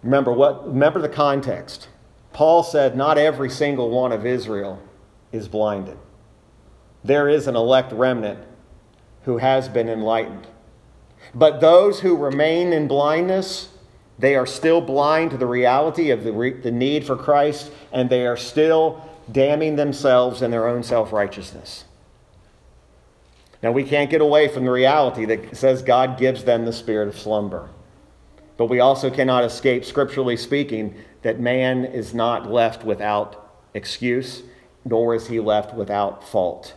Remember 0.09 0.33
what 0.33 0.67
remember 0.67 1.01
the 1.01 1.09
context. 1.09 1.89
Paul 2.33 2.63
said 2.63 2.97
not 2.97 3.19
every 3.19 3.51
single 3.51 3.91
one 3.91 4.13
of 4.13 4.25
Israel 4.25 4.81
is 5.33 5.49
blinded 5.49 5.99
there 7.05 7.29
is 7.29 7.47
an 7.47 7.57
elect 7.57 7.93
remnant 7.93 8.39
who 9.23 9.39
has 9.39 9.69
been 9.69 9.89
enlightened. 9.89 10.47
But 11.35 11.61
those 11.61 12.01
who 12.01 12.17
remain 12.17 12.73
in 12.73 12.89
blindness, 12.89 13.69
they 14.19 14.35
are 14.37 14.47
still 14.47 14.81
blind 14.81 15.31
to 15.31 15.37
the 15.37 15.47
reality 15.47 16.11
of 16.11 16.25
the, 16.25 16.33
re- 16.33 16.61
the 16.61 16.71
need 16.71 17.05
for 17.07 17.17
Christ, 17.17 17.71
and 17.93 18.09
they 18.09 18.27
are 18.27 18.37
still 18.37 19.03
damning 19.31 19.77
themselves 19.77 20.43
in 20.43 20.51
their 20.51 20.67
own 20.67 20.83
self 20.83 21.13
righteousness. 21.13 21.85
Now, 23.63 23.73
we 23.73 23.85
can't 23.85 24.11
get 24.11 24.21
away 24.21 24.49
from 24.49 24.65
the 24.65 24.71
reality 24.71 25.25
that 25.27 25.57
says 25.57 25.83
God 25.83 26.19
gives 26.19 26.45
them 26.45 26.65
the 26.65 26.73
spirit 26.73 27.09
of 27.09 27.19
slumber. 27.19 27.69
But 28.59 28.67
we 28.67 28.81
also 28.81 29.09
cannot 29.09 29.45
escape, 29.45 29.85
scripturally 29.85 30.37
speaking, 30.37 30.97
that 31.23 31.41
man 31.41 31.85
is 31.85 32.13
not 32.13 32.51
left 32.51 32.85
without 32.85 33.51
excuse, 33.73 34.43
nor 34.85 35.15
is 35.15 35.29
he 35.29 35.41
left 35.41 35.75
without 35.75 36.29
fault. 36.29 36.75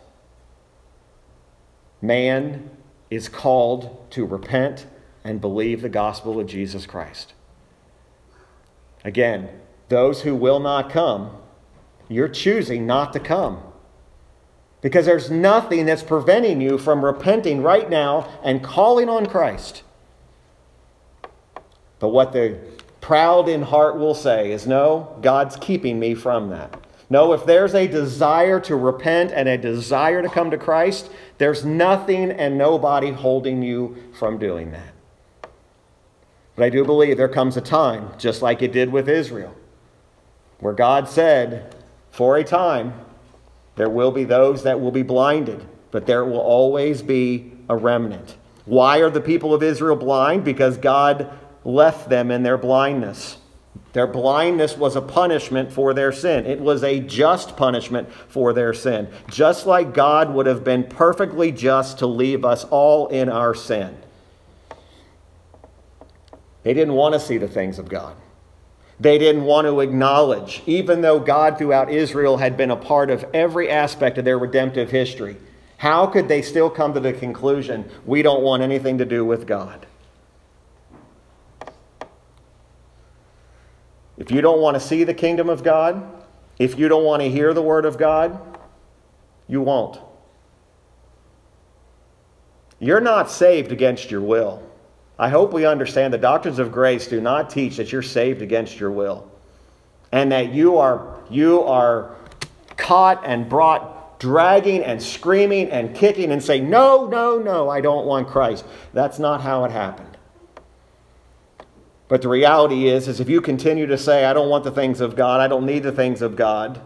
Man 2.02 2.70
is 3.10 3.28
called 3.28 4.10
to 4.12 4.26
repent 4.26 4.86
and 5.24 5.42
believe 5.42 5.82
the 5.82 5.90
gospel 5.90 6.40
of 6.40 6.48
Jesus 6.48 6.86
Christ. 6.86 7.34
Again, 9.04 9.50
those 9.90 10.22
who 10.22 10.36
will 10.36 10.60
not 10.60 10.90
come, 10.90 11.36
you're 12.08 12.30
choosing 12.30 12.86
not 12.86 13.12
to 13.14 13.20
come. 13.20 13.62
Because 14.82 15.08
there's 15.08 15.32
nothing 15.32 15.88
that's 15.88 16.04
preventing 16.04 16.62
you 16.62 16.78
from 16.78 17.04
repenting 17.04 17.64
right 17.64 17.90
now 17.90 18.28
and 18.44 18.64
calling 18.64 19.10
on 19.10 19.26
Christ. 19.26 19.84
But 22.02 22.10
what 22.10 22.34
the 22.34 22.58
proud 23.00 23.48
in 23.48 23.62
heart 23.62 23.98
will 23.98 24.16
say 24.16 24.52
is, 24.52 24.68
No, 24.68 25.16
God's 25.22 25.56
keeping 25.56 25.98
me 26.00 26.16
from 26.16 26.50
that. 26.50 26.78
No, 27.10 27.34
if 27.34 27.46
there's 27.46 27.76
a 27.76 27.88
desire 27.88 28.60
to 28.62 28.76
repent 28.76 29.32
and 29.32 29.48
a 29.48 29.58
desire 29.58 30.22
to 30.22 30.30
come 30.30 30.50
to 30.52 30.58
Christ, 30.58 31.12
there's 31.38 31.64
nothing 31.64 32.32
and 32.32 32.58
nobody 32.58 33.12
holding 33.12 33.62
you 33.62 33.98
from 34.18 34.38
doing 34.38 34.72
that. 34.72 34.94
But 36.56 36.66
I 36.66 36.70
do 36.70 36.84
believe 36.84 37.18
there 37.18 37.30
comes 37.30 37.56
a 37.56 37.62
time, 37.62 38.12
just 38.18 38.42
like 38.42 38.62
it 38.62 38.72
did 38.72 38.92
with 38.92 39.08
Israel, 39.08 39.56
where 40.60 40.74
God 40.74 41.08
said, 41.08 41.76
for 42.12 42.38
a 42.38 42.44
time, 42.44 42.94
There 43.76 43.90
will 43.90 44.12
be 44.12 44.24
those 44.24 44.64
that 44.64 44.82
will 44.82 44.92
be 44.92 45.04
blinded, 45.04 45.66
but 45.92 46.06
there 46.06 46.26
will 46.26 46.40
always 46.40 47.02
be 47.02 47.54
a 47.70 47.76
remnant. 47.76 48.36
Why 48.66 49.00
are 49.00 49.10
the 49.10 49.22
people 49.22 49.54
of 49.54 49.64
Israel 49.64 49.96
blind? 49.96 50.44
Because 50.44 50.78
God 50.78 51.32
left 51.64 52.10
them 52.10 52.32
in 52.32 52.44
their 52.44 52.58
blindness. 52.58 53.38
Their 53.94 54.08
blindness 54.08 54.78
was 54.78 54.96
a 54.96 55.02
punishment 55.02 55.72
for 55.72 55.94
their 55.94 56.12
sin. 56.12 56.46
It 56.46 56.62
was 56.62 56.84
a 56.84 57.00
just 57.00 57.58
punishment 57.58 58.12
for 58.30 58.54
their 58.54 58.74
sin. 58.74 59.10
Just 59.30 59.66
like 59.66 59.94
God 59.94 60.34
would 60.34 60.46
have 60.46 60.64
been 60.64 60.86
perfectly 60.86 61.52
just 61.52 62.00
to 62.00 62.08
leave 62.08 62.46
us 62.46 62.64
all 62.66 63.08
in 63.08 63.28
our 63.28 63.54
sin. 63.54 63.98
They 66.64 66.74
didn't 66.74 66.94
want 66.94 67.14
to 67.14 67.20
see 67.20 67.38
the 67.38 67.48
things 67.48 67.80
of 67.80 67.90
God. 67.90 68.16
They 69.00 69.18
didn't 69.18 69.46
want 69.46 69.66
to 69.66 69.80
acknowledge, 69.80 70.62
even 70.68 71.02
though 71.02 71.20
God 71.20 71.58
throughout 71.58 71.90
Israel 71.90 72.38
had 72.38 72.56
been 72.56 72.70
a 72.70 72.76
part 72.76 73.10
of 73.10 73.26
every 73.34 73.70
aspect 73.70 74.20
of 74.20 74.26
their 74.26 74.38
redemptive 74.38 74.92
history. 74.92 75.38
How 75.78 76.06
could 76.06 76.28
they 76.28 76.44
still 76.44 76.70
come 76.70 76.94
to 76.94 77.00
the 77.00 77.12
conclusion, 77.12 77.90
we 78.06 78.22
don't 78.22 78.44
want 78.44 78.62
anything 78.62 79.00
to 79.00 79.06
do 79.06 79.26
with 79.26 79.48
God? 79.48 79.88
If 84.22 84.30
you 84.30 84.40
don't 84.40 84.62
want 84.62 84.76
to 84.76 84.80
see 84.80 85.04
the 85.04 85.16
kingdom 85.16 85.50
of 85.50 85.64
God, 85.64 86.00
if 86.60 86.78
you 86.78 86.88
don't 86.88 87.04
want 87.04 87.24
to 87.24 87.30
hear 87.32 87.56
the 87.56 87.62
word 87.64 87.86
of 87.86 87.98
God, 87.98 88.40
you 89.48 89.62
won't. 89.62 90.00
You're 92.78 93.02
not 93.02 93.32
saved 93.32 93.72
against 93.72 94.12
your 94.12 94.22
will. 94.22 94.62
I 95.18 95.30
hope 95.30 95.54
we 95.54 95.66
understand 95.66 96.14
the 96.14 96.20
doctrines 96.20 96.60
of 96.60 96.72
grace 96.72 97.08
do 97.08 97.20
not 97.20 97.50
teach 97.50 97.78
that 97.78 97.92
you're 97.92 98.04
saved 98.04 98.44
against 98.44 98.80
your 98.80 98.92
will 98.92 99.28
and 100.12 100.32
that 100.32 100.54
you 100.54 100.78
are, 100.78 101.18
you 101.32 101.64
are 101.64 102.16
caught 102.78 103.24
and 103.26 103.50
brought 103.50 104.20
dragging 104.20 104.84
and 104.84 105.02
screaming 105.02 105.72
and 105.72 105.96
kicking 105.96 106.32
and 106.32 106.44
saying, 106.44 106.70
No, 106.70 107.08
no, 107.08 107.40
no, 107.40 107.70
I 107.72 107.82
don't 107.82 108.06
want 108.06 108.28
Christ. 108.28 108.66
That's 108.94 109.18
not 109.18 109.42
how 109.42 109.66
it 109.66 109.72
happened. 109.72 110.11
But 112.12 112.22
the 112.22 112.28
reality 112.28 112.90
is, 112.90 113.08
is 113.08 113.22
if 113.22 113.30
you 113.30 113.40
continue 113.40 113.88
to 113.88 113.98
say, 113.98 114.26
I 114.26 114.34
don't 114.34 114.50
want 114.50 114.66
the 114.66 114.72
things 114.72 115.00
of 115.00 115.16
God, 115.16 115.40
I 115.40 115.48
don't 115.48 115.66
need 115.66 115.84
the 115.84 115.94
things 115.94 116.22
of 116.22 116.36
God, 116.36 116.82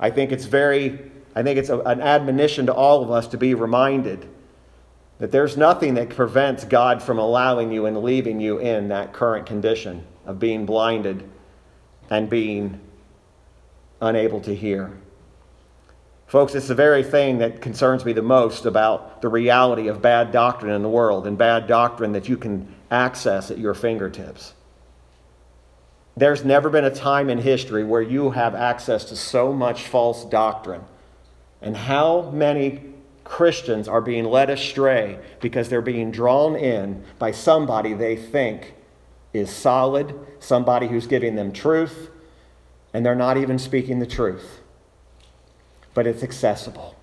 I 0.00 0.10
think 0.10 0.32
it's 0.32 0.44
very, 0.44 1.12
I 1.36 1.44
think 1.44 1.56
it's 1.56 1.68
a, 1.68 1.78
an 1.78 2.00
admonition 2.00 2.66
to 2.66 2.74
all 2.74 3.04
of 3.04 3.12
us 3.12 3.28
to 3.28 3.38
be 3.38 3.54
reminded 3.54 4.28
that 5.20 5.30
there's 5.30 5.56
nothing 5.56 5.94
that 5.94 6.10
prevents 6.10 6.64
God 6.64 7.00
from 7.00 7.16
allowing 7.16 7.70
you 7.70 7.86
and 7.86 8.02
leaving 8.02 8.40
you 8.40 8.58
in 8.58 8.88
that 8.88 9.12
current 9.12 9.46
condition 9.46 10.04
of 10.26 10.40
being 10.40 10.66
blinded 10.66 11.30
and 12.10 12.28
being 12.28 12.80
unable 14.00 14.40
to 14.40 14.52
hear. 14.52 14.98
Folks, 16.26 16.56
it's 16.56 16.66
the 16.66 16.74
very 16.74 17.04
thing 17.04 17.38
that 17.38 17.62
concerns 17.62 18.04
me 18.04 18.12
the 18.12 18.20
most 18.20 18.66
about 18.66 19.22
the 19.22 19.28
reality 19.28 19.86
of 19.86 20.02
bad 20.02 20.32
doctrine 20.32 20.72
in 20.72 20.82
the 20.82 20.88
world 20.88 21.28
and 21.28 21.38
bad 21.38 21.68
doctrine 21.68 22.10
that 22.10 22.28
you 22.28 22.36
can 22.36 22.66
access 22.94 23.50
at 23.50 23.58
your 23.58 23.74
fingertips. 23.74 24.54
There's 26.16 26.44
never 26.44 26.70
been 26.70 26.84
a 26.84 26.94
time 26.94 27.28
in 27.28 27.38
history 27.38 27.82
where 27.82 28.00
you 28.00 28.30
have 28.30 28.54
access 28.54 29.04
to 29.06 29.16
so 29.16 29.52
much 29.52 29.82
false 29.82 30.24
doctrine. 30.24 30.84
And 31.60 31.76
how 31.76 32.30
many 32.30 32.82
Christians 33.24 33.88
are 33.88 34.00
being 34.00 34.24
led 34.24 34.48
astray 34.48 35.18
because 35.40 35.68
they're 35.68 35.82
being 35.82 36.12
drawn 36.12 36.54
in 36.54 37.04
by 37.18 37.32
somebody 37.32 37.94
they 37.94 38.16
think 38.16 38.74
is 39.32 39.50
solid, 39.50 40.14
somebody 40.38 40.86
who's 40.86 41.08
giving 41.08 41.34
them 41.34 41.52
truth, 41.52 42.10
and 42.92 43.04
they're 43.04 43.16
not 43.16 43.36
even 43.36 43.58
speaking 43.58 43.98
the 43.98 44.06
truth. 44.06 44.60
But 45.94 46.06
it's 46.06 46.22
accessible. 46.22 46.94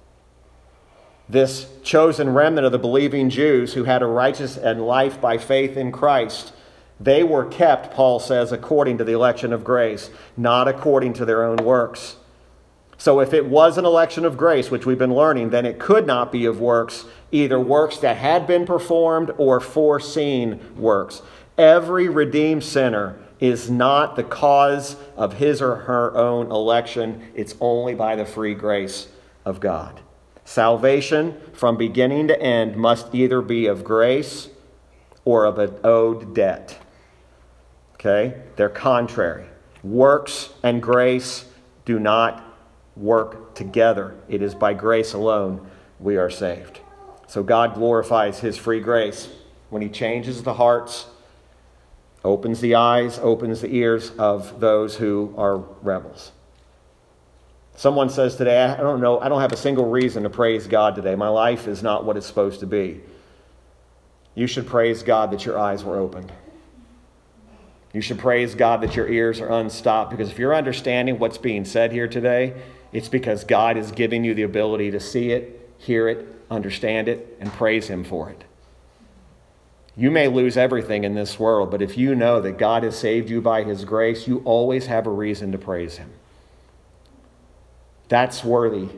This 1.31 1.65
chosen 1.81 2.33
remnant 2.33 2.65
of 2.65 2.73
the 2.73 2.77
believing 2.77 3.29
Jews 3.29 3.73
who 3.73 3.85
had 3.85 4.01
a 4.01 4.05
righteous 4.05 4.57
and 4.57 4.85
life 4.85 5.21
by 5.21 5.37
faith 5.37 5.77
in 5.77 5.93
Christ, 5.93 6.51
they 6.99 7.23
were 7.23 7.45
kept, 7.45 7.93
Paul 7.93 8.19
says, 8.19 8.51
according 8.51 8.97
to 8.97 9.05
the 9.05 9.13
election 9.13 9.53
of 9.53 9.63
grace, 9.63 10.09
not 10.35 10.67
according 10.67 11.13
to 11.13 11.23
their 11.23 11.45
own 11.45 11.55
works. 11.55 12.17
So 12.97 13.21
if 13.21 13.33
it 13.33 13.45
was 13.45 13.77
an 13.77 13.85
election 13.85 14.25
of 14.25 14.35
grace, 14.35 14.69
which 14.69 14.85
we've 14.85 14.97
been 14.97 15.15
learning, 15.15 15.51
then 15.51 15.65
it 15.65 15.79
could 15.79 16.05
not 16.05 16.33
be 16.33 16.43
of 16.43 16.59
works, 16.59 17.05
either 17.31 17.57
works 17.57 17.95
that 17.99 18.17
had 18.17 18.45
been 18.45 18.65
performed 18.65 19.31
or 19.37 19.61
foreseen 19.61 20.59
works. 20.75 21.21
Every 21.57 22.09
redeemed 22.09 22.65
sinner 22.65 23.17
is 23.39 23.69
not 23.69 24.17
the 24.17 24.23
cause 24.25 24.97
of 25.15 25.35
his 25.35 25.61
or 25.61 25.77
her 25.77 26.13
own 26.13 26.51
election, 26.51 27.31
it's 27.33 27.55
only 27.61 27.95
by 27.95 28.17
the 28.17 28.25
free 28.25 28.53
grace 28.53 29.07
of 29.45 29.61
God. 29.61 30.01
Salvation 30.51 31.39
from 31.53 31.77
beginning 31.77 32.27
to 32.27 32.37
end 32.41 32.75
must 32.75 33.15
either 33.15 33.41
be 33.41 33.67
of 33.67 33.85
grace 33.85 34.49
or 35.23 35.45
of 35.45 35.57
an 35.57 35.73
owed 35.81 36.35
debt. 36.35 36.77
Okay? 37.93 38.33
They're 38.57 38.67
contrary. 38.67 39.45
Works 39.81 40.49
and 40.61 40.81
grace 40.81 41.45
do 41.85 41.99
not 41.99 42.43
work 42.97 43.55
together. 43.55 44.13
It 44.27 44.41
is 44.41 44.53
by 44.53 44.73
grace 44.73 45.13
alone 45.13 45.65
we 46.01 46.17
are 46.17 46.29
saved. 46.29 46.81
So 47.27 47.43
God 47.43 47.73
glorifies 47.73 48.41
His 48.41 48.57
free 48.57 48.81
grace 48.81 49.29
when 49.69 49.81
He 49.81 49.87
changes 49.87 50.43
the 50.43 50.55
hearts, 50.55 51.05
opens 52.25 52.59
the 52.59 52.75
eyes, 52.75 53.19
opens 53.19 53.61
the 53.61 53.73
ears 53.73 54.11
of 54.17 54.59
those 54.59 54.97
who 54.97 55.33
are 55.37 55.59
rebels. 55.81 56.33
Someone 57.75 58.09
says 58.09 58.35
today, 58.35 58.63
I 58.63 58.77
don't 58.77 59.01
know, 59.01 59.19
I 59.19 59.29
don't 59.29 59.41
have 59.41 59.53
a 59.53 59.57
single 59.57 59.89
reason 59.89 60.23
to 60.23 60.29
praise 60.29 60.67
God 60.67 60.95
today. 60.95 61.15
My 61.15 61.29
life 61.29 61.67
is 61.67 61.81
not 61.81 62.05
what 62.05 62.17
it's 62.17 62.27
supposed 62.27 62.59
to 62.59 62.67
be. 62.67 63.01
You 64.35 64.47
should 64.47 64.67
praise 64.67 65.03
God 65.03 65.31
that 65.31 65.45
your 65.45 65.57
eyes 65.57 65.83
were 65.83 65.97
opened. 65.97 66.31
You 67.93 68.01
should 68.01 68.19
praise 68.19 68.55
God 68.55 68.81
that 68.81 68.95
your 68.95 69.09
ears 69.09 69.41
are 69.41 69.49
unstopped 69.49 70.11
because 70.11 70.29
if 70.29 70.39
you're 70.39 70.55
understanding 70.55 71.19
what's 71.19 71.37
being 71.37 71.65
said 71.65 71.91
here 71.91 72.07
today, 72.07 72.61
it's 72.93 73.09
because 73.09 73.43
God 73.43 73.77
is 73.77 73.91
giving 73.91 74.23
you 74.23 74.33
the 74.33 74.43
ability 74.43 74.91
to 74.91 74.99
see 74.99 75.31
it, 75.31 75.69
hear 75.77 76.07
it, 76.07 76.25
understand 76.49 77.07
it, 77.07 77.37
and 77.39 77.51
praise 77.51 77.87
Him 77.87 78.03
for 78.03 78.29
it. 78.29 78.43
You 79.95 80.09
may 80.09 80.29
lose 80.29 80.55
everything 80.55 81.03
in 81.03 81.15
this 81.15 81.37
world, 81.37 81.69
but 81.69 81.81
if 81.81 81.97
you 81.97 82.15
know 82.15 82.39
that 82.41 82.57
God 82.57 82.83
has 82.83 82.97
saved 82.97 83.29
you 83.29 83.41
by 83.41 83.63
His 83.63 83.83
grace, 83.83 84.27
you 84.27 84.41
always 84.45 84.85
have 84.85 85.05
a 85.05 85.11
reason 85.11 85.51
to 85.51 85.57
praise 85.57 85.97
Him. 85.97 86.11
That's 88.11 88.43
worthy 88.43 88.89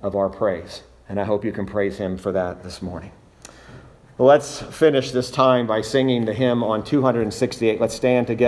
of 0.00 0.14
our 0.14 0.28
praise, 0.28 0.84
and 1.08 1.18
I 1.18 1.24
hope 1.24 1.44
you 1.44 1.50
can 1.50 1.66
praise 1.66 1.98
Him 1.98 2.16
for 2.16 2.30
that 2.30 2.62
this 2.62 2.80
morning. 2.80 3.10
Let's 4.16 4.62
finish 4.62 5.10
this 5.10 5.28
time 5.28 5.66
by 5.66 5.80
singing 5.80 6.24
the 6.24 6.32
hymn 6.32 6.62
on 6.62 6.84
268. 6.84 7.80
Let's 7.80 7.96
stand 7.96 8.28
together. 8.28 8.38